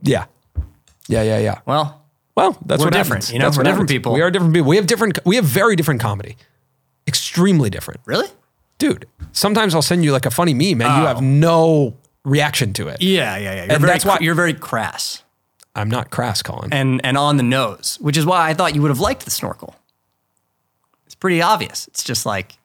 yeah, 0.02 0.24
yeah, 1.08 1.22
yeah, 1.22 1.38
yeah. 1.38 1.60
Well, 1.66 2.02
Well, 2.36 2.52
that's 2.66 2.80
We're 2.80 2.86
what 2.86 2.92
different, 2.92 3.24
happens. 3.24 3.32
you 3.32 3.38
know? 3.38 3.46
That's 3.46 3.56
We're 3.56 3.64
different 3.64 3.88
happens. 3.88 3.98
people. 3.98 4.12
We 4.12 4.20
are 4.22 4.30
different 4.30 4.52
people. 4.54 4.68
We 4.68 4.76
have 4.76 4.86
different. 4.86 5.18
We 5.24 5.36
have 5.36 5.44
very 5.46 5.74
different 5.76 6.00
comedy. 6.00 6.36
Extremely 7.08 7.70
different, 7.70 8.00
really? 8.04 8.28
dude. 8.78 9.06
Sometimes 9.32 9.74
I'll 9.74 9.80
send 9.80 10.04
you 10.04 10.12
like 10.12 10.26
a 10.26 10.30
funny 10.30 10.52
meme, 10.52 10.82
and 10.82 10.96
you 10.98 11.04
Oh. 11.04 11.06
have 11.06 11.22
no 11.22 11.94
reaction 12.24 12.74
to 12.74 12.88
it. 12.88 13.00
Yeah, 13.00 13.36
yeah, 13.38 13.42
yeah. 13.42 13.54
You're 13.54 13.62
And 13.72 13.80
very, 13.80 13.92
that's 13.92 14.04
why- 14.04 14.18
you're 14.20 14.34
very 14.34 14.52
crass 14.52 15.22
I'm 15.74 15.88
not 15.88 16.10
crass, 16.10 16.42
Colin. 16.42 16.70
and 16.72 17.00
and 17.04 17.16
on 17.16 17.36
the 17.38 17.42
nose, 17.42 17.96
which 18.02 18.16
is 18.18 18.26
why 18.26 18.48
I 18.50 18.54
thought 18.54 18.74
you 18.74 18.82
would 18.82 18.90
have 18.90 19.00
liked 19.00 19.24
the 19.24 19.30
snorkel. 19.30 19.76
It's 21.06 21.14
pretty 21.14 21.40
obvious. 21.40 21.86
It's 21.88 22.02
just 22.04 22.26
like 22.26 22.58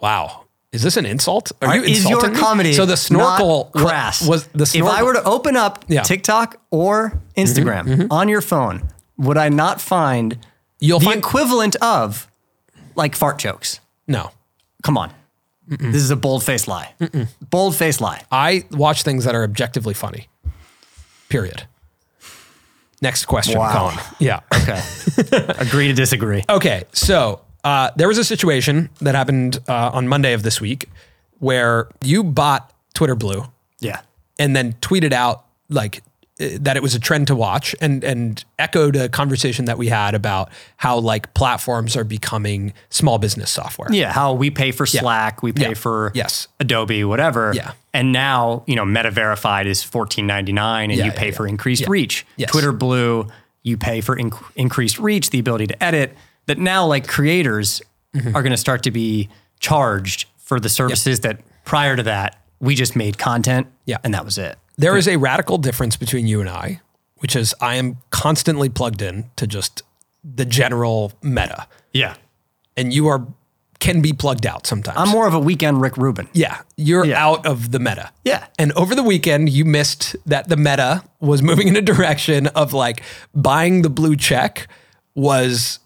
wow. 0.00 0.44
Is 0.72 0.82
this 0.82 0.96
an 0.98 1.06
insult? 1.06 1.50
Are 1.62 1.76
you 1.76 1.82
is 1.82 2.04
your 2.04 2.18
insulting 2.18 2.32
me? 2.34 2.38
comedy 2.38 2.72
So 2.74 2.84
the 2.84 2.96
snorkel 2.96 3.70
not 3.74 3.84
crass? 3.86 4.26
was 4.26 4.46
the 4.48 4.66
snorkel. 4.66 4.92
If 4.92 4.98
I 5.00 5.02
were 5.02 5.14
to 5.14 5.24
open 5.24 5.56
up 5.56 5.84
Yeah. 5.88 6.02
TikTok 6.02 6.60
or 6.70 7.10
mm-hmm, 7.10 7.40
Instagram 7.40 7.84
mm-hmm. 7.86 8.12
on 8.12 8.28
your 8.28 8.42
phone, 8.42 8.88
would 9.16 9.38
I 9.38 9.48
not 9.48 9.80
find 9.80 10.38
You'll 10.78 10.98
the 10.98 11.06
find 11.06 11.18
equivalent 11.18 11.76
of 11.76 12.28
like 12.94 13.14
fart 13.16 13.38
jokes? 13.38 13.80
no. 14.06 14.30
Come 14.84 14.96
on. 14.96 15.12
This 15.66 15.96
is 16.02 16.10
a 16.10 16.16
bold 16.16 16.44
faced 16.44 16.68
lie. 16.68 16.94
Bold 17.50 17.74
faced 17.74 18.00
lie. 18.00 18.22
I 18.30 18.64
watch 18.70 19.02
things 19.02 19.24
that 19.24 19.34
are 19.34 19.42
objectively 19.42 19.92
funny. 19.92 20.28
Period. 21.28 21.64
Next 23.02 23.26
question, 23.26 23.58
Wow. 23.58 23.72
Colin. 23.90 23.98
Yeah. 24.18 24.40
Okay. 24.54 24.80
Agree 25.58 25.88
to 25.88 25.92
disagree. 25.94 26.44
Okay, 26.48 26.84
so 26.92 27.40
uh, 27.64 27.90
there 27.96 28.08
was 28.08 28.18
a 28.18 28.24
situation 28.24 28.88
that 29.00 29.14
happened 29.14 29.58
uh, 29.68 29.90
on 29.92 30.08
Monday 30.08 30.32
of 30.32 30.42
this 30.42 30.60
week 30.60 30.88
where 31.38 31.88
you 32.02 32.24
bought 32.24 32.72
Twitter 32.94 33.14
Blue 33.14 33.44
Yeah. 33.80 34.00
and 34.38 34.54
then 34.56 34.72
tweeted 34.74 35.12
out 35.12 35.44
like 35.68 36.02
uh, 36.40 36.48
that 36.60 36.76
it 36.76 36.82
was 36.82 36.94
a 36.94 37.00
trend 37.00 37.26
to 37.26 37.34
watch 37.36 37.74
and 37.80 38.02
and 38.04 38.44
echoed 38.58 38.94
a 38.96 39.08
conversation 39.08 39.64
that 39.66 39.76
we 39.78 39.88
had 39.88 40.14
about 40.14 40.50
how 40.76 40.98
like 40.98 41.34
platforms 41.34 41.96
are 41.96 42.04
becoming 42.04 42.72
small 42.90 43.18
business 43.18 43.50
software. 43.50 43.88
Yeah, 43.92 44.12
how 44.12 44.32
we 44.34 44.50
pay 44.50 44.70
for 44.72 44.86
Slack, 44.86 45.42
we 45.42 45.52
pay 45.52 45.68
Yeah. 45.70 45.74
for 45.74 46.12
Yes. 46.14 46.46
Adobe, 46.60 47.02
whatever. 47.04 47.52
Yeah. 47.54 47.72
And 47.92 48.12
now, 48.12 48.62
you 48.66 48.76
know, 48.76 48.84
Meta 48.84 49.10
Verified 49.10 49.66
is 49.66 49.82
fourteen 49.82 50.26
ninety 50.26 50.52
nine, 50.52 50.90
and 50.90 50.98
Yeah, 50.98 51.06
you 51.06 51.12
pay 51.12 51.30
yeah. 51.30 51.34
for 51.36 51.46
increased 51.46 51.82
Yeah. 51.82 51.88
reach. 51.90 52.24
Yes. 52.36 52.50
Twitter 52.52 52.70
Blue, 52.72 53.26
you 53.64 53.76
pay 53.76 54.00
for 54.00 54.16
inc- 54.16 54.42
increased 54.54 54.98
reach, 55.00 55.30
the 55.30 55.40
ability 55.40 55.66
to 55.68 55.82
edit. 55.84 56.16
That 56.48 56.58
now, 56.58 56.84
like 56.86 57.06
creators, 57.06 57.80
Mm-hmm. 58.16 58.34
are 58.34 58.40
going 58.42 58.52
to 58.52 58.56
start 58.56 58.82
to 58.84 58.90
be 58.90 59.28
charged 59.60 60.26
for 60.38 60.58
the 60.58 60.70
services 60.70 61.20
that 61.20 61.40
prior 61.66 61.94
to 61.94 62.02
that 62.04 62.40
we 62.58 62.74
just 62.74 62.96
made 62.96 63.18
content. 63.18 63.66
Yeah. 63.84 63.98
and 64.02 64.14
that 64.14 64.24
was 64.24 64.38
it. 64.38 64.56
There 64.78 64.96
is 64.96 65.06
a 65.06 65.16
radical 65.18 65.58
difference 65.58 65.94
between 65.98 66.26
you 66.26 66.40
and 66.40 66.48
I, 66.48 66.80
which 67.18 67.36
is 67.36 67.54
I 67.60 67.74
am 67.74 67.98
constantly 68.08 68.70
plugged 68.70 69.02
in 69.02 69.26
to 69.36 69.46
just 69.46 69.82
the 70.24 70.46
general 70.46 71.12
meta 71.22 71.66
Yeah, 71.92 72.14
and 72.78 72.92
you 72.94 73.08
are 73.08 73.26
can 73.78 74.00
be 74.00 74.14
plugged 74.14 74.46
out 74.46 74.66
sometimes. 74.66 74.96
I'm 74.98 75.10
more 75.10 75.28
of 75.28 75.34
a 75.34 75.38
weekend 75.38 75.82
Rick 75.82 75.98
Rubin. 75.98 76.28
Yeah, 76.32 76.62
you're 76.78 77.04
Yeah. 77.04 77.22
out 77.24 77.44
of 77.44 77.72
the 77.72 77.78
meta. 77.78 78.10
Yeah. 78.24 78.46
And 78.58 78.72
over 78.72 78.94
the 78.94 79.02
weekend, 79.04 79.50
you 79.50 79.66
missed 79.66 80.16
that 80.24 80.48
the 80.48 80.56
meta 80.56 81.04
was 81.20 81.42
moving 81.50 81.68
in 81.68 81.76
a 81.76 81.82
direction 81.82 82.46
of 82.48 82.72
like 82.72 83.02
buying 83.34 83.82
the 83.82 83.90
blue 83.90 84.16
check 84.16 84.66
was 85.14 85.78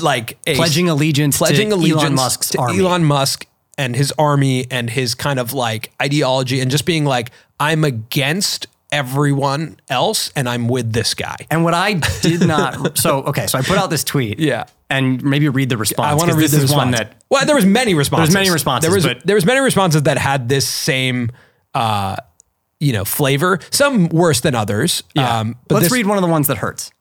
like 0.00 0.38
a 0.46 0.54
Pledging 0.54 0.88
allegiance 0.88 1.38
pledging 1.38 1.70
to 1.70 1.76
allegiance 1.76 2.02
Elon 2.02 2.14
Musk's 2.14 2.50
to 2.50 2.58
army. 2.58 2.80
Elon 2.80 3.04
Musk 3.04 3.46
and 3.78 3.96
his 3.96 4.12
army 4.18 4.66
and 4.70 4.88
his 4.88 5.14
kind 5.14 5.38
of 5.38 5.52
like 5.52 5.92
ideology 6.00 6.60
and 6.60 6.70
just 6.70 6.86
being 6.86 7.04
like, 7.04 7.30
I'm 7.58 7.84
against 7.84 8.66
everyone 8.92 9.78
else 9.88 10.30
and 10.36 10.48
I'm 10.48 10.68
with 10.68 10.92
this 10.92 11.14
guy. 11.14 11.36
And 11.50 11.64
what 11.64 11.74
I 11.74 11.94
did 12.20 12.46
not, 12.46 12.98
so 12.98 13.22
okay, 13.24 13.46
so 13.46 13.58
I 13.58 13.62
put 13.62 13.78
out 13.78 13.90
this 13.90 14.04
tweet. 14.04 14.38
Yeah. 14.38 14.64
And 14.90 15.24
maybe 15.24 15.48
read 15.48 15.70
the 15.70 15.78
response. 15.78 16.06
I 16.06 16.14
want 16.14 16.30
to 16.30 16.36
read 16.36 16.50
this 16.50 16.70
one 16.70 16.90
that 16.90 17.22
well, 17.30 17.46
there 17.46 17.56
was 17.56 17.64
many 17.64 17.94
responses. 17.94 18.32
There 18.32 18.40
was 18.40 18.46
many 18.46 18.52
responses, 18.52 18.88
There 18.88 18.94
was 18.94 19.06
but- 19.06 19.26
there 19.26 19.34
was 19.34 19.46
many 19.46 19.60
responses 19.60 20.02
that 20.02 20.18
had 20.18 20.50
this 20.50 20.68
same, 20.68 21.30
uh, 21.72 22.16
you 22.78 22.92
know, 22.92 23.06
flavor. 23.06 23.58
Some 23.70 24.08
worse 24.10 24.40
than 24.40 24.54
others. 24.54 25.02
Um, 25.16 25.56
but 25.66 25.76
let's 25.76 25.86
this, 25.86 25.92
read 25.92 26.06
one 26.06 26.18
of 26.18 26.22
the 26.22 26.28
ones 26.28 26.48
that 26.48 26.58
hurts. 26.58 26.92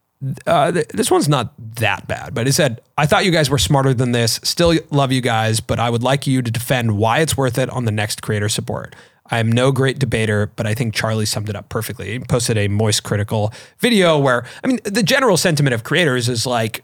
Uh, 0.46 0.72
th- 0.72 0.88
this 0.90 1.10
one's 1.10 1.28
not 1.28 1.54
that 1.76 2.08
bad, 2.08 2.34
but 2.34 2.48
it 2.48 2.54
said, 2.54 2.82
"I 2.98 3.06
thought 3.06 3.26
you 3.26 3.32
guys 3.32 3.50
were 3.50 3.58
smarter 3.58 3.94
than 3.94 4.12
this. 4.12 4.40
Still 4.44 4.78
love 4.92 5.12
you 5.12 5.22
guys, 5.22 5.60
but 5.60 5.80
I 5.80 5.90
would 5.90 6.04
like 6.04 6.28
you 6.28 6.42
to 6.42 6.52
defend 6.52 6.98
why 6.98 7.20
it's 7.20 7.36
worth 7.36 7.58
it 7.58 7.70
on 7.70 7.86
the 7.86 7.92
next 7.92 8.22
creator 8.22 8.50
support." 8.50 8.96
I 9.34 9.40
am 9.40 9.50
no 9.50 9.72
great 9.72 9.98
debater, 9.98 10.52
but 10.58 10.68
I 10.68 10.74
think 10.74 10.94
Charlie 10.94 11.26
summed 11.26 11.50
it 11.50 11.56
up 11.56 11.70
perfectly. 11.70 12.12
He 12.12 12.20
posted 12.20 12.58
a 12.58 12.68
moist 12.68 13.04
critical 13.04 13.54
video 13.80 14.20
where, 14.20 14.44
I 14.62 14.68
mean, 14.68 14.80
the 14.84 15.04
general 15.04 15.38
sentiment 15.38 15.74
of 15.74 15.86
creators 15.86 16.28
is 16.28 16.46
like, 16.46 16.84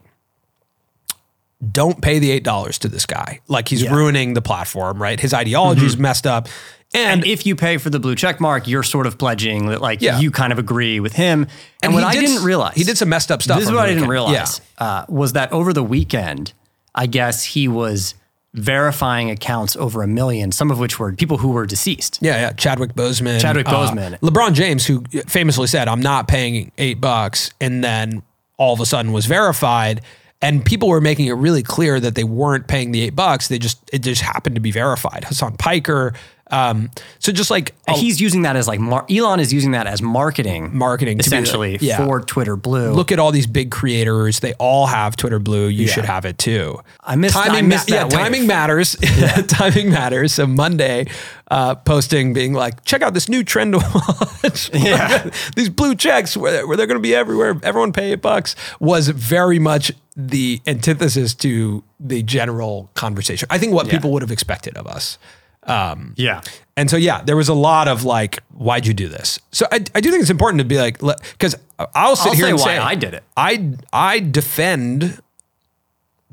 don't 1.71 2.01
pay 2.01 2.19
the 2.19 2.29
eight 2.31 2.43
dollars 2.43 2.77
to 2.79 2.87
this 2.87 3.05
guy. 3.05 3.39
Like 3.47 3.67
he's 3.67 3.89
ruining 3.89 4.33
the 4.33 4.41
platform, 4.41 5.01
right? 5.01 5.19
His 5.19 5.33
ideology 5.33 5.85
is 5.85 5.97
messed 5.97 6.27
up. 6.27 6.47
And, 6.93 7.21
And 7.23 7.25
if 7.25 7.45
you 7.45 7.55
pay 7.55 7.77
for 7.77 7.89
the 7.89 7.99
blue 7.99 8.15
check 8.15 8.39
mark, 8.39 8.67
you're 8.67 8.83
sort 8.83 9.07
of 9.07 9.17
pledging 9.17 9.67
that 9.67 9.81
like 9.81 10.01
Yeah. 10.01 10.19
you 10.19 10.31
kind 10.31 10.53
of 10.53 10.59
agree 10.59 10.99
with 10.99 11.13
him. 11.13 11.47
And, 11.83 11.93
what 11.93 12.03
he 12.03 12.09
I 12.09 12.13
did 12.13 12.27
didn't 12.27 12.43
realize, 12.45 12.75
he 12.75 12.83
did 12.83 12.97
some 12.97 13.09
messed 13.09 13.31
up 13.31 13.41
stuff. 13.41 13.57
This 13.59 13.67
is 13.67 13.73
what 13.73 13.83
I 13.85 13.93
didn't 13.93 14.07
realize 14.07 14.61
uh, 14.77 15.05
was 15.09 15.33
that 15.33 15.51
over 15.51 15.73
the 15.73 15.83
weekend, 15.83 16.53
I 16.95 17.05
guess 17.07 17.43
he 17.43 17.67
was 17.67 18.13
verifying 18.53 19.29
accounts 19.29 19.75
over 19.75 20.01
a 20.01 20.07
million, 20.07 20.51
some 20.51 20.71
of 20.71 20.79
which 20.79 20.97
were 20.99 21.11
people 21.13 21.37
who 21.37 21.49
were 21.49 21.65
deceased. 21.65 22.19
Yeah, 22.21 22.37
yeah. 22.39 22.51
Chadwick 22.53 22.93
Boseman. 22.93 23.39
Chadwick 23.41 23.67
uh, 23.67 23.73
Boseman. 23.73 24.19
LeBron 24.19 24.53
James, 24.53 24.85
who 24.85 25.03
famously 25.27 25.67
said, 25.67 25.87
I'm 25.87 26.01
not 26.01 26.27
paying 26.27 26.71
eight 26.77 27.01
bucks, 27.01 27.51
and 27.59 27.83
then 27.83 28.23
all 28.57 28.73
of 28.73 28.79
a 28.79 28.85
sudden 28.85 29.11
was 29.11 29.25
verified. 29.25 30.01
And 30.41 30.63
people 30.63 30.87
were 30.89 31.01
making 31.01 31.25
it 31.25 31.33
really 31.33 31.63
clear 31.63 31.99
that 31.99 32.13
they 32.15 32.23
weren't 32.23 32.67
paying 32.67 32.91
the 32.91 33.01
eight 33.01 33.15
bucks. 33.15 33.47
They 33.47 33.57
just 33.57 33.79
it 33.91 33.99
just 33.99 34.21
happened 34.21 34.55
to 34.55 34.61
be 34.61 34.71
verified. 34.71 35.23
Hasan 35.23 35.57
Piker. 35.57 36.13
Um, 36.49 36.91
so 37.19 37.33
just 37.33 37.51
like 37.51 37.75
And 37.89 37.97
he's 37.97 38.21
using 38.21 38.43
that 38.43 38.55
as 38.55 38.69
like 38.69 38.79
mar- 38.79 39.05
Elon 39.09 39.41
is 39.41 39.51
using 39.51 39.71
that 39.71 39.85
as 39.85 40.01
marketing, 40.01 40.77
Marketing 40.77 41.17
to 41.17 41.29
be 41.29 41.35
like- 41.35 41.43
essentially 41.43 41.77
yeah. 41.81 41.97
for 42.05 42.21
Twitter 42.21 42.55
Blue. 42.55 42.91
look 42.93 43.11
at 43.11 43.19
all 43.19 43.31
these 43.33 43.47
big 43.47 43.69
creators. 43.69 44.39
They 44.39 44.53
all 44.53 44.85
have 44.85 45.17
Twitter 45.17 45.39
Blue. 45.39 45.67
You 45.67 45.87
should 45.87 46.05
have 46.05 46.23
it 46.23 46.37
too. 46.37 46.79
I 47.03 47.17
missed- 47.17 47.35
I 47.35 47.47
timing. 47.47 47.67
missed 47.67 47.89
yeah, 47.89 48.03
that 48.05 48.13
wave. 48.13 48.21
timing 48.25 48.47
matters. 48.47 48.95
timing 49.47 49.89
matters. 49.89 50.33
So 50.35 50.47
Monday, 50.47 51.07
uh, 51.51 51.75
posting 51.75 52.31
being 52.31 52.53
like, 52.53 52.85
check 52.85 53.01
out 53.01 53.13
this 53.13 53.27
new 53.27 53.43
trend 53.43 53.73
to 53.73 53.79
watch. 53.79 54.69
Yeah. 54.73 55.29
these 55.57 55.67
blue 55.67 55.95
checks 55.95 56.37
where, 56.37 56.65
where 56.65 56.77
they're 56.77 56.87
going 56.87 56.95
to 56.99 57.01
be 57.03 57.13
everywhere. 57.13 57.59
Everyone 57.61 57.91
pay 57.91 58.13
eight 58.13 58.21
bucks 58.21 58.55
was 58.79 59.09
very 59.09 59.59
much 59.59 59.91
the 60.19 60.59
antithesis 60.65 61.35
to 61.35 61.83
the 61.99 62.23
general 62.23 62.89
conversation. 62.95 63.47
I 63.51 63.59
think 63.59 63.71
what 63.71 63.87
people 63.87 64.11
would 64.11 64.23
have 64.23 64.31
expected 64.31 64.75
of 64.75 64.87
us. 64.87 65.19
Um, 65.63 66.15
yeah. 66.17 66.41
And 66.75 66.89
so, 66.89 66.97
yeah, 66.97 67.21
there 67.21 67.35
was 67.35 67.49
a 67.49 67.53
lot 67.53 67.87
of 67.87 68.03
like, 68.03 68.39
why'd 68.49 68.87
you 68.87 68.95
do 68.95 69.07
this? 69.07 69.39
So 69.51 69.67
I, 69.71 69.83
I 69.93 70.01
do 70.01 70.09
think 70.09 70.21
it's 70.21 70.31
important 70.31 70.59
to 70.59 70.65
be 70.65 70.77
like, 70.77 70.99
because 70.99 71.55
I'll 71.93 72.15
sit 72.15 72.29
I'll 72.29 72.33
here 72.35 72.45
say 72.45 72.49
and 72.49 72.59
why 72.59 72.65
say 72.65 72.77
I 72.77 72.95
did 72.95 73.13
it. 73.13 73.23
I 73.35 73.73
I 73.93 74.19
defend 74.19 75.21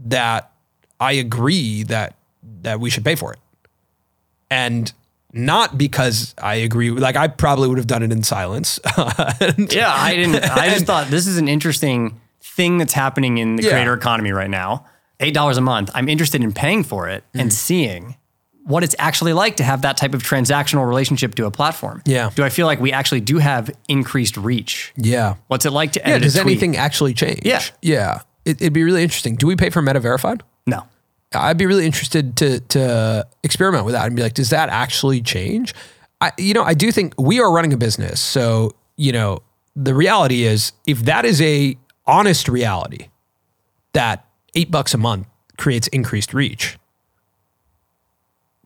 that 0.06 0.50
I 0.98 1.12
agree 1.12 1.82
that 1.84 2.14
that 2.62 2.80
we 2.80 2.88
should 2.88 3.04
pay 3.04 3.14
for 3.16 3.32
it, 3.34 3.38
and 4.50 4.90
not 5.32 5.76
because 5.76 6.34
I 6.38 6.54
agree. 6.56 6.90
Like 6.90 7.16
I 7.16 7.28
probably 7.28 7.68
would 7.68 7.78
have 7.78 7.86
done 7.86 8.02
it 8.02 8.12
in 8.12 8.22
silence. 8.22 8.80
Yeah, 8.96 9.92
I 9.94 10.14
didn't. 10.16 10.36
I 10.36 10.70
just 10.72 10.86
thought 10.86 11.08
this 11.08 11.26
is 11.26 11.36
an 11.36 11.48
interesting 11.48 12.20
thing 12.56 12.78
that's 12.78 12.92
happening 12.94 13.38
in 13.38 13.56
the 13.56 13.62
Yeah. 13.62 13.70
creator 13.70 13.94
economy 13.94 14.32
right 14.32 14.50
now. 14.50 14.84
Eight 15.20 15.34
dollars 15.34 15.56
a 15.56 15.60
month. 15.60 15.90
I'm 15.94 16.08
interested 16.08 16.42
in 16.42 16.52
paying 16.52 16.82
for 16.84 17.08
it 17.08 17.24
and 17.34 17.50
Mm. 17.50 17.52
seeing 17.52 18.16
what 18.66 18.82
it's 18.82 18.94
actually 18.98 19.32
like 19.34 19.56
to 19.56 19.64
have 19.64 19.82
that 19.82 19.96
type 19.96 20.14
of 20.14 20.22
transactional 20.22 20.86
relationship 20.88 21.34
to 21.34 21.44
a 21.46 21.50
platform. 21.50 22.02
Yeah. 22.06 22.30
Do 22.34 22.42
I 22.44 22.48
feel 22.48 22.66
like 22.66 22.80
we 22.80 22.92
actually 22.92 23.20
do 23.20 23.38
have 23.38 23.70
increased 23.88 24.36
reach? 24.36 24.92
yeah. 24.96 25.34
What's 25.48 25.66
it 25.66 25.70
like 25.70 25.92
to 25.92 26.00
Yeah. 26.04 26.18
Does 26.18 26.36
anything 26.36 26.76
actually 26.76 27.12
change? 27.14 27.40
Yeah. 27.44 27.60
Yeah. 27.82 28.20
It, 28.44 28.60
it'd 28.60 28.72
be 28.72 28.82
really 28.82 29.02
interesting. 29.02 29.36
Do 29.36 29.46
we 29.46 29.56
pay 29.56 29.70
for 29.70 29.82
Meta 29.82 30.00
Verified? 30.00 30.42
No. 30.66 30.84
I'd 31.34 31.56
be 31.58 31.66
really 31.66 31.84
interested 31.86 32.36
to 32.36 32.60
to 32.60 33.26
experiment 33.42 33.84
with 33.84 33.94
that 33.94 34.06
and 34.06 34.14
be 34.16 34.22
like, 34.22 34.34
does 34.34 34.50
that 34.50 34.68
actually 34.68 35.20
change? 35.20 35.74
I, 36.20 36.30
you 36.38 36.54
know, 36.54 36.62
I 36.62 36.74
do 36.74 36.92
think 36.92 37.12
we 37.18 37.40
are 37.40 37.52
running 37.52 37.72
a 37.72 37.76
business, 37.76 38.20
so 38.20 38.70
you 38.96 39.10
know, 39.12 39.40
the 39.74 39.94
reality 39.94 40.44
is, 40.44 40.72
if 40.86 41.04
that 41.06 41.24
is 41.24 41.40
a 41.42 41.76
honest 42.06 42.48
reality, 42.48 43.08
that 43.92 44.26
eight 44.54 44.70
bucks 44.70 44.94
a 44.94 44.98
month 44.98 45.26
creates 45.56 45.88
increased 45.88 46.34
reach. 46.34 46.78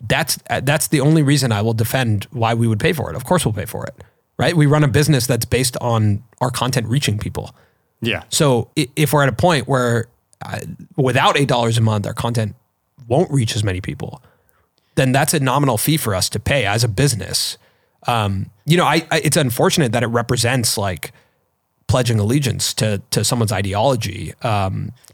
That's 0.08 0.38
that's 0.62 0.88
the 0.88 1.00
only 1.00 1.22
reason 1.22 1.50
I 1.50 1.62
will 1.62 1.74
defend 1.74 2.26
why 2.30 2.54
we 2.54 2.68
would 2.68 2.78
pay 2.78 2.92
for 2.92 3.10
it. 3.10 3.16
Of 3.16 3.24
course, 3.24 3.44
we'll 3.44 3.54
pay 3.54 3.64
for 3.64 3.84
it, 3.84 3.94
right? 4.38 4.56
We 4.56 4.66
run 4.66 4.84
a 4.84 4.88
business 4.88 5.26
that's 5.26 5.44
based 5.44 5.76
on 5.80 6.22
our 6.40 6.50
content 6.50 6.86
reaching 6.86 7.18
people. 7.18 7.54
Yeah. 8.00 8.22
So 8.28 8.70
if 8.76 9.12
we're 9.12 9.24
at 9.24 9.28
a 9.28 9.32
point 9.32 9.66
where 9.66 10.06
uh, 10.44 10.60
without 10.96 11.36
eight 11.36 11.48
dollars 11.48 11.78
a 11.78 11.80
month, 11.80 12.06
our 12.06 12.14
content 12.14 12.54
won't 13.08 13.30
reach 13.32 13.56
as 13.56 13.64
many 13.64 13.80
people, 13.80 14.22
then 14.94 15.10
that's 15.10 15.34
a 15.34 15.40
nominal 15.40 15.78
fee 15.78 15.96
for 15.96 16.14
us 16.14 16.28
to 16.28 16.38
pay 16.38 16.64
as 16.64 16.84
a 16.84 16.88
business. 16.88 17.58
Um, 18.06 18.50
you 18.64 18.76
know, 18.76 18.84
I, 18.84 19.04
I 19.10 19.18
it's 19.18 19.36
unfortunate 19.36 19.90
that 19.92 20.04
it 20.04 20.08
represents 20.08 20.78
like 20.78 21.12
pledging 21.88 22.20
allegiance 22.20 22.72
to 22.74 23.02
to 23.10 23.24
someone's 23.24 23.50
ideology 23.52 24.26
because 24.38 24.44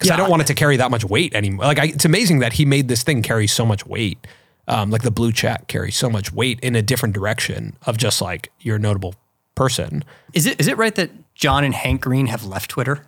I 0.02 0.04
Yeah. 0.04 0.16
don't 0.16 0.28
want 0.30 0.42
it 0.42 0.46
to 0.48 0.54
carry 0.54 0.76
that 0.76 0.90
much 0.90 1.04
weight 1.04 1.34
anymore. 1.34 1.64
Like 1.64 1.78
I, 1.78 1.84
it's 1.86 2.04
amazing 2.04 2.40
that 2.40 2.54
he 2.54 2.64
made 2.66 2.88
this 2.88 3.02
thing 3.02 3.22
carry 3.22 3.46
so 3.46 3.64
much 3.64 3.86
weight. 3.86 4.26
um, 4.66 4.90
like 4.90 5.02
the 5.02 5.10
blue 5.10 5.30
check 5.30 5.66
carries 5.68 5.94
so 5.94 6.08
much 6.08 6.32
weight 6.32 6.58
in 6.60 6.74
a 6.74 6.80
different 6.80 7.14
direction 7.14 7.76
of 7.86 7.98
just 7.98 8.22
like 8.22 8.50
you're 8.60 8.76
a 8.76 8.78
notable 8.78 9.14
person. 9.54 10.02
Is 10.32 10.46
it 10.46 10.58
is 10.60 10.66
it 10.68 10.76
right 10.78 10.94
that 10.94 11.10
John 11.34 11.64
and 11.64 11.74
Hank 11.74 12.00
Green 12.00 12.26
have 12.28 12.44
left 12.44 12.70
Twitter? 12.70 13.06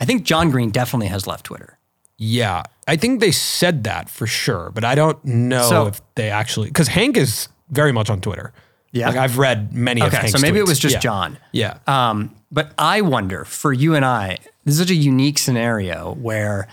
I 0.00 0.04
think 0.06 0.24
John 0.24 0.50
Green 0.50 0.70
definitely 0.70 1.08
has 1.08 1.26
left 1.26 1.44
Twitter. 1.44 1.76
Yeah, 2.16 2.62
I 2.88 2.96
think 2.96 3.20
they 3.20 3.30
said 3.30 3.84
that 3.84 4.08
for 4.08 4.26
sure, 4.26 4.70
but 4.74 4.82
I 4.84 4.94
don't 4.94 5.22
know 5.24 5.68
So- 5.68 5.86
if 5.88 6.00
they 6.14 6.30
actually 6.30 6.68
because 6.68 6.88
Hank 6.88 7.16
is 7.18 7.48
very 7.70 7.92
much 7.92 8.08
on 8.10 8.20
Twitter. 8.22 8.52
Yeah? 8.92 9.08
like 9.10 9.18
I've 9.18 9.36
read 9.38 9.72
many 9.74 10.00
of 10.00 10.08
Okay, 10.08 10.16
Hank's 10.16 10.32
so 10.32 10.38
maybe 10.40 10.58
it 10.58 10.66
was 10.66 10.78
just 10.78 10.94
Yeah. 10.94 11.00
John. 11.00 11.38
Yeah, 11.52 11.74
Um, 11.86 12.34
but 12.50 12.72
I 12.78 13.00
wonder 13.00 13.44
for 13.44 13.72
you 13.72 13.94
and 13.94 14.04
I, 14.04 14.38
this 14.64 14.74
is 14.74 14.80
such 14.80 14.90
a 14.90 14.94
unique 14.94 15.38
scenario 15.38 16.14
where, 16.14 16.68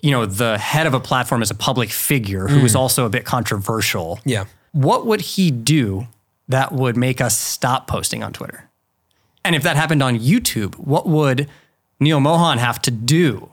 you 0.00 0.10
know, 0.10 0.26
the 0.26 0.58
head 0.58 0.86
of 0.86 0.94
a 0.94 1.00
platform 1.00 1.42
is 1.42 1.50
a 1.50 1.54
public 1.54 1.90
figure 1.90 2.46
who 2.46 2.64
is 2.64 2.74
mm. 2.74 2.78
also 2.78 3.04
a 3.04 3.10
bit 3.10 3.24
controversial. 3.24 4.20
yeah. 4.24 4.44
What 4.72 5.06
would 5.06 5.22
he 5.22 5.50
do 5.50 6.08
that 6.46 6.72
would 6.72 6.96
make 6.96 7.20
us 7.20 7.38
stop 7.38 7.88
posting 7.88 8.22
on 8.22 8.32
Twitter? 8.32 8.68
And 9.44 9.56
if 9.56 9.62
that 9.62 9.76
happened 9.76 10.02
on 10.02 10.18
YouTube, 10.18 10.74
what 10.76 11.06
would 11.06 11.48
Neal 11.98 12.20
Mohan 12.20 12.58
have 12.58 12.80
to 12.82 12.90
do 12.90 13.50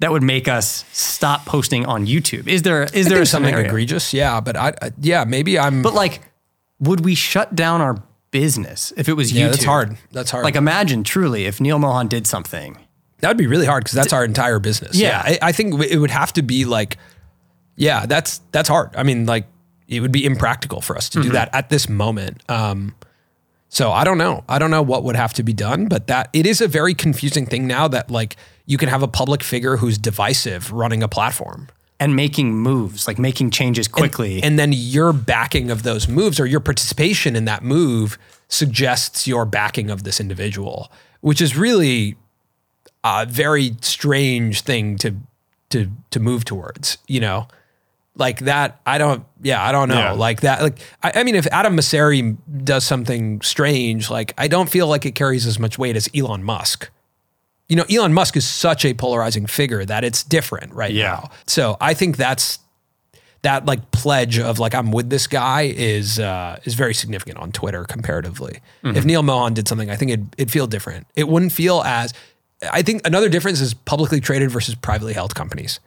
that 0.00 0.10
would 0.10 0.22
make 0.22 0.48
us 0.48 0.84
stop 0.92 1.46
posting 1.46 1.86
on 1.86 2.04
YouTube? 2.04 2.48
Is 2.48 2.62
there 2.62 2.82
is 2.82 3.08
there 3.08 3.24
something 3.24 3.50
scenario? 3.50 3.68
egregious, 3.68 4.12
yeah, 4.12 4.40
but 4.40 4.56
I, 4.56 4.74
I 4.82 4.90
yeah 5.00 5.24
maybe 5.24 5.58
I'm. 5.58 5.82
But 5.82 5.94
like, 5.94 6.20
would 6.80 7.04
we 7.04 7.14
shut 7.14 7.54
down 7.54 7.80
our 7.80 8.02
business 8.34 8.92
if 8.96 9.08
it 9.08 9.12
was 9.14 9.30
YouTube? 9.32 9.36
yeah, 9.38 9.48
that's 9.48 9.64
hard. 9.64 9.96
That's 10.10 10.30
hard. 10.32 10.42
Like, 10.44 10.56
imagine 10.56 11.04
truly 11.04 11.44
if 11.46 11.60
Neal 11.60 11.78
Mohan 11.78 12.08
did 12.08 12.26
something. 12.26 12.76
That 13.20 13.28
would 13.28 13.36
be 13.38 13.46
really 13.46 13.64
hard 13.64 13.84
because 13.84 13.94
that's 13.94 14.12
our 14.12 14.24
entire 14.24 14.58
business. 14.58 14.96
Yeah. 14.98 15.22
I, 15.24 15.38
I 15.40 15.52
think 15.52 15.80
it 15.80 15.98
would 15.98 16.10
have 16.10 16.32
to 16.32 16.42
be 16.42 16.64
like, 16.64 16.98
yeah, 17.76 18.06
that's 18.06 18.40
that's 18.50 18.68
hard. 18.68 18.90
I 18.96 19.04
mean, 19.04 19.24
like 19.24 19.46
it 19.86 20.00
would 20.00 20.10
be 20.12 20.24
impractical 20.24 20.80
for 20.80 20.96
us 20.96 21.08
to 21.10 21.18
Mm-hmm. 21.20 21.28
do 21.28 21.32
that 21.34 21.54
at 21.54 21.70
this 21.70 21.88
moment. 21.88 22.42
Um, 22.48 22.94
so 23.68 23.92
I 23.92 24.02
don't 24.04 24.18
know. 24.18 24.42
I 24.48 24.58
don't 24.58 24.70
know 24.72 24.82
what 24.82 25.04
would 25.04 25.16
have 25.16 25.32
to 25.34 25.42
be 25.44 25.52
done, 25.52 25.86
but 25.86 26.08
that 26.08 26.28
it 26.32 26.44
is 26.44 26.60
a 26.60 26.66
very 26.68 26.92
confusing 26.94 27.46
thing 27.46 27.66
now 27.68 27.86
that 27.88 28.10
like 28.10 28.36
you 28.66 28.76
can 28.78 28.88
have 28.88 29.02
a 29.02 29.08
public 29.08 29.42
figure 29.44 29.76
who's 29.78 29.96
divisive 29.96 30.72
running 30.72 31.02
a 31.02 31.08
platform. 31.08 31.68
And 32.00 32.16
making 32.16 32.52
moves, 32.54 33.06
like 33.06 33.18
making 33.18 33.50
changes 33.50 33.88
quickly. 33.88 34.42
And 34.42 34.58
then 34.58 34.72
your 34.72 35.12
backing 35.12 35.70
of 35.70 35.84
those 35.84 36.08
moves 36.08 36.40
or 36.40 36.44
your 36.44 36.60
participation 36.60 37.36
in 37.36 37.44
that 37.44 37.62
move 37.62 38.18
suggests 38.48 39.26
your 39.26 39.46
backing 39.46 39.90
of 39.90 40.02
this 40.02 40.20
individual, 40.20 40.90
which 41.20 41.40
is 41.40 41.56
really 41.56 42.16
a 43.04 43.24
very 43.26 43.76
strange 43.80 44.62
thing 44.62 44.96
to 44.98 45.14
to 45.70 45.90
to 46.10 46.20
move 46.20 46.44
towards, 46.44 46.98
you 47.06 47.20
know? 47.20 47.46
Like 48.16 48.40
that, 48.40 48.80
I 48.86 48.98
don't, 48.98 49.24
yeah, 49.42 49.60
I 49.60 49.72
don't 49.72 49.88
know. 49.88 49.96
Yeah. 49.96 50.12
Like 50.12 50.42
that, 50.42 50.62
like, 50.62 50.78
I, 51.02 51.12
I 51.16 51.24
mean, 51.24 51.34
if 51.34 51.48
Adam 51.48 51.76
Mosseri 51.76 52.36
does 52.62 52.84
something 52.84 53.40
strange, 53.40 54.08
like, 54.08 54.34
I 54.38 54.46
don't 54.46 54.68
feel 54.70 54.86
like 54.86 55.04
it 55.04 55.16
carries 55.16 55.46
as 55.46 55.58
much 55.58 55.78
weight 55.78 55.96
as 55.96 56.08
Elon 56.14 56.44
Musk. 56.44 56.90
You 57.68 57.76
know, 57.76 57.84
Elon 57.90 58.12
Musk 58.12 58.36
is 58.36 58.46
such 58.46 58.84
a 58.84 58.92
polarizing 58.94 59.46
figure 59.46 59.84
that 59.84 60.04
it's 60.04 60.22
different 60.22 60.72
right 60.74 60.92
Yeah. 60.92 61.04
now. 61.04 61.30
So 61.46 61.76
I 61.80 61.94
think 61.94 62.16
that's 62.16 62.58
that 63.42 63.66
like 63.66 63.90
pledge 63.90 64.38
of 64.38 64.58
like 64.58 64.74
I'm 64.74 64.90
with 64.90 65.10
this 65.10 65.26
guy 65.26 65.62
is 65.74 66.18
uh, 66.18 66.58
is 66.64 66.74
very 66.74 66.94
significant 66.94 67.38
on 67.38 67.52
Twitter 67.52 67.84
comparatively. 67.84 68.60
Mm-hmm. 68.82 68.96
If 68.96 69.04
Neal 69.04 69.22
Mohan 69.22 69.54
did 69.54 69.68
something, 69.68 69.90
I 69.90 69.96
think 69.96 70.10
it'd, 70.12 70.34
it'd 70.38 70.50
feel 70.52 70.66
different. 70.66 71.06
It 71.16 71.28
wouldn't 71.28 71.52
feel 71.52 71.82
as. 71.82 72.12
I 72.72 72.80
think 72.82 73.06
another 73.06 73.28
difference 73.28 73.60
is 73.60 73.74
publicly 73.74 74.20
traded 74.20 74.50
versus 74.50 74.74
privately 74.74 75.12
held 75.12 75.34
companies. 75.34 75.80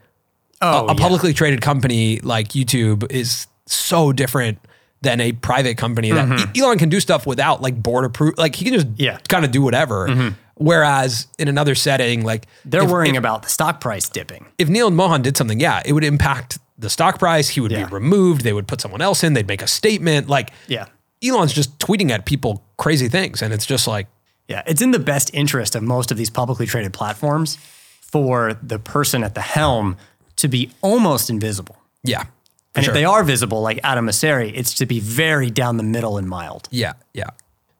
oh, 0.61 0.85
a 0.87 0.93
yeah. 0.93 0.99
publicly 0.99 1.33
traded 1.33 1.61
company 1.61 2.19
like 2.19 2.49
YouTube 2.49 3.09
is 3.11 3.47
so 3.65 4.11
different 4.13 4.59
than 5.01 5.21
a 5.21 5.31
private 5.31 5.77
company 5.77 6.11
that 6.11 6.49
E- 6.55 6.61
Elon 6.61 6.77
can 6.79 6.89
do 6.89 6.99
stuff 6.99 7.25
without 7.27 7.61
like 7.61 7.81
board 7.81 8.03
approval. 8.05 8.35
Like 8.37 8.55
he 8.55 8.65
can 8.65 8.73
just 8.73 8.87
Mm-hmm. 8.87 9.01
Yeah. 9.01 9.13
Mm-hmm. 9.15 9.23
kind 9.27 9.45
of 9.45 9.51
do 9.51 9.61
whatever. 9.61 10.33
Whereas 10.55 11.27
in 11.37 11.47
another 11.47 11.75
setting, 11.75 12.23
like 12.23 12.47
they're 12.65 12.83
if- 12.83 12.89
worrying 12.89 13.15
if- 13.15 13.19
about 13.19 13.43
the 13.43 13.49
stock 13.49 13.79
price 13.79 14.09
dipping. 14.09 14.45
if 14.57 14.67
Neal 14.69 14.87
and 14.87 14.95
Mohan 14.95 15.21
did 15.21 15.37
something, 15.37 15.59
yeah, 15.59 15.81
it 15.85 15.93
would 15.93 16.03
impact 16.03 16.57
the 16.79 16.89
stock 16.89 17.19
price. 17.19 17.49
He 17.49 17.59
would 17.61 17.71
Yeah. 17.71 17.85
be 17.85 17.93
removed. 17.93 18.41
They 18.41 18.53
would 18.53 18.67
put 18.67 18.81
someone 18.81 19.01
else 19.01 19.23
in. 19.23 19.33
They'd 19.33 19.47
make 19.47 19.61
a 19.61 19.67
statement. 19.67 20.27
Like, 20.27 20.51
Yeah. 20.67 20.85
Elon's 21.23 21.53
just 21.53 21.77
tweeting 21.79 22.09
at 22.11 22.25
people 22.25 22.63
crazy 22.77 23.07
things, 23.07 23.41
and 23.41 23.53
it's 23.53 23.65
just 23.65 23.87
like, 23.87 24.07
Yeah, 24.47 24.61
it's 24.65 24.81
in 24.81 24.91
the 24.91 24.99
best 24.99 25.29
interest 25.33 25.75
of 25.75 25.83
most 25.83 26.09
of 26.11 26.17
these 26.17 26.29
publicly 26.29 26.65
traded 26.65 26.93
platforms 26.93 27.57
for 28.01 28.57
the 28.63 28.79
person 28.79 29.23
at 29.23 29.35
the 29.35 29.41
helm 29.41 29.97
to 30.37 30.47
be 30.47 30.71
almost 30.81 31.29
invisible. 31.29 31.75
yeah, 32.03 32.23
And 32.77 32.85
sure. 32.85 32.93
if 32.93 32.95
they 32.95 33.05
are 33.05 33.23
visible, 33.23 33.61
like 33.61 33.79
Adam 33.83 34.05
Mosseri, 34.05 34.51
it's 34.55 34.73
to 34.75 34.85
be 34.85 34.99
very 34.99 35.49
down 35.49 35.77
the 35.77 35.83
middle 35.83 36.17
and 36.17 36.29
mild. 36.29 36.69
yeah, 36.71 36.93
yeah. 37.13 37.31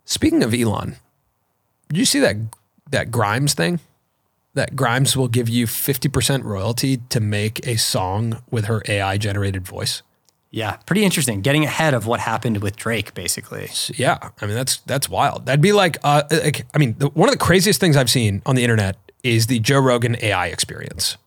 Speaking 0.06 0.42
of 0.42 0.54
Elon, 0.54 0.96
did 1.90 1.98
you 1.98 2.06
see 2.06 2.20
that 2.20 2.36
that 2.90 3.12
Grimes 3.12 3.54
thing? 3.54 3.80
That 4.54 4.76
Grimes 4.76 5.16
will 5.16 5.28
give 5.28 5.48
you 5.50 5.68
fifty 5.68 6.10
percent 6.10 6.46
royalty 6.46 6.98
to 7.10 7.20
make 7.20 7.66
a 7.68 7.78
song 7.78 8.42
with 8.50 8.66
her 8.66 8.82
AI 8.88 9.18
generated 9.18 9.68
voice. 9.68 10.02
Yeah, 10.50 10.78
pretty 10.86 11.04
interesting. 11.04 11.42
Getting 11.42 11.66
ahead 11.66 11.94
of 11.94 12.08
what 12.08 12.22
happened 12.22 12.64
with 12.64 12.78
Drake, 12.78 13.14
basically. 13.14 13.70
Yeah, 13.96 14.18
I 14.42 14.46
mean 14.46 14.56
that's 14.56 14.78
that's 14.78 15.10
wild. 15.10 15.46
That'd 15.46 15.62
be 15.62 15.74
like, 15.74 15.98
uh, 16.04 16.24
like 16.32 16.66
I 16.74 16.78
mean, 16.78 16.96
the, 16.98 17.10
one 17.10 17.30
of 17.30 17.34
the 17.34 17.40
craziest 17.40 17.80
things 17.80 17.98
I've 17.98 18.10
seen 18.10 18.42
on 18.46 18.56
the 18.56 18.64
internet 18.64 18.98
is 19.24 19.48
the 19.48 19.60
Joe 19.60 19.80
Rogan 19.80 20.16
AI 20.22 20.48
experience. 20.48 21.18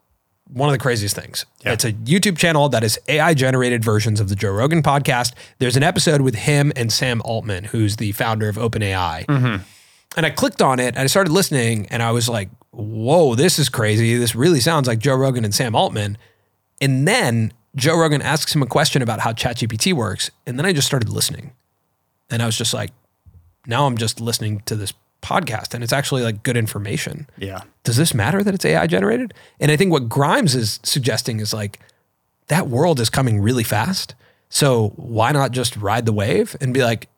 One 0.53 0.69
of 0.69 0.73
the 0.73 0.79
craziest 0.79 1.15
things. 1.15 1.47
Yeah. 1.65 1.73
It's 1.73 1.85
a 1.85 1.93
YouTube 1.93 2.37
channel 2.37 2.69
that 2.71 2.83
is 2.83 2.99
AI 3.09 3.35
generated 3.35 3.85
versions 3.85 4.21
of 4.21 4.29
the 4.29 4.35
Joe 4.35 4.51
Rogan 4.51 4.83
podcast. 4.83 5.33
There's 5.59 5.77
an 5.77 5.83
episode 5.83 6.21
with 6.23 6.35
him 6.35 6.73
and 6.75 6.93
Sam 6.93 7.23
Altman, 7.25 7.65
who's 7.65 7.97
the 7.97 8.13
founder 8.13 8.49
of 8.49 8.57
OpenAI. 8.57 9.27
Mm-hmm. 9.27 9.63
And 10.17 10.27
I 10.27 10.31
clicked 10.31 10.61
on 10.61 10.81
it 10.81 10.97
and 10.97 10.99
I 10.99 11.07
started 11.07 11.31
listening, 11.33 11.87
and 11.87 12.03
I 12.03 12.11
was 12.11 12.29
like, 12.29 12.51
"Whoa, 12.73 13.37
this 13.37 13.61
is 13.61 13.69
crazy! 13.69 14.17
This 14.17 14.35
really 14.35 14.59
sounds 14.59 14.89
like 14.89 14.99
Joe 14.99 15.15
Rogan 15.15 15.45
and 15.45 15.55
Sam 15.55 15.77
Altman." 15.77 16.19
And 16.81 17.07
then 17.07 17.53
Joe 17.77 17.97
Rogan 17.97 18.21
asks 18.21 18.55
him 18.55 18.63
a 18.63 18.67
question 18.67 19.03
about 19.03 19.21
how 19.21 19.33
ChatGPT 19.33 19.93
works, 19.93 20.31
and 20.47 20.59
then 20.59 20.67
I 20.67 20.73
just 20.73 20.89
started 20.89 21.09
listening. 21.09 21.53
And 22.29 22.43
I 22.43 22.47
was 22.47 22.57
just 22.57 22.75
like, 22.75 22.91
now 23.67 23.87
I'm 23.87 23.97
just 23.97 24.21
listening 24.21 24.61
to 24.67 24.77
this 24.77 24.93
podcast 25.23 25.75
and 25.75 25.85
it's 25.85 25.93
actually 25.93 26.23
like 26.23 26.43
good 26.43 26.57
information. 26.57 27.29
Yeah. 27.37 27.63
Does 27.85 27.97
this 27.97 28.15
matter 28.15 28.43
that 28.43 28.55
it's 28.55 28.65
AI 28.65 28.87
generated? 28.87 29.35
And 29.59 29.71
I 29.71 29.77
think 29.77 29.93
what 29.93 30.09
Grimes 30.09 30.55
is 30.55 30.81
suggesting 30.83 31.41
is 31.41 31.53
like 31.53 31.79
that 32.49 32.69
world 32.69 33.01
is 33.01 33.11
coming 33.11 33.41
really 33.41 33.65
fast. 33.65 34.15
So 34.49 34.93
why 34.97 35.33
not 35.33 35.53
just 35.53 35.77
ride 35.77 36.07
the 36.07 36.13
wave 36.13 36.57
and 36.61 36.75
be 36.75 36.83
like, 36.83 37.09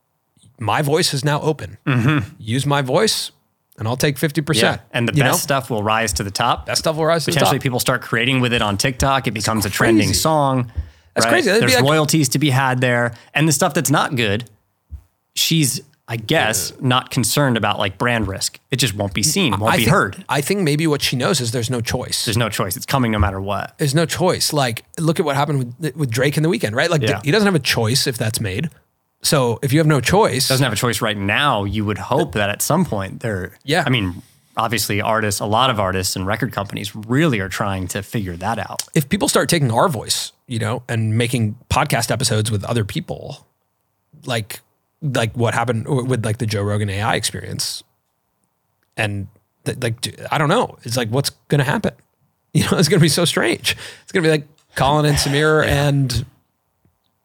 my 0.58 0.82
voice 0.82 1.14
is 1.14 1.24
now 1.24 1.40
open. 1.40 1.78
Mm-hmm. 1.86 2.34
Use 2.38 2.66
my 2.66 2.82
voice 2.82 3.32
and 3.78 3.88
I'll 3.88 3.96
take 3.96 4.16
50%. 4.16 4.60
Yeah. 4.60 4.78
And 4.92 5.08
the 5.08 5.12
best 5.12 5.22
know? 5.24 5.32
stuff 5.32 5.70
will 5.70 5.82
rise 5.82 6.12
to 6.14 6.22
the 6.22 6.30
top. 6.30 6.66
Best 6.66 6.80
stuff 6.80 6.96
will 6.96 7.06
rise 7.06 7.24
to 7.24 7.30
the 7.30 7.34
Potentially 7.34 7.58
people 7.58 7.80
start 7.80 8.02
creating 8.02 8.40
with 8.40 8.52
it 8.52 8.62
on 8.62 8.76
TikTok. 8.76 9.26
It 9.26 9.32
becomes 9.32 9.64
a 9.64 9.70
trending 9.70 10.08
crazy. 10.08 10.20
song. 10.20 10.70
That's 11.14 11.24
right? 11.26 11.32
crazy. 11.32 11.48
That'd 11.48 11.62
There's 11.62 11.74
like- 11.76 11.84
royalties 11.84 12.28
to 12.30 12.38
be 12.38 12.50
had 12.50 12.80
there. 12.80 13.14
And 13.34 13.48
the 13.48 13.52
stuff 13.52 13.74
that's 13.74 13.90
not 13.90 14.14
good, 14.14 14.48
she's, 15.34 15.80
I 16.08 16.16
guess, 16.16 16.72
not 16.80 17.10
concerned 17.10 17.56
about 17.56 17.78
like 17.78 17.96
brand 17.96 18.26
risk. 18.28 18.58
It 18.70 18.76
just 18.76 18.94
won't 18.94 19.14
be 19.14 19.22
mm, 19.22 19.26
seen, 19.26 19.50
won't 19.58 19.72
I 19.72 19.76
be 19.76 19.84
think, 19.84 19.90
heard. 19.94 20.24
I 20.28 20.40
think 20.40 20.60
maybe 20.60 20.86
what 20.86 21.00
she 21.00 21.16
knows 21.16 21.40
is 21.40 21.52
there's 21.52 21.70
no 21.70 21.80
choice. 21.80 22.24
There's 22.24 22.36
no 22.36 22.48
choice. 22.48 22.76
It's 22.76 22.84
coming 22.86 23.12
no 23.12 23.18
matter 23.18 23.40
what. 23.40 23.78
there's 23.78 23.94
no 23.94 24.04
choice. 24.04 24.52
Like, 24.52 24.84
look 24.98 25.20
at 25.20 25.24
what 25.24 25.36
happened 25.36 25.74
with, 25.78 25.96
with 25.96 26.10
Drake 26.10 26.36
in 26.36 26.42
the 26.42 26.48
Weeknd, 26.48 26.74
right? 26.74 26.90
Like, 26.90 27.02
Yeah. 27.02 27.20
he 27.24 27.30
doesn't 27.30 27.46
have 27.46 27.54
a 27.54 27.58
choice 27.60 28.06
if 28.06 28.18
that's 28.18 28.40
made. 28.40 28.68
So 29.22 29.60
if 29.62 29.72
you 29.72 29.78
have 29.78 29.86
no 29.86 30.00
choice, 30.00 30.48
Doesn't 30.48 30.64
have 30.64 30.72
a 30.72 30.76
choice 30.76 31.00
right 31.00 31.16
now. 31.16 31.62
You 31.64 31.84
would 31.84 31.98
hope 31.98 32.32
that 32.32 32.50
at 32.50 32.60
some 32.62 32.84
point 32.84 33.20
they're, 33.20 33.56
Yeah. 33.64 33.84
I 33.86 33.90
mean, 33.90 34.22
obviously 34.56 35.00
artists, 35.00 35.40
a 35.40 35.46
lot 35.46 35.70
of 35.70 35.78
artists 35.78 36.16
and 36.16 36.26
record 36.26 36.52
companies 36.52 36.94
really 36.96 37.38
are 37.38 37.48
trying 37.48 37.86
to 37.88 38.02
figure 38.02 38.36
that 38.36 38.58
out. 38.58 38.82
if 38.94 39.08
people 39.08 39.28
start 39.28 39.48
taking 39.48 39.70
our 39.70 39.88
voice, 39.88 40.32
you 40.48 40.58
know, 40.58 40.82
and 40.88 41.16
making 41.16 41.56
podcast 41.70 42.10
episodes 42.10 42.50
with 42.50 42.64
other 42.64 42.84
people, 42.84 43.46
like 44.26 44.60
like 45.02 45.32
what 45.36 45.52
happened 45.54 45.86
with 45.88 46.24
like 46.24 46.38
the 46.38 46.46
Joe 46.46 46.62
Rogan 46.62 46.88
AI 46.88 47.14
experience, 47.16 47.82
and 48.96 49.26
th- 49.64 49.78
like 49.82 50.16
I 50.30 50.38
don't 50.38 50.48
know, 50.48 50.78
it's 50.84 50.96
like 50.96 51.08
what's 51.10 51.30
gonna 51.48 51.64
happen? 51.64 51.92
You 52.54 52.64
know, 52.70 52.76
it's 52.76 52.88
gonna 52.88 53.00
be 53.00 53.08
so 53.08 53.24
strange. 53.24 53.78
It's 54.02 54.12
gonna 54.12 54.24
be 54.24 54.28
like 54.30 54.46
Colin 54.76 55.06
and 55.06 55.16
Samir 55.16 55.64
and 55.66 56.26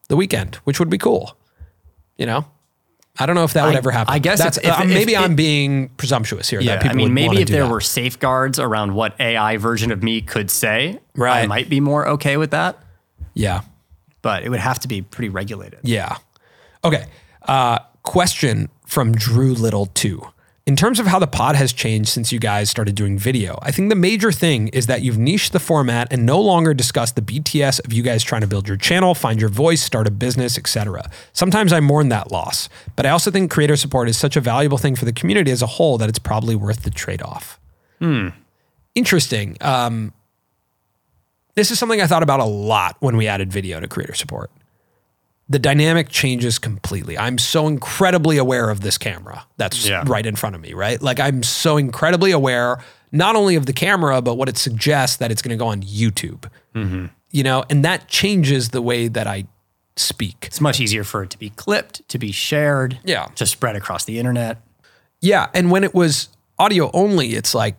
the 0.08 0.16
Weeknd, 0.16 0.54
which 0.64 0.78
would 0.78 0.88
be 0.88 0.96
cool. 0.96 1.36
You 2.16 2.24
know, 2.24 2.46
I 3.18 3.26
don't 3.26 3.34
know 3.36 3.44
if 3.44 3.52
that 3.52 3.66
would 3.66 3.74
I- 3.74 3.76
ever 3.78 3.90
happen. 3.90 4.14
I 4.14 4.20
guess 4.20 4.38
that's 4.38 4.56
if- 4.56 4.64
if- 4.64 4.80
uh, 4.80 4.84
maybe 4.84 5.12
if- 5.12 5.20
I'm 5.20 5.34
being 5.36 5.90
presumptuous 5.98 6.48
here. 6.48 6.60
Yeah, 6.62 6.76
that 6.76 6.82
people 6.82 6.96
I 6.96 7.04
mean, 7.04 7.12
maybe 7.12 7.42
if 7.42 7.48
there 7.48 7.64
that. 7.64 7.70
were 7.70 7.82
safeguards 7.82 8.58
around 8.58 8.94
what 8.94 9.20
AI 9.20 9.58
version 9.58 9.92
of 9.92 10.02
me 10.02 10.22
could 10.22 10.50
say, 10.50 10.98
I 11.20 11.46
might 11.46 11.68
be 11.68 11.78
more 11.80 12.08
okay 12.08 12.38
with 12.38 12.52
that. 12.52 12.78
yeah. 13.34 13.60
But 14.22 14.44
it 14.44 14.48
would 14.48 14.60
have 14.60 14.78
to 14.80 14.88
be 14.88 15.02
pretty 15.02 15.28
regulated. 15.28 15.80
Yeah. 15.82 16.16
Okay. 16.82 17.04
Uh, 17.48 17.78
question 18.02 18.68
from 18.86 19.12
Drew 19.12 19.54
Little 19.54 19.86
two. 19.86 20.22
In 20.66 20.76
terms 20.76 21.00
of 21.00 21.06
how 21.06 21.18
the 21.18 21.26
pod 21.26 21.56
has 21.56 21.72
changed 21.72 22.10
since 22.10 22.30
you 22.30 22.38
guys 22.38 22.68
started 22.68 22.94
doing 22.94 23.18
video, 23.18 23.58
I 23.62 23.70
think 23.70 23.88
the 23.88 23.96
major 23.96 24.30
thing 24.30 24.68
is 24.68 24.86
that 24.86 25.00
you've 25.00 25.16
niched 25.16 25.52
the 25.52 25.58
format 25.58 26.12
and 26.12 26.26
no 26.26 26.38
longer 26.38 26.74
discuss 26.74 27.10
the 27.10 27.22
BTS 27.22 27.82
of 27.86 27.90
you 27.90 28.02
guys 28.02 28.22
trying 28.22 28.42
to 28.42 28.46
build 28.46 28.68
your 28.68 28.76
channel, 28.76 29.14
find 29.14 29.40
your 29.40 29.48
voice, 29.48 29.80
start 29.80 30.06
a 30.06 30.10
business, 30.10 30.58
etc. 30.58 31.10
Sometimes 31.32 31.72
I 31.72 31.80
mourn 31.80 32.10
that 32.10 32.30
loss, 32.30 32.68
but 32.96 33.06
I 33.06 33.10
also 33.10 33.30
think 33.30 33.50
creator 33.50 33.76
support 33.76 34.10
is 34.10 34.18
such 34.18 34.36
a 34.36 34.42
valuable 34.42 34.76
thing 34.76 34.94
for 34.94 35.06
the 35.06 35.12
community 35.14 35.50
as 35.50 35.62
a 35.62 35.66
whole 35.66 35.96
that 35.96 36.10
it's 36.10 36.18
probably 36.18 36.54
worth 36.54 36.82
the 36.82 36.90
trade-off. 36.90 37.58
Hmm. 37.98 38.28
Interesting. 38.94 39.56
Um, 39.62 40.12
this 41.54 41.70
is 41.70 41.78
something 41.78 42.02
I 42.02 42.06
thought 42.06 42.22
about 42.22 42.40
a 42.40 42.44
lot 42.44 42.98
when 43.00 43.16
we 43.16 43.26
added 43.26 43.50
video 43.50 43.80
to 43.80 43.88
creator 43.88 44.14
support 44.14 44.50
the 45.48 45.58
dynamic 45.58 46.08
changes 46.10 46.58
completely. 46.58 47.16
I'm 47.16 47.38
so 47.38 47.66
incredibly 47.68 48.36
aware 48.36 48.68
of 48.70 48.80
this 48.80 48.98
camera 48.98 49.46
that's 49.56 49.86
Yeah. 49.88 50.04
right 50.06 50.26
in 50.26 50.36
front 50.36 50.54
of 50.54 50.60
me, 50.60 50.74
right? 50.74 51.00
Like 51.00 51.18
I'm 51.20 51.42
so 51.42 51.76
incredibly 51.78 52.30
aware 52.32 52.78
not 53.12 53.34
only 53.36 53.54
of 53.54 53.64
the 53.64 53.72
camera, 53.72 54.20
but 54.20 54.34
what 54.34 54.50
it 54.50 54.58
suggests 54.58 55.16
that 55.16 55.30
it's 55.30 55.40
going 55.40 55.56
to 55.56 55.62
go 55.62 55.68
on 55.68 55.82
YouTube. 55.82 56.44
You 57.30 57.42
know, 57.42 57.64
and 57.68 57.84
that 57.84 58.08
changes 58.08 58.68
the 58.68 58.80
way 58.80 59.08
that 59.08 59.26
I 59.26 59.46
speak. 59.96 60.44
It's 60.46 60.60
much 60.60 60.78
easier 60.80 61.02
for 61.04 61.22
it 61.24 61.30
to 61.30 61.38
be 61.38 61.50
clipped, 61.50 62.08
to 62.10 62.18
be 62.18 62.30
shared, 62.30 62.98
Yeah. 63.04 63.26
to 63.34 63.44
spread 63.46 63.74
across 63.74 64.04
the 64.04 64.18
internet. 64.18 64.58
Yeah, 65.20 65.48
and 65.54 65.70
when 65.72 65.82
it 65.82 65.94
was 65.94 66.28
audio 66.58 66.90
only, 66.94 67.34
it's 67.34 67.54
like 67.54 67.76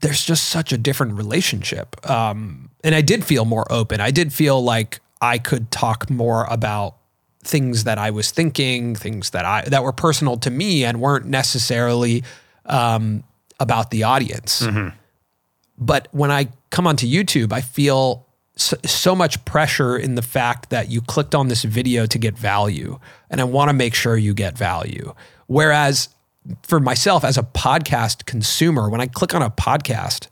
there's 0.00 0.24
just 0.24 0.44
such 0.48 0.72
a 0.72 0.78
different 0.78 1.14
relationship. 1.14 2.08
Um, 2.08 2.70
and 2.84 2.94
I 2.94 3.00
did 3.00 3.24
feel 3.24 3.44
more 3.44 3.64
open. 3.72 4.00
I 4.00 4.10
did 4.10 4.32
feel 4.32 4.62
like 4.62 5.00
I 5.20 5.38
could 5.38 5.70
talk 5.70 6.10
more 6.10 6.44
about 6.50 6.96
things 7.42 7.84
that 7.84 7.98
I 7.98 8.10
was 8.10 8.30
thinking, 8.30 8.94
things 8.94 9.30
that 9.30 9.44
I 9.44 9.62
that 9.68 9.82
were 9.82 9.92
personal 9.92 10.36
to 10.38 10.50
me 10.50 10.84
and 10.84 11.00
weren't 11.00 11.26
necessarily 11.26 12.24
um, 12.66 13.24
about 13.60 13.90
the 13.90 14.02
audience. 14.02 14.62
But 15.76 16.08
when 16.12 16.30
I 16.30 16.48
come 16.70 16.86
onto 16.86 17.06
YouTube, 17.06 17.52
I 17.52 17.60
feel 17.60 18.26
so, 18.56 18.76
so 18.84 19.14
much 19.14 19.44
pressure 19.44 19.96
in 19.96 20.14
the 20.14 20.22
fact 20.22 20.70
that 20.70 20.88
you 20.90 21.00
clicked 21.00 21.34
on 21.34 21.48
this 21.48 21.64
video 21.64 22.06
to 22.06 22.18
get 22.18 22.38
value, 22.38 22.98
and 23.28 23.40
I 23.40 23.44
want 23.44 23.68
to 23.68 23.72
make 23.72 23.94
sure 23.94 24.16
you 24.16 24.34
get 24.34 24.56
value. 24.56 25.14
Whereas 25.46 26.08
for 26.62 26.78
myself 26.78 27.24
as 27.24 27.36
a 27.36 27.42
podcast 27.42 28.26
consumer, 28.26 28.88
when 28.88 29.00
I 29.00 29.06
click 29.06 29.34
on 29.34 29.42
a 29.42 29.50
podcast, 29.50 30.28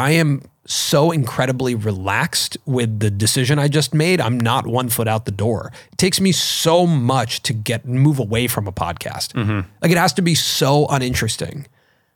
I 0.00 0.12
am 0.12 0.40
so 0.64 1.10
incredibly 1.10 1.74
relaxed 1.74 2.56
with 2.64 3.00
the 3.00 3.10
decision 3.10 3.58
I 3.58 3.68
just 3.68 3.92
made. 3.92 4.18
I'm 4.18 4.40
not 4.40 4.66
one 4.66 4.88
foot 4.88 5.06
out 5.06 5.26
the 5.26 5.30
door. 5.30 5.72
It 5.92 5.98
takes 5.98 6.20
me 6.20 6.32
so 6.32 6.86
much 6.86 7.42
to 7.42 7.52
get 7.52 7.84
move 7.84 8.18
away 8.18 8.46
from 8.46 8.66
a 8.66 8.72
podcast. 8.72 9.34
Mm-hmm. 9.34 9.68
Like 9.82 9.90
it 9.90 9.98
has 9.98 10.14
to 10.14 10.22
be 10.22 10.34
so 10.34 10.86
uninteresting 10.88 11.66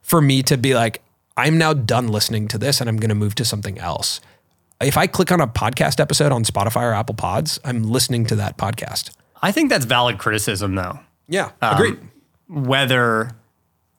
for 0.01 0.23
me 0.23 0.43
to 0.45 0.57
be 0.57 0.75
like, 0.75 1.03
I'm 1.37 1.59
now 1.59 1.75
done 1.75 2.09
listening 2.09 2.49
to 2.49 2.59
this 2.59 2.81
and 2.81 2.89
I'm 2.89 2.97
going 2.97 3.11
to 3.11 3.15
move 3.15 3.35
to 3.35 3.45
something 3.45 3.79
else. 3.79 4.21
If 4.81 4.97
I 4.97 5.07
click 5.07 5.31
on 5.31 5.43
a 5.43 5.47
podcast 5.47 6.01
episode 6.01 6.33
on 6.33 6.45
Spotify 6.45 6.83
or 6.85 6.93
Apple 6.95 7.15
Pods, 7.15 7.61
I'm 7.65 7.83
listening 7.83 8.25
to 8.27 8.37
that 8.37 8.57
podcast. 8.57 9.11
I 9.43 9.53
think 9.53 9.69
that's 9.69 9.85
valid 9.85 10.19
criticism, 10.19 10.75
though. 10.75 11.01
Yeah, 11.29 11.51
agreed. 11.61 11.99
Um, 11.99 12.65
whether 12.65 13.33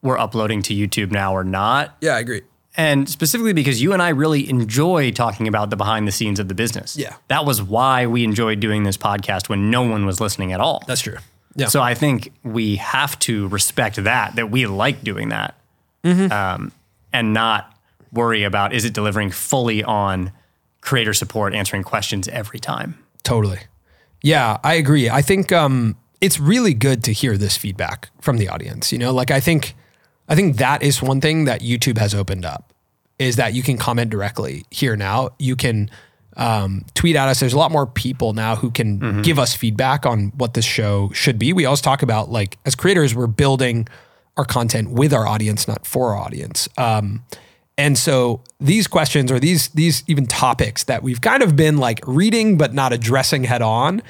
we're 0.02 0.18
uploading 0.18 0.62
to 0.62 0.74
YouTube 0.74 1.12
now 1.12 1.34
or 1.34 1.44
not, 1.44 1.96
Yeah, 2.00 2.16
I 2.16 2.20
agree. 2.20 2.42
And 2.76 3.08
specifically 3.08 3.52
because 3.52 3.80
you 3.80 3.92
and 3.92 4.02
I 4.02 4.10
really 4.10 4.48
enjoy 4.48 5.10
talking 5.10 5.48
about 5.48 5.70
the 5.70 5.76
behind 5.76 6.06
the 6.06 6.12
scenes 6.12 6.38
of 6.38 6.48
the 6.48 6.54
business. 6.54 6.96
Yeah. 6.96 7.16
That 7.28 7.44
was 7.44 7.62
why 7.62 8.06
we 8.06 8.22
enjoyed 8.24 8.60
doing 8.60 8.82
this 8.84 8.96
podcast 8.96 9.48
when 9.48 9.70
no 9.70 9.82
one 9.82 10.04
was 10.06 10.20
listening 10.20 10.52
at 10.52 10.60
all. 10.60 10.82
That's 10.86 11.00
true. 11.00 11.16
Yeah. 11.54 11.68
So 11.68 11.80
I 11.80 11.94
think 11.94 12.32
we 12.42 12.76
have 12.76 13.18
to 13.20 13.48
respect 13.48 13.96
that, 14.04 14.36
that 14.36 14.50
we 14.50 14.66
like 14.66 15.02
doing 15.02 15.30
that 15.30 15.54
Mm-hmm. 16.04 16.30
um, 16.30 16.70
and 17.12 17.32
not 17.34 17.76
worry 18.12 18.44
about 18.44 18.72
is 18.72 18.84
it 18.84 18.94
delivering 18.94 19.30
fully 19.32 19.82
on 19.82 20.30
creator 20.80 21.12
support, 21.12 21.52
answering 21.52 21.82
questions 21.82 22.28
every 22.28 22.60
time. 22.60 22.96
Totally. 23.24 23.58
Yeah, 24.22 24.58
I 24.62 24.74
agree. 24.74 25.10
I 25.10 25.20
think 25.20 25.50
um, 25.50 25.96
it's 26.20 26.38
really 26.38 26.74
good 26.74 27.02
to 27.04 27.12
hear 27.12 27.36
this 27.36 27.56
feedback 27.56 28.10
from 28.20 28.36
the 28.36 28.48
audience. 28.48 28.92
You 28.92 28.98
know, 28.98 29.12
like 29.12 29.32
I 29.32 29.40
think, 29.40 29.74
I 30.28 30.36
think 30.36 30.58
that 30.58 30.82
is 30.82 31.02
one 31.02 31.20
thing 31.20 31.44
that 31.46 31.60
YouTube 31.60 31.98
has 31.98 32.14
opened 32.14 32.44
up 32.44 32.65
is 33.18 33.36
that 33.36 33.54
you 33.54 33.62
can 33.62 33.78
comment 33.78 34.10
directly 34.10 34.64
here 34.70 34.96
now. 34.96 35.30
You 35.38 35.56
can 35.56 35.90
um, 36.36 36.84
tweet 36.94 37.16
at 37.16 37.28
us. 37.28 37.40
There's 37.40 37.54
a 37.54 37.58
lot 37.58 37.70
more 37.72 37.86
people 37.86 38.34
now 38.34 38.56
who 38.56 38.70
can 38.70 39.22
give 39.22 39.38
us 39.38 39.54
feedback 39.54 40.04
on 40.04 40.32
what 40.36 40.54
this 40.54 40.64
show 40.64 41.10
should 41.12 41.38
be. 41.38 41.52
We 41.52 41.64
always 41.64 41.80
talk 41.80 42.02
about 42.02 42.30
like 42.30 42.58
as 42.66 42.74
creators, 42.74 43.14
we're 43.14 43.26
building 43.26 43.88
our 44.36 44.44
content 44.44 44.90
with 44.90 45.14
our 45.14 45.26
audience, 45.26 45.66
not 45.66 45.86
for 45.86 46.10
our 46.10 46.16
audience. 46.16 46.68
Um, 46.76 47.24
and 47.78 47.98
so 47.98 48.40
these 48.58 48.86
questions 48.86 49.30
or 49.30 49.38
these 49.38 49.68
these 49.68 50.02
even 50.06 50.26
topics 50.26 50.84
that 50.84 51.02
we've 51.02 51.20
kind 51.20 51.42
of 51.42 51.56
been 51.56 51.76
like 51.76 52.00
reading 52.06 52.56
but 52.56 52.72
not 52.72 52.92
addressing 52.94 53.44
head 53.44 53.60
on, 53.60 54.02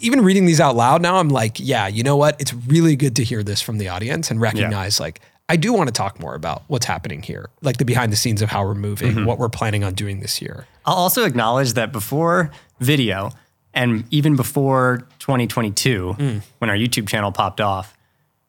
even 0.00 0.22
reading 0.22 0.44
these 0.44 0.60
out 0.60 0.76
loud 0.76 1.00
now, 1.00 1.16
I'm 1.16 1.30
like, 1.30 1.58
yeah, 1.58 1.88
you 1.88 2.02
know 2.02 2.16
what? 2.16 2.38
It's 2.38 2.52
really 2.52 2.96
good 2.96 3.16
to 3.16 3.24
hear 3.24 3.42
this 3.42 3.62
from 3.62 3.78
the 3.78 3.88
audience 3.88 4.30
and 4.30 4.38
recognize 4.40 5.00
like 5.00 5.20
I 5.50 5.56
do 5.56 5.72
want 5.72 5.88
to 5.88 5.92
talk 5.92 6.20
more 6.20 6.34
about 6.34 6.62
what's 6.68 6.86
happening 6.86 7.22
here, 7.22 7.50
like 7.60 7.76
the 7.78 7.84
behind 7.84 8.12
the 8.12 8.16
scenes 8.16 8.40
of 8.40 8.48
how 8.50 8.64
we're 8.64 8.74
moving, 8.76 9.24
what 9.24 9.38
we're 9.38 9.48
planning 9.48 9.82
on 9.84 9.94
doing 9.94 10.20
this 10.20 10.40
year. 10.40 10.66
I'll 10.86 10.94
also 10.94 11.24
acknowledge 11.24 11.72
that 11.74 11.90
before 11.92 12.50
video 12.78 13.32
and 13.74 14.04
even 14.10 14.36
before 14.36 15.06
2022, 15.18 16.14
Mm. 16.18 16.42
when 16.58 16.70
our 16.70 16.76
YouTube 16.76 17.08
channel 17.08 17.32
popped 17.32 17.60
off, 17.60 17.96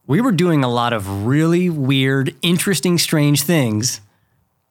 we 0.07 0.21
were 0.21 0.31
doing 0.31 0.63
a 0.63 0.67
lot 0.69 0.93
of 0.93 1.25
really 1.25 1.69
weird, 1.69 2.35
interesting, 2.41 2.97
strange 2.97 3.41
things 3.43 4.01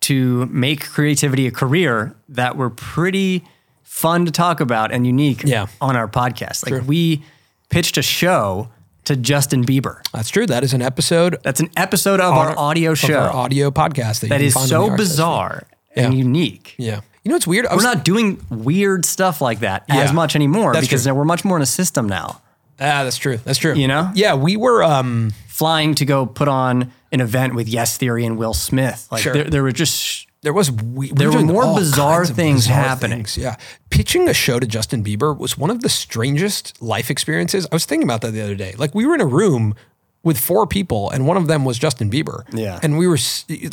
to 0.03 0.47
make 0.47 0.89
creativity 0.89 1.47
a 1.47 1.51
career 1.51 2.14
that 2.28 2.57
were 2.57 2.70
pretty 2.70 3.45
fun 3.83 4.24
to 4.24 4.31
talk 4.33 4.61
about 4.61 4.93
and 4.93 5.07
unique 5.07 5.43
Yeah. 5.45 5.66
on 5.81 5.97
our 5.97 6.09
podcast. 6.09 6.70
Like 6.70 6.87
we 6.87 7.22
pitched 7.70 7.99
a 7.99 8.03
show 8.03 8.68
to 9.11 9.16
Justin 9.16 9.64
Bieber. 9.64 10.00
That's 10.12 10.28
true. 10.30 10.46
That 10.46 10.62
is 10.62 10.72
an 10.72 10.82
episode 10.82 11.36
That's 11.42 11.61
an 11.61 11.70
episode 11.76 12.20
of 12.20 12.32
our 12.32 12.56
audio 12.58 12.92
of 12.92 12.98
show 12.98 13.18
our 13.18 13.30
audio 13.34 13.70
podcast 13.70 14.20
that, 14.20 14.28
that 14.30 14.40
you 14.40 14.46
is 14.46 14.54
can 14.54 14.62
find 14.68 14.72
on 14.72 14.78
so 14.80 14.82
the 14.84 14.86
RSS 14.86 14.90
feed. 14.90 14.96
bizarre 14.98 15.62
and 15.96 16.14
unique. 16.14 16.74
Yeah. 16.78 17.00
You 17.24 17.28
know 17.28 17.34
what's 17.34 17.46
weird? 17.46 17.66
I 17.66 17.76
We're 17.76 17.82
not 17.82 18.04
doing 18.04 18.40
weird 18.50 19.04
stuff 19.04 19.40
like 19.40 19.61
that 19.61 19.84
Yeah. 19.88 19.98
as 20.02 20.12
much 20.12 20.34
anymore 20.36 20.72
That's 20.72 20.86
because 20.86 21.04
true. 21.04 21.14
we're 21.14 21.24
much 21.24 21.44
more 21.44 21.56
in 21.56 21.62
a 21.62 21.66
system 21.66 22.08
now. 22.08 22.40
Ah, 22.80 23.04
that's 23.04 23.18
true. 23.18 23.36
That's 23.44 23.58
true. 23.58 23.74
You 23.74 23.88
know? 23.88 24.11
Yeah, 24.14 24.34
we 24.34 24.56
were 24.56 24.82
um 24.82 25.32
Flying 25.48 25.94
to 25.96 26.06
go 26.06 26.24
put 26.24 26.48
on 26.48 26.90
an 27.12 27.20
event 27.20 27.54
with 27.54 27.68
Yes 27.68 27.98
Theory 27.98 28.24
and 28.24 28.38
Will 28.38 28.54
Smith. 28.54 29.06
Like 29.11 29.22
Sure. 29.22 29.34
there, 29.34 29.44
there 29.44 29.62
were 29.62 29.72
just 29.72 30.26
there 30.43 30.53
was 30.53 30.70
we, 30.70 31.11
There 31.12 31.30
were 31.30 31.43
more 31.43 31.74
bizarre 31.74 32.24
things 32.24 32.66
bizarre 32.66 32.82
happening. 32.82 33.18
things, 33.18 33.36
Yeah, 33.36 33.57
pitching 33.91 34.28
a 34.28 34.34
show 34.34 34.59
to 34.59 34.66
Justin 34.66 35.05
Bieber 35.05 35.36
was 35.36 35.59
one 35.59 35.70
of 35.70 35.82
the 35.82 35.88
strangest 35.88 36.80
life 36.80 37.11
experiences. 37.11 37.66
I 37.70 37.74
was 37.74 37.84
thinking 37.84 38.07
about 38.07 38.22
that 38.22 38.32
the 38.32 38.41
other 38.43 38.55
day. 38.55 38.74
Like 38.78 38.95
we 38.95 39.05
were 39.07 39.14
in 39.14 39.20
a 39.20 39.26
room 39.26 39.74
with 40.22 40.38
four 40.38 40.66
people, 40.66 41.11
and 41.11 41.26
one 41.26 41.36
of 41.38 41.47
them 41.47 41.64
was 41.64 41.78
Justin 41.78 42.11
Bieber. 42.11 42.45
Yeah. 42.53 42.78
and 42.82 42.99
we 42.99 43.07
were 43.07 43.18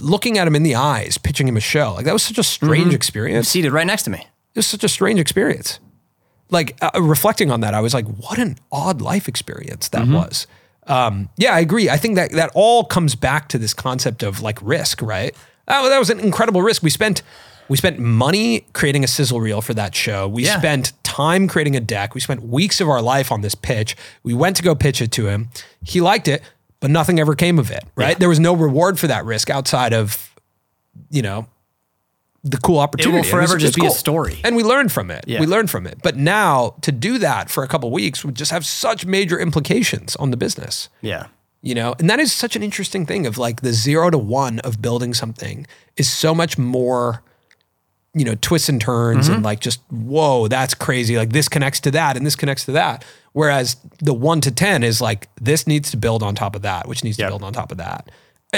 looking 0.02 0.38
at 0.38 0.48
him 0.48 0.56
in 0.56 0.64
the 0.64 0.76
eyes, 0.76 1.18
pitching 1.18 1.48
him 1.48 1.58
a 1.58 1.62
show. 1.62 1.94
Like 1.94 2.06
that 2.06 2.14
was 2.14 2.24
such 2.24 2.38
a 2.38 2.44
strange 2.44 2.94
experience. 2.94 3.50
seated 3.50 3.72
right 3.72 3.88
next 3.88 4.04
to 4.04 4.10
me. 4.10 4.20
It 4.20 4.60
was 4.60 4.68
such 4.68 4.84
a 4.84 4.90
strange 4.90 5.20
experience. 5.20 5.80
Like 6.50 6.78
uh, 6.82 7.02
reflecting 7.02 7.52
on 7.52 7.60
that, 7.62 7.74
I 7.74 7.82
was 7.82 7.94
like, 7.94 8.06
what 8.06 8.40
an 8.40 8.58
odd 8.72 9.02
life 9.02 9.28
experience 9.28 9.90
that 9.90 10.08
was. 10.08 10.48
Um, 10.88 11.28
yeah, 11.36 11.54
I 11.54 11.60
agree. 11.60 11.90
I 11.90 11.98
think 11.98 12.16
that 12.16 12.32
that 12.32 12.52
all 12.56 12.86
comes 12.86 13.14
back 13.16 13.50
to 13.50 13.58
this 13.58 13.74
concept 13.74 14.24
of 14.24 14.42
like 14.42 14.58
risk, 14.62 15.02
right? 15.02 15.36
That, 15.68 15.88
that 15.90 16.00
was 16.00 16.10
an 16.10 16.20
incredible 16.20 16.62
risk. 16.62 16.82
We 16.84 16.90
spent 16.90 17.22
we 17.70 17.76
spent 17.76 18.00
money 18.00 18.66
creating 18.74 19.04
a 19.04 19.08
sizzle 19.08 19.42
reel 19.42 19.62
for 19.62 19.74
that 19.74 19.94
show. 19.94 20.26
We 20.28 20.46
Yeah. 20.46 20.58
spent 20.58 20.94
time 21.04 21.50
creating 21.50 21.76
a 21.76 21.82
deck. 21.82 22.16
We 22.16 22.22
spent 22.22 22.44
weeks 22.44 22.80
of 22.80 22.88
our 22.88 23.02
life 23.02 23.30
on 23.32 23.42
this 23.42 23.56
pitch. 23.56 23.98
We 24.24 24.34
went 24.34 24.56
to 24.58 24.64
go 24.64 24.74
pitch 24.74 25.02
it 25.02 25.12
to 25.14 25.28
him. 25.28 25.50
He 25.84 26.00
liked 26.00 26.30
it, 26.30 26.42
but 26.80 26.90
nothing 26.92 27.20
ever 27.20 27.36
came 27.36 27.60
of 27.60 27.70
it, 27.70 27.84
right? 27.98 28.18
There 28.18 28.30
was 28.30 28.40
no 28.40 28.54
reward 28.54 28.98
for 29.00 29.08
that 29.08 29.26
risk 29.26 29.50
outside 29.50 29.94
of, 29.94 30.34
you 31.10 31.22
know, 31.22 31.48
the 32.44 32.58
cool 32.58 32.80
opportunity. 32.80 33.20
was- 33.20 33.30
forever 33.30 33.56
was 33.56 33.64
just 33.64 33.76
be 33.76 33.86
a 33.86 33.90
story. 33.92 34.40
And 34.46 34.56
we 34.56 34.64
learned 34.64 34.94
from 34.94 35.12
it. 35.12 35.26
Yeah. 35.28 35.42
We 35.42 35.46
learned 35.48 35.70
from 35.70 35.86
it. 35.86 35.98
But 36.02 36.16
now 36.16 36.76
to 36.84 36.94
do 36.94 37.18
that 37.18 37.50
for 37.50 37.64
a 37.64 37.68
couple 37.68 37.92
weeks 37.92 38.24
would 38.24 38.36
just 38.36 38.52
have 38.52 38.66
such 38.66 39.06
major 39.06 39.38
implications 39.38 40.16
on 40.16 40.32
the 40.32 40.38
business. 40.38 40.88
Yeah. 41.02 41.26
You 41.62 41.76
know, 41.76 41.96
and 42.00 42.10
that 42.10 42.20
is 42.20 42.32
such 42.32 42.56
an 42.56 42.64
interesting 42.64 43.06
thing 43.06 43.26
of 43.26 43.38
like 43.38 43.62
the 43.62 43.74
zero 43.74 44.10
to 44.10 44.18
one 44.18 44.60
of 44.60 44.82
building 44.82 45.14
something 45.14 45.66
is 45.98 46.10
so 46.10 46.34
much 46.36 46.58
more, 46.58 47.24
you 48.14 48.24
know, 48.24 48.36
twists 48.42 48.70
and 48.70 48.80
turns 48.80 49.26
Mm-hmm. 49.26 49.36
and 49.36 49.44
like 49.44 49.60
just, 49.60 49.82
whoa, 49.90 50.48
that's 50.48 50.74
crazy. 50.74 51.18
Like 51.18 51.32
this 51.32 51.50
connects 51.50 51.80
to 51.82 51.92
that 51.92 52.16
and 52.16 52.26
this 52.26 52.36
connects 52.36 52.66
to 52.66 52.72
that. 52.74 53.04
Whereas 53.34 53.76
the 54.00 54.14
one 54.14 54.40
to 54.42 54.52
10 54.52 54.84
is 54.84 55.02
like, 55.02 55.28
this 55.42 55.66
needs 55.68 55.92
to 55.92 55.98
build 55.98 56.24
on 56.24 56.36
top 56.36 56.56
of 56.56 56.62
that, 56.62 56.88
which 56.88 57.04
needs 57.04 57.18
Yep. 57.20 57.28
to 57.28 57.32
build 57.32 57.44
on 57.44 57.54
top 57.54 57.72
of 57.72 57.78
that. 57.80 58.10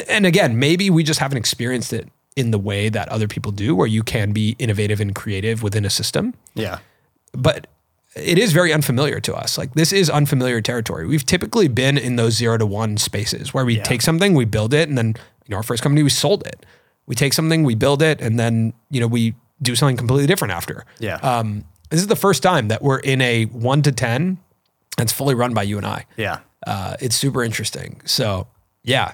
And 0.07 0.25
again, 0.25 0.59
maybe 0.59 0.89
we 0.89 1.03
just 1.03 1.19
haven't 1.19 1.37
experienced 1.37 1.93
it 1.93 2.07
in 2.35 2.51
the 2.51 2.59
way 2.59 2.89
that 2.89 3.09
other 3.09 3.27
people 3.27 3.51
do, 3.51 3.75
where 3.75 3.87
you 3.87 4.03
can 4.03 4.31
be 4.33 4.55
innovative 4.59 4.99
and 5.01 5.15
creative 5.15 5.63
within 5.63 5.83
a 5.83 5.89
system 5.89 6.33
Yeah. 6.53 6.79
but 7.33 7.67
it 8.15 8.37
is 8.37 8.53
very 8.53 8.73
unfamiliar 8.73 9.19
to 9.21 9.35
us. 9.35 9.57
Like 9.57 9.73
this 9.73 9.93
is 9.93 10.09
unfamiliar 10.09 10.61
territory. 10.61 11.07
We've 11.07 11.25
typically 11.25 11.67
been 11.67 11.97
in 11.97 12.15
those 12.15 12.33
zero 12.33 12.57
to 12.57 12.65
one 12.65 12.97
spaces 12.97 13.53
where 13.53 13.65
we 13.65 13.77
take 13.79 14.01
something, 14.01 14.33
we 14.33 14.45
build 14.45 14.73
it, 14.73 14.89
and 14.89 14.97
then 14.97 15.15
you 15.45 15.51
know 15.51 15.57
our 15.57 15.63
first 15.63 15.83
company 15.83 16.03
we 16.03 16.09
sold 16.09 16.45
it. 16.47 16.65
We 17.05 17.15
take 17.15 17.33
something, 17.33 17.63
we 17.63 17.75
build 17.75 18.01
it, 18.01 18.21
and 18.21 18.39
then 18.39 18.73
you 18.89 18.99
know 18.99 19.07
we 19.07 19.35
do 19.61 19.75
something 19.75 19.97
completely 19.97 20.27
different 20.27 20.53
after. 20.53 20.85
Yeah. 20.99 21.15
Um, 21.15 21.65
this 21.89 21.99
is 21.99 22.07
the 22.07 22.15
first 22.15 22.43
time 22.43 22.67
that 22.67 22.81
we're 22.81 22.99
in 22.99 23.21
a 23.21 23.45
one 23.45 23.81
to 23.83 23.91
ten 23.91 24.37
that's 24.97 25.11
fully 25.11 25.35
run 25.35 25.53
by 25.53 25.63
you 25.63 25.77
and 25.77 25.85
I. 25.85 26.05
Yeah. 26.17 26.39
Uh, 26.65 26.95
it's 26.99 27.15
super 27.15 27.43
interesting. 27.43 28.01
So 28.05 28.47
yeah. 28.83 29.13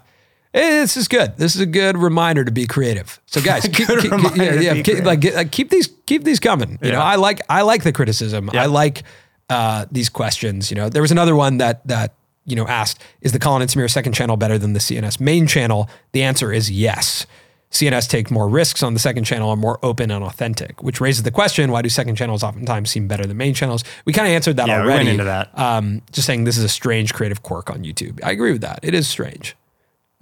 Eh, 0.56 0.82
This 0.82 0.96
is 0.98 1.08
good. 1.08 1.36
This 1.38 1.54
is 1.56 1.62
a 1.62 1.66
good 1.66 1.98
reminder 1.98 2.46
to 2.46 2.52
be 2.52 2.66
creative. 2.66 3.20
So 3.26 3.42
guys, 3.42 3.64
keep, 3.74 3.88
keep- 3.88 4.36
yeah, 4.38 4.54
yeah, 4.60 4.82
keep, 4.82 5.04
like, 5.04 5.24
like, 5.36 5.52
keep 5.52 5.70
these 5.70 5.90
keep 6.06 6.24
these 6.24 6.40
coming. 6.40 6.80
You 6.82 6.92
know, 6.94 7.02
I 7.02 7.16
like 7.16 7.42
I 7.50 7.62
like 7.64 7.84
the 7.84 7.92
criticism. 7.92 8.50
I 8.54 8.66
like 8.68 9.04
uh, 9.50 9.86
these 9.92 10.10
questions. 10.10 10.72
You 10.72 10.78
know, 10.78 10.90
there 10.90 11.02
was 11.02 11.12
another 11.12 11.36
one 11.36 11.58
that 11.58 11.86
that 11.88 12.14
you 12.46 12.56
know 12.56 12.66
asked, 12.68 13.02
"Is 13.22 13.32
the 13.34 13.40
Colin 13.40 13.62
and 13.62 13.70
Samir 13.70 13.90
second 13.90 14.14
channel 14.14 14.38
better 14.38 14.58
than 14.58 14.74
the 14.74 14.80
CNS 14.80 15.20
main 15.20 15.46
channel?" 15.46 15.90
The 16.14 16.24
answer 16.24 16.54
is 16.54 16.72
yes. 16.72 17.26
CNS 17.72 18.08
take 18.08 18.32
more 18.32 18.48
risks 18.48 18.82
on 18.84 18.94
the 18.94 19.00
second 19.00 19.26
channel 19.26 19.52
and 19.52 19.60
more 19.60 19.78
open 19.84 20.10
and 20.10 20.24
authentic, 20.24 20.82
which 20.82 21.02
raises 21.02 21.24
the 21.24 21.32
question: 21.32 21.70
Why 21.72 21.82
do 21.82 21.90
second 21.90 22.16
channels 22.16 22.44
oftentimes 22.44 22.90
seem 22.90 23.08
better 23.10 23.26
than 23.26 23.36
main 23.36 23.54
channels? 23.54 23.84
We 24.06 24.14
kind 24.14 24.28
of 24.28 24.34
answered 24.34 24.56
that 24.58 24.68
Yeah, 24.68 24.78
we 24.78 24.84
already. 24.86 25.06
went 25.06 25.10
into 25.10 25.24
that. 25.26 25.52
Um, 25.60 26.02
just 26.14 26.26
saying 26.26 26.46
this 26.46 26.58
is 26.58 26.64
a 26.64 26.70
strange 26.70 27.14
creative 27.14 27.44
quirk 27.44 27.70
on 27.70 27.84
YouTube. 27.84 28.22
I 28.24 28.32
agree 28.32 28.54
with 28.54 28.62
that. 28.62 28.80
It 28.84 28.94
is 28.94 29.06
strange. 29.10 29.58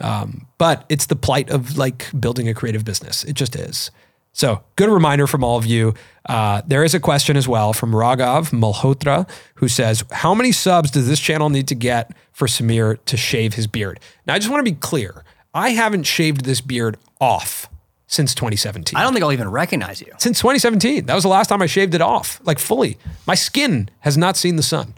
Um, 0.03 0.47
but 0.57 0.85
it's 0.89 1.07
the 1.07 1.15
plight 1.15 1.49
of 1.49 1.77
like 1.77 2.07
building 2.19 2.47
a 2.47 2.53
creative 2.53 2.85
business. 2.85 3.23
It 3.23 3.33
just 3.33 3.55
is. 3.55 3.89
So, 4.35 4.63
good 4.75 4.89
reminder 4.89 5.27
from 5.27 5.43
all 5.43 5.57
of 5.57 5.65
you. 5.65 5.93
Uh, 6.25 6.63
there 6.65 6.83
is 6.83 6.95
a 6.95 6.99
question 6.99 7.37
as 7.37 7.47
well 7.47 7.71
from 7.71 7.91
Raghav 7.91 8.49
Malhotra 8.49 9.29
who 9.55 9.67
says, 9.67 10.03
How 10.11 10.33
many 10.33 10.51
subs 10.51 10.89
does 10.89 11.07
this 11.07 11.19
channel 11.19 11.51
need 11.51 11.67
to 11.67 11.75
get 11.75 12.11
for 12.31 12.47
Samir 12.47 12.97
to 13.05 13.15
shave 13.15 13.53
his 13.53 13.67
beard? 13.67 13.99
Now, 14.25 14.33
I 14.33 14.39
just 14.39 14.49
want 14.49 14.65
to 14.65 14.71
be 14.71 14.77
clear. 14.77 15.23
I 15.53 15.69
haven't 15.69 16.03
shaved 16.03 16.45
this 16.45 16.61
beard 16.61 16.97
off 17.21 17.69
since 18.07 18.35
2017 18.35 18.97
I 18.97 19.03
don't 19.03 19.13
think 19.13 19.23
I'll 19.23 19.31
even 19.31 19.49
recognize 19.49 20.01
you. 20.01 20.11
since 20.17 20.39
2017. 20.39 21.05
That 21.05 21.15
was 21.15 21.23
the 21.23 21.29
last 21.29 21.47
time 21.47 21.61
I 21.61 21.67
shaved 21.67 21.93
it 21.93 22.01
off, 22.01 22.41
like 22.43 22.59
fully. 22.59 22.97
My 23.27 23.35
skin 23.35 23.89
has 23.99 24.17
not 24.17 24.35
seen 24.35 24.55
the 24.55 24.63
sun. 24.63 24.95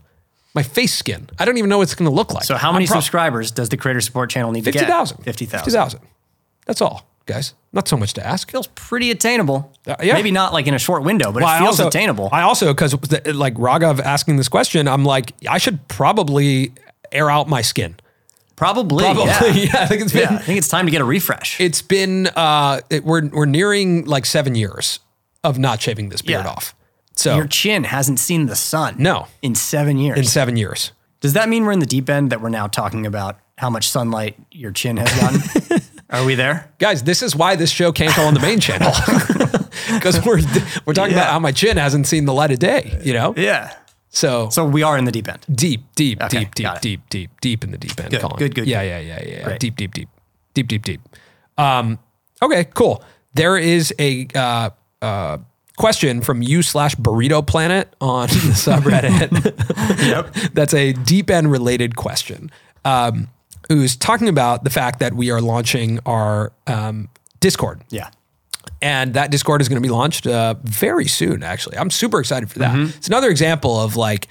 My 0.56 0.64
face 0.64 0.94
skin. 0.94 1.30
I 1.38 1.46
don't 1.46 1.58
even 1.58 1.70
know 1.70 1.78
what 1.80 1.84
it's 1.84 1.96
going 1.96 2.10
to 2.10 2.16
look 2.16 2.34
like. 2.34 2.46
So 2.46 2.56
how 2.56 2.72
many 2.72 2.88
prob- 2.88 3.02
subscribers 3.04 3.52
does 3.52 3.70
the 3.70 3.78
creator 3.78 4.00
support 4.02 4.30
channel 4.30 4.52
need 4.52 4.64
to 4.64 4.72
get? 4.72 4.80
50,000. 4.80 5.18
50,000. 5.24 5.60
50,000. 5.66 6.00
That's 6.66 6.82
all, 6.82 7.06
guys. 7.26 7.54
Not 7.74 7.88
so 7.90 7.98
much 7.98 8.14
to 8.14 8.26
ask. 8.26 8.50
Feels 8.50 8.68
pretty 8.68 9.12
attainable. 9.12 9.74
Uh, 9.86 9.96
yeah. 10.02 10.14
Maybe 10.14 10.32
not 10.32 10.54
like 10.54 10.66
in 10.66 10.74
a 10.74 10.80
short 10.80 11.04
window, 11.04 11.32
but 11.34 11.44
Well, 11.44 11.52
it 11.52 11.58
I 11.58 11.60
feels 11.60 11.80
also, 11.80 11.90
attainable. 11.90 12.30
I 12.32 12.42
also, 12.44 12.74
because 12.74 12.94
like 13.26 13.56
Raghav 13.56 14.00
asking 14.00 14.38
this 14.38 14.48
question, 14.48 14.88
I'm 14.88 15.04
like, 15.04 15.34
I 15.48 15.58
should 15.58 15.86
probably 15.90 16.72
air 17.12 17.30
out 17.30 17.50
my 17.50 17.62
skin. 17.62 17.96
Probably. 18.56 19.04
Probably. 19.04 19.26
Yeah. 19.26 19.44
Yeah. 19.54 19.84
I 19.84 19.86
think 19.88 20.02
it's 20.04 20.14
been, 20.14 20.22
Yeah, 20.22 20.36
I 20.36 20.42
think 20.42 20.58
it's 20.58 20.70
time 20.70 20.86
to 20.86 20.92
get 20.92 21.02
a 21.02 21.06
refresh. 21.06 21.60
it's 21.60 21.82
been, 21.82 22.28
uh, 22.28 22.80
it, 22.90 23.04
we're, 23.04 23.28
we're 23.28 23.46
nearing 23.46 24.06
like 24.06 24.26
seven 24.26 24.56
years 24.56 25.00
of 25.44 25.60
not 25.60 25.82
shaving 25.82 26.08
this 26.10 26.22
beard 26.22 26.46
Yeah. 26.46 26.52
off. 26.52 26.74
So 27.16 27.36
Your 27.38 27.48
chin 27.48 27.86
hasn't 27.86 28.20
seen 28.20 28.48
the 28.48 28.56
sun. 28.56 28.96
No. 29.00 29.28
In 29.42 29.56
seven 29.56 29.98
years. 29.98 30.18
in 30.18 30.26
seven 30.26 30.58
years. 30.58 30.92
Does 31.22 31.34
that 31.34 31.48
mean 31.50 31.64
we're 31.66 31.72
in 31.72 31.80
the 31.80 31.86
deep 31.86 32.10
end 32.10 32.32
that 32.32 32.42
we're 32.42 32.50
now 32.50 32.68
talking 32.68 33.06
about 33.06 33.40
how 33.58 33.70
much 33.70 33.88
sunlight 33.90 34.36
your 34.52 34.72
chin 34.72 34.98
has 34.98 35.12
gotten? 35.20 35.82
Are 36.10 36.24
we 36.26 36.36
there? 36.36 36.72
guys, 36.78 37.04
this 37.04 37.22
is 37.24 37.36
why 37.36 37.56
this 37.56 37.72
show 37.72 37.92
can't 37.92 38.16
go 38.16 38.26
on 38.26 38.34
the 38.34 38.40
main 38.40 38.60
channel 38.60 38.92
because 39.94 40.24
we're 40.26 40.40
we're 40.86 40.94
talking 40.94 41.14
about 41.14 41.30
how 41.32 41.40
my 41.40 41.52
chin 41.52 41.78
hasn't 41.78 42.06
seen 42.06 42.26
the 42.26 42.34
light 42.34 42.52
of 42.52 42.60
day. 42.60 43.00
You 43.04 43.14
know, 43.14 43.34
Yeah. 43.36 43.74
so, 44.10 44.50
So 44.50 44.66
we 44.66 44.84
are 44.84 44.98
in 44.98 45.06
the 45.06 45.12
deep 45.12 45.28
end. 45.28 45.40
deep, 45.52 45.82
deep, 45.96 46.22
Okay, 46.22 46.40
deep, 46.42 46.54
deep, 46.56 46.72
deep, 46.82 47.10
deep, 47.10 47.32
deep 47.42 47.64
in 47.64 47.72
the 47.72 47.78
deep 47.78 48.00
end. 48.00 48.12
Good, 48.12 48.22
Colin. 48.22 48.38
good, 48.38 48.54
good, 48.56 48.68
Yeah, 48.68 48.84
good. 48.84 48.88
yeah, 48.90 49.00
yeah, 49.00 49.24
yeah, 49.24 49.38
yeah. 49.38 49.44
Great. 49.46 49.60
Deep, 49.60 49.76
deep, 49.78 49.94
deep, 49.94 50.10
deep, 50.54 50.68
deep, 50.68 50.84
deep. 50.84 51.02
Um, 51.58 51.98
okay, 52.42 52.66
cool. 52.74 53.04
There 53.34 53.58
is 53.58 53.94
a 54.00 54.28
uh, 54.36 54.70
uh, 55.02 55.38
question 55.78 56.22
from 56.22 56.42
you 56.42 56.62
slash 56.62 56.96
Burrito 56.96 57.46
Planet 57.46 57.94
on 58.02 58.28
the 58.28 58.54
subreddit. 58.54 59.54
Yep. 60.06 60.34
That's 60.54 60.74
a 60.74 60.94
deep 60.94 61.30
end 61.30 61.52
related 61.52 61.96
question. 61.96 62.52
Um, 62.84 63.30
who's 63.70 63.96
talking 63.96 64.30
about 64.30 64.64
the 64.64 64.70
fact 64.70 65.00
that 65.00 65.14
we 65.14 65.32
are 65.32 65.42
launching 65.42 66.00
our 66.06 66.52
um, 66.68 67.10
Discord. 67.40 67.82
Yeah. 67.90 68.10
And 68.82 69.14
that 69.14 69.32
Discord 69.32 69.62
is 69.62 69.70
going 69.70 69.82
to 69.82 69.88
be 69.88 69.92
launched 69.92 70.28
uh, 70.28 70.56
very 70.64 71.08
soon, 71.08 71.44
actually. 71.44 71.78
I'm 71.78 71.90
super 71.90 72.20
excited 72.20 72.50
for 72.52 72.60
that. 72.60 72.76
It's 72.98 73.08
another 73.08 73.30
example 73.30 73.80
of 73.80 73.96
like 73.96 74.28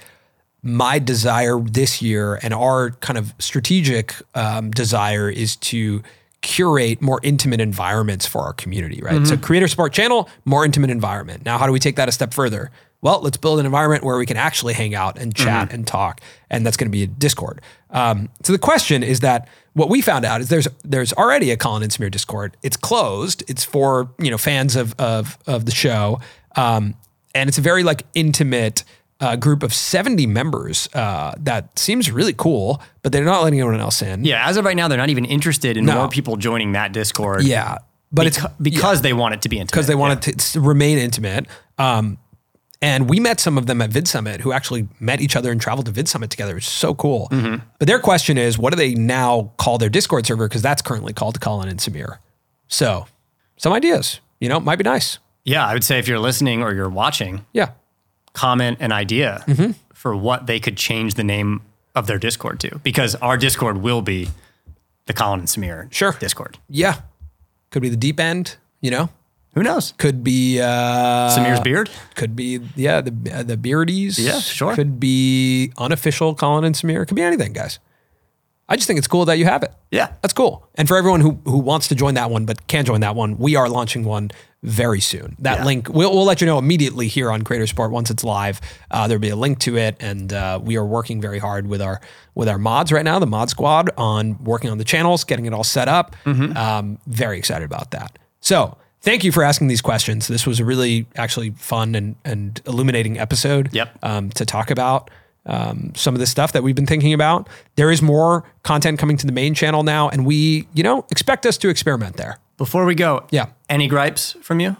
my 0.61 0.99
desire 0.99 1.59
this 1.59 2.01
year 2.01 2.39
and 2.41 2.53
our 2.53 2.91
kind 2.91 3.17
of 3.17 3.33
strategic 3.39 4.15
um, 4.33 4.71
desire 4.71 5.29
is 5.29 5.55
to 5.57 6.01
curate 6.45 7.01
more 7.01 7.19
intimate 7.23 7.59
environments 7.59 8.27
for 8.27 8.41
our 8.41 8.53
community, 8.53 9.01
right? 9.01 9.25
So, 9.25 9.35
creator 9.35 9.67
support 9.67 9.91
channel, 9.93 10.29
more 10.45 10.63
intimate 10.63 10.91
environment. 10.91 11.43
Now, 11.43 11.57
how 11.57 11.65
do 11.65 11.71
we 11.71 11.79
take 11.79 11.95
that 11.95 12.07
a 12.07 12.11
step 12.11 12.33
further? 12.33 12.71
Well, 13.01 13.19
let's 13.21 13.37
build 13.37 13.59
an 13.59 13.65
environment 13.65 14.03
where 14.03 14.17
we 14.17 14.25
can 14.25 14.37
actually 14.37 14.73
hang 14.73 14.95
out 14.95 15.17
and 15.17 15.35
chat 15.35 15.73
and 15.73 15.85
talk, 15.85 16.21
and 16.49 16.65
that's 16.65 16.77
going 16.77 16.87
to 16.87 16.91
be 16.91 17.03
a 17.03 17.07
Discord. 17.07 17.61
Um, 17.89 18.29
so 18.43 18.53
the 18.53 18.59
question 18.59 19.03
is 19.03 19.21
that 19.21 19.47
what 19.73 19.89
we 19.89 20.01
found 20.01 20.23
out 20.23 20.39
is 20.39 20.49
there's 20.49 20.67
there's 20.83 21.13
already 21.13 21.49
a 21.51 21.57
Colin 21.57 21.83
and 21.83 21.91
Samir 21.91 22.11
Discord. 22.11 22.55
It's 22.61 22.77
closed. 22.77 23.43
It's 23.47 23.63
for 23.63 24.11
you 24.19 24.29
know 24.29 24.37
fans 24.37 24.75
of 24.75 24.93
of 24.99 25.37
of 25.47 25.65
the 25.65 25.71
show, 25.71 26.19
um, 26.55 26.95
and 27.33 27.47
it's 27.47 27.57
a 27.57 27.61
very 27.61 27.83
like 27.83 28.03
intimate 28.13 28.83
uh, 29.21 29.35
group 29.35 29.63
of 29.63 29.73
70 29.73 30.27
members. 30.27 30.89
Uh, 30.93 31.33
that 31.39 31.77
seems 31.79 32.11
really 32.11 32.33
cool, 32.33 32.81
but 33.01 33.11
they're 33.11 33.23
not 33.25 33.43
letting 33.43 33.59
anyone 33.59 33.79
else 33.79 34.01
in. 34.01 34.25
Yeah. 34.25 34.47
As 34.47 34.57
of 34.57 34.65
right 34.65 34.75
now, 34.75 34.87
they're 34.87 34.97
not 34.97 35.09
even 35.09 35.25
interested 35.25 35.77
in 35.77 35.85
No. 35.85 35.95
more 35.95 36.09
people 36.09 36.35
joining 36.37 36.73
that 36.73 36.91
Discord. 36.91 37.43
yeah, 37.43 37.77
but 38.11 38.27
it's 38.27 38.37
Beca- 38.39 38.53
because 38.61 39.01
they 39.01 39.13
want 39.13 39.33
it 39.33 39.41
to 39.43 39.49
be 39.49 39.57
intimate. 39.57 39.71
because 39.71 39.87
they 39.87 39.95
want 39.95 40.27
it 40.27 40.39
to 40.39 40.59
remain 40.61 40.97
intimate. 40.97 41.45
Um, 41.77 42.17
and 42.81 43.09
we 43.09 43.19
met 43.19 43.39
some 43.39 43.57
of 43.57 43.65
them 43.67 43.81
at 43.81 43.89
Vid 43.89 44.07
Summit 44.07 44.41
who 44.41 44.51
actually 44.51 44.87
met 44.99 45.21
each 45.21 45.35
other 45.35 45.49
and 45.51 45.59
traveled 45.59 45.85
to 45.87 45.91
Vid 45.91 46.07
Summit 46.07 46.29
together. 46.29 46.57
It's 46.57 46.67
so 46.69 46.93
cool. 46.93 47.29
But 47.79 47.87
their 47.87 47.99
question 47.99 48.37
is, 48.37 48.57
what 48.59 48.71
do 48.73 48.77
they 48.77 48.93
now 48.93 49.53
call 49.57 49.77
their 49.77 49.89
Discord 49.89 50.25
server? 50.27 50.47
Because 50.47 50.61
that's 50.61 50.81
currently 50.81 51.13
called 51.13 51.39
Colin 51.41 51.67
and 51.69 51.79
Samir. 51.79 52.17
So, 52.67 53.07
some 53.57 53.71
ideas, 53.73 54.19
you 54.39 54.49
know, 54.49 54.59
might 54.59 54.75
be 54.75 54.83
nice. 54.83 55.19
Yeah. 55.45 55.65
I 55.65 55.73
would 55.73 55.83
say 55.85 55.99
if 55.99 56.07
you're 56.07 56.19
listening 56.19 56.61
or 56.61 56.73
you're 56.73 56.89
watching, 56.89 57.45
Yeah. 57.53 57.69
Comment 58.35 58.77
an 58.79 58.91
idea 58.91 59.43
Mm-hmm. 59.47 59.71
for 59.93 60.15
what 60.15 60.45
they 60.45 60.59
could 60.59 60.77
change 60.77 61.15
the 61.15 61.23
name 61.23 61.61
of 61.95 62.05
their 62.07 62.19
Discord 62.19 62.59
to, 62.59 62.79
because 62.83 63.15
our 63.15 63.37
Discord 63.37 63.77
will 63.77 64.01
be 64.01 64.29
the 65.07 65.13
Colin 65.13 65.39
and 65.39 65.47
Samir 65.49 65.91
Sure. 65.91 66.13
Discord. 66.19 66.57
Yeah. 66.69 67.01
Could 67.71 67.81
be 67.81 67.89
the 67.89 67.97
deep 67.97 68.19
end, 68.19 68.57
you 68.81 68.91
know, 68.91 69.09
Who 69.55 69.63
knows? 69.63 69.93
could 69.97 70.23
be 70.23 70.59
uh, 70.61 71.29
Samir's 71.35 71.59
beard. 71.61 71.89
Could 72.15 72.35
be 72.35 72.59
yeah 72.75 73.01
the 73.01 73.11
uh, 73.33 73.43
the 73.43 73.57
beardies. 73.57 74.17
Yeah, 74.19 74.39
sure. 74.39 74.75
Could 74.75 74.99
be 74.99 75.71
unofficial 75.77 76.35
Colin 76.35 76.63
and 76.65 76.75
Samir. 76.75 77.07
Could 77.07 77.15
be 77.15 77.21
anything, 77.23 77.53
guys. 77.53 77.79
I 78.67 78.75
just 78.75 78.87
think 78.87 78.97
it's 78.97 79.07
cool 79.07 79.25
that 79.25 79.37
you 79.37 79.45
have 79.45 79.61
it. 79.63 79.71
Yeah. 79.91 80.07
That's 80.21 80.33
cool. 80.33 80.67
And 80.75 80.87
for 80.87 80.97
everyone 80.97 81.21
who 81.21 81.39
who 81.45 81.59
wants 81.59 81.87
to 81.89 81.95
join 81.95 82.13
that 82.15 82.29
one 82.31 82.45
but 82.45 82.67
can't 82.67 82.87
join 82.87 83.01
that 83.01 83.15
one, 83.15 83.37
we 83.37 83.55
are 83.55 83.69
launching 83.69 84.03
one 84.05 84.31
very 84.65 84.99
soon. 84.99 85.35
That 85.39 85.59
Yeah. 85.59 85.65
link 85.65 85.89
we'll, 85.89 86.11
we'll 86.13 86.25
let 86.25 86.41
you 86.41 86.47
know 86.47 86.57
immediately 86.57 87.07
here 87.07 87.31
on 87.31 87.43
Creator 87.43 87.67
Support 87.67 87.91
once 87.91 88.09
it's 88.09 88.23
live. 88.23 88.59
Uh, 88.91 89.07
there'll 89.07 89.21
be 89.21 89.29
a 89.29 89.35
link 89.35 89.59
to 89.59 89.77
it, 89.77 89.95
and 89.99 90.33
uh, 90.33 90.59
we 90.61 90.75
are 90.75 90.85
working 90.85 91.21
very 91.21 91.39
hard 91.39 91.67
with 91.67 91.81
our 91.81 92.01
with 92.33 92.49
our 92.49 92.57
mods 92.57 92.91
right 92.91 93.05
now, 93.05 93.19
the 93.19 93.27
mod 93.27 93.49
squad, 93.49 93.89
on 93.97 94.43
working 94.43 94.69
on 94.69 94.77
the 94.77 94.83
channels, 94.83 95.23
getting 95.23 95.45
it 95.45 95.53
all 95.53 95.63
set 95.63 95.87
up. 95.87 96.15
Mm-hmm. 96.25 96.57
Um, 96.57 96.97
very 97.07 97.37
excited 97.37 97.65
about 97.65 97.91
that. 97.91 98.17
So. 98.41 98.77
Thank 99.01 99.23
you 99.23 99.31
for 99.31 99.43
asking 99.43 99.67
these 99.67 99.81
questions. 99.81 100.27
This 100.27 100.47
was 100.47 100.59
a 100.59 100.65
really 100.65 101.05
actually 101.15 101.51
fun 101.51 101.93
and, 101.93 102.15
and 102.25 102.59
illuminating 102.65 103.19
episode 103.19 103.69
Yep. 103.71 103.99
um, 104.01 104.29
to 104.31 104.47
talk 104.47 104.71
about 104.71 105.11
um, 105.45 105.91
some 105.95 106.15
of 106.15 106.19
the 106.19 106.25
stuff 106.25 106.53
that 106.53 106.63
we've 106.63 106.73
been 106.73 106.87
thinking 106.87 107.13
about. 107.13 107.47
There 107.75 107.91
is 107.91 108.01
more 108.01 108.45
content 108.63 108.97
coming 108.97 109.15
to 109.17 109.27
the 109.27 109.31
main 109.31 109.53
channel 109.53 109.83
now, 109.83 110.09
and 110.09 110.25
we, 110.25 110.67
you 110.73 110.81
know, 110.81 111.05
expect 111.11 111.45
us 111.45 111.55
to 111.59 111.69
experiment 111.69 112.17
there. 112.17 112.39
Before 112.57 112.85
we 112.85 112.95
go, 112.95 113.25
Yeah. 113.31 113.47
any 113.69 113.87
gripes 113.87 114.35
from 114.41 114.59
you? 114.59 114.75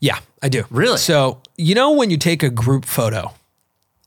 Yeah, 0.00 0.18
I 0.42 0.48
do. 0.48 0.64
Really? 0.70 0.98
So, 0.98 1.40
you 1.56 1.74
know, 1.74 1.92
when 1.92 2.10
you 2.10 2.16
take 2.16 2.42
a 2.42 2.50
group 2.50 2.84
photo 2.84 3.32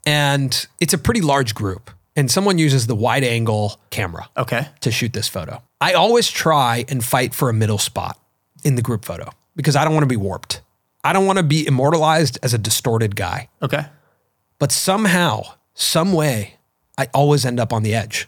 and 0.06 0.68
it's 0.80 0.94
a 0.94 0.98
pretty 0.98 1.22
large 1.22 1.56
group 1.56 1.92
and 2.16 2.30
someone 2.30 2.58
uses 2.58 2.88
the 2.88 2.96
wide 2.96 3.24
angle 3.24 3.80
camera 3.90 4.30
Okay. 4.38 4.68
to 4.82 4.92
shoot 4.92 5.14
this 5.14 5.28
photo, 5.28 5.62
I 5.82 5.94
always 5.94 6.30
try 6.30 6.86
and 6.90 7.04
fight 7.04 7.34
for 7.34 7.50
a 7.50 7.54
middle 7.54 7.78
spot 7.78 8.20
in 8.64 8.76
the 8.76 8.82
group 8.82 9.06
photo 9.06 9.30
because 9.56 9.76
I 9.76 9.84
don't 9.84 9.94
want 9.94 10.04
to 10.04 10.08
be 10.08 10.18
warped. 10.18 10.62
I 11.04 11.14
don't 11.14 11.26
want 11.26 11.38
to 11.38 11.44
be 11.44 11.66
immortalized 11.66 12.38
as 12.44 12.54
a 12.54 12.58
distorted 12.58 13.16
guy. 13.16 13.48
Okay. 13.62 13.86
but 14.60 14.74
somehow, 14.74 15.42
some 15.74 16.12
way, 16.12 16.56
I 16.98 17.08
always 17.14 17.46
end 17.46 17.62
up 17.62 17.72
on 17.72 17.82
the 17.84 17.96
edge. 17.96 18.28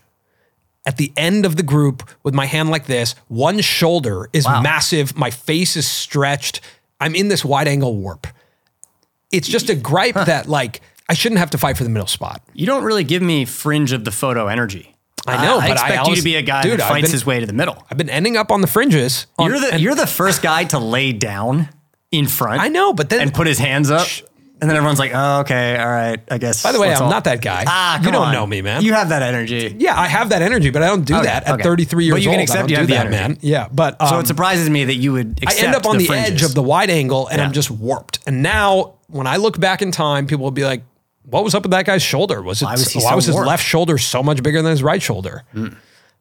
At 0.85 0.97
the 0.97 1.13
end 1.15 1.45
of 1.45 1.55
the 1.57 1.63
group 1.63 2.09
with 2.23 2.33
my 2.33 2.45
hand 2.47 2.69
like 2.69 2.87
this, 2.87 3.13
one 3.27 3.61
shoulder 3.61 4.29
is 4.33 4.45
Wow. 4.45 4.61
massive, 4.61 5.15
my 5.15 5.29
face 5.29 5.75
is 5.75 5.87
stretched. 5.87 6.59
I'm 6.99 7.13
in 7.15 7.27
this 7.27 7.45
wide 7.45 7.67
angle 7.67 7.95
warp. 7.95 8.25
It's 9.31 9.47
just 9.47 9.69
a 9.69 9.75
gripe 9.75 10.15
that 10.15 10.47
like 10.47 10.81
I 11.07 11.13
shouldn't 11.13 11.39
have 11.39 11.51
to 11.51 11.57
fight 11.57 11.77
for 11.77 11.83
the 11.83 11.89
middle 11.89 12.07
spot. 12.07 12.41
You 12.53 12.65
don't 12.65 12.83
really 12.83 13.03
give 13.03 13.21
me 13.21 13.45
fringe 13.45 13.91
of 13.91 14.05
the 14.05 14.11
photo 14.11 14.47
energy. 14.47 14.95
I 15.27 15.45
know, 15.45 15.59
I, 15.59 15.67
but 15.67 15.71
I 15.77 15.81
expect 15.83 15.93
you 15.93 15.99
always- 15.99 16.19
to 16.19 16.23
be 16.23 16.35
a 16.35 16.41
guy 16.41 16.63
Dude, 16.63 16.79
that 16.79 16.89
fights 16.89 17.03
been- 17.07 17.11
his 17.11 17.25
way 17.27 17.39
to 17.39 17.45
the 17.45 17.53
middle. 17.53 17.85
I've 17.91 17.97
been 17.97 18.09
ending 18.09 18.35
up 18.37 18.51
on 18.51 18.61
the 18.61 18.67
fringes. 18.67 19.27
on- 19.37 19.49
You're 19.51 19.59
the 19.59 19.73
and- 19.73 19.81
you're 19.81 19.93
the 19.95 20.07
first 20.07 20.41
guy 20.41 20.63
to 20.65 20.79
lay 20.79 21.11
down 21.13 21.69
in 22.11 22.27
front. 22.27 22.59
I 22.59 22.69
know, 22.69 22.91
but 22.91 23.09
then 23.09 23.21
and 23.21 23.33
put 23.33 23.45
his 23.45 23.59
hands 23.59 23.91
up, 23.91 24.07
and 24.61 24.69
then 24.69 24.77
everyone's 24.77 24.99
like, 24.99 25.11
"Oh, 25.13 25.39
okay, 25.41 25.77
all 25.77 25.87
right, 25.89 26.19
I 26.29 26.37
guess." 26.37 26.61
By 26.63 26.71
the 26.71 26.79
way, 26.79 26.93
I'm 26.93 27.01
all- 27.03 27.09
not 27.09 27.23
that 27.25 27.41
guy. 27.41 27.63
Ah, 27.67 27.99
you 27.99 28.11
don't 28.11 28.27
on. 28.27 28.33
know 28.33 28.45
me, 28.47 28.61
man. 28.61 28.83
You 28.83 28.93
have 28.93 29.09
that 29.09 29.21
energy. 29.23 29.75
yeah, 29.79 29.99
I 29.99 30.07
have 30.07 30.29
that 30.29 30.41
energy, 30.41 30.69
but 30.69 30.83
I 30.83 30.87
don't 30.87 31.03
do 31.03 31.15
Okay, 31.15 31.25
that 31.25 31.47
at 31.47 31.55
okay. 31.55 31.63
33 31.63 32.05
years 32.05 32.13
old. 32.13 32.17
But 32.17 32.21
you 32.23 32.29
can 32.29 32.33
old. 32.35 32.39
I 32.39 32.43
accept 32.43 32.59
don't 32.61 32.69
you 32.69 32.75
do 32.75 32.79
have 32.79 32.87
the 32.87 32.93
that, 32.93 33.05
energy. 33.07 33.33
man. 33.33 33.37
Yeah, 33.41 33.67
but 33.71 33.97
So 34.07 34.15
um, 34.15 34.21
it 34.21 34.27
surprises 34.27 34.69
me 34.69 34.85
that 34.85 34.95
you 34.95 35.13
would. 35.13 35.39
I 35.41 35.51
Accept 35.51 35.63
end 35.63 35.75
up 35.75 35.85
on 35.85 35.97
the, 35.97 36.03
edge 36.11 36.25
fringes. 36.27 36.47
of 36.47 36.53
the 36.53 36.63
wide 36.63 36.89
angle, 36.89 37.27
and 37.27 37.41
I'm 37.41 37.51
just 37.51 37.71
warped. 37.71 38.19
And 38.27 38.43
now, 38.43 38.93
when 39.07 39.27
I 39.27 39.37
look 39.37 39.59
back 39.59 39.81
in 39.81 39.91
time, 39.91 40.27
people 40.27 40.43
will 40.43 40.51
be 40.51 40.63
like, 40.65 40.83
"What 41.23 41.43
was 41.43 41.55
up 41.55 41.63
with 41.63 41.71
that 41.71 41.85
guy's 41.85 42.03
shoulder? 42.03 42.41
Was 42.41 42.61
it 42.61 42.65
why 42.65 42.71
was 42.73 42.81
was, 42.85 42.93
he 42.93 42.99
so 43.01 43.15
his 43.15 43.27
warped?" 43.31 43.43
Hmm. 43.45 43.47
left 43.49 43.65
shoulder 43.65 43.97
so 43.97 44.21
much 44.23 44.41
bigger 44.43 44.61
than 44.61 44.71
his 44.71 44.83
right 44.83 45.01
shoulder?" 45.01 45.43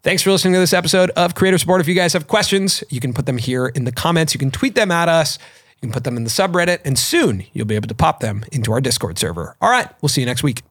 Thanks 0.03 0.23
for 0.23 0.31
listening 0.31 0.55
to 0.55 0.61
this 0.61 0.73
episode 0.73 1.11
of 1.11 1.35
Creator 1.35 1.59
Support. 1.59 1.83
If 1.83 1.89
you 1.89 1.95
guys 1.95 2.15
have 2.15 2.27
questions, 2.27 2.83
you 2.89 3.01
can 3.01 3.13
put 3.13 3.27
them 3.27 3.37
here 3.37 3.67
in 3.67 3.85
the 3.85 3.93
comments. 3.93 4.33
You 4.33 4.39
can 4.41 4.51
tweet 4.51 4.75
them 4.75 4.91
at 4.91 5.11
us. 5.11 5.39
You 5.81 5.89
can 5.89 5.93
put 5.93 6.05
them 6.05 6.17
in 6.17 6.25
the 6.25 6.31
subreddit, 6.31 6.81
and 6.85 6.99
soon 6.99 7.45
you'll 7.53 7.67
be 7.67 7.75
able 7.75 7.89
to 7.89 7.95
pop 7.95 8.21
them 8.21 8.45
into 8.53 8.73
our 8.73 8.81
Discord 8.81 9.19
server. 9.19 9.57
All 9.61 9.71
right, 9.71 9.89
we'll 10.03 10.11
see 10.11 10.21
you 10.21 10.27
next 10.27 10.43
week. 10.43 10.63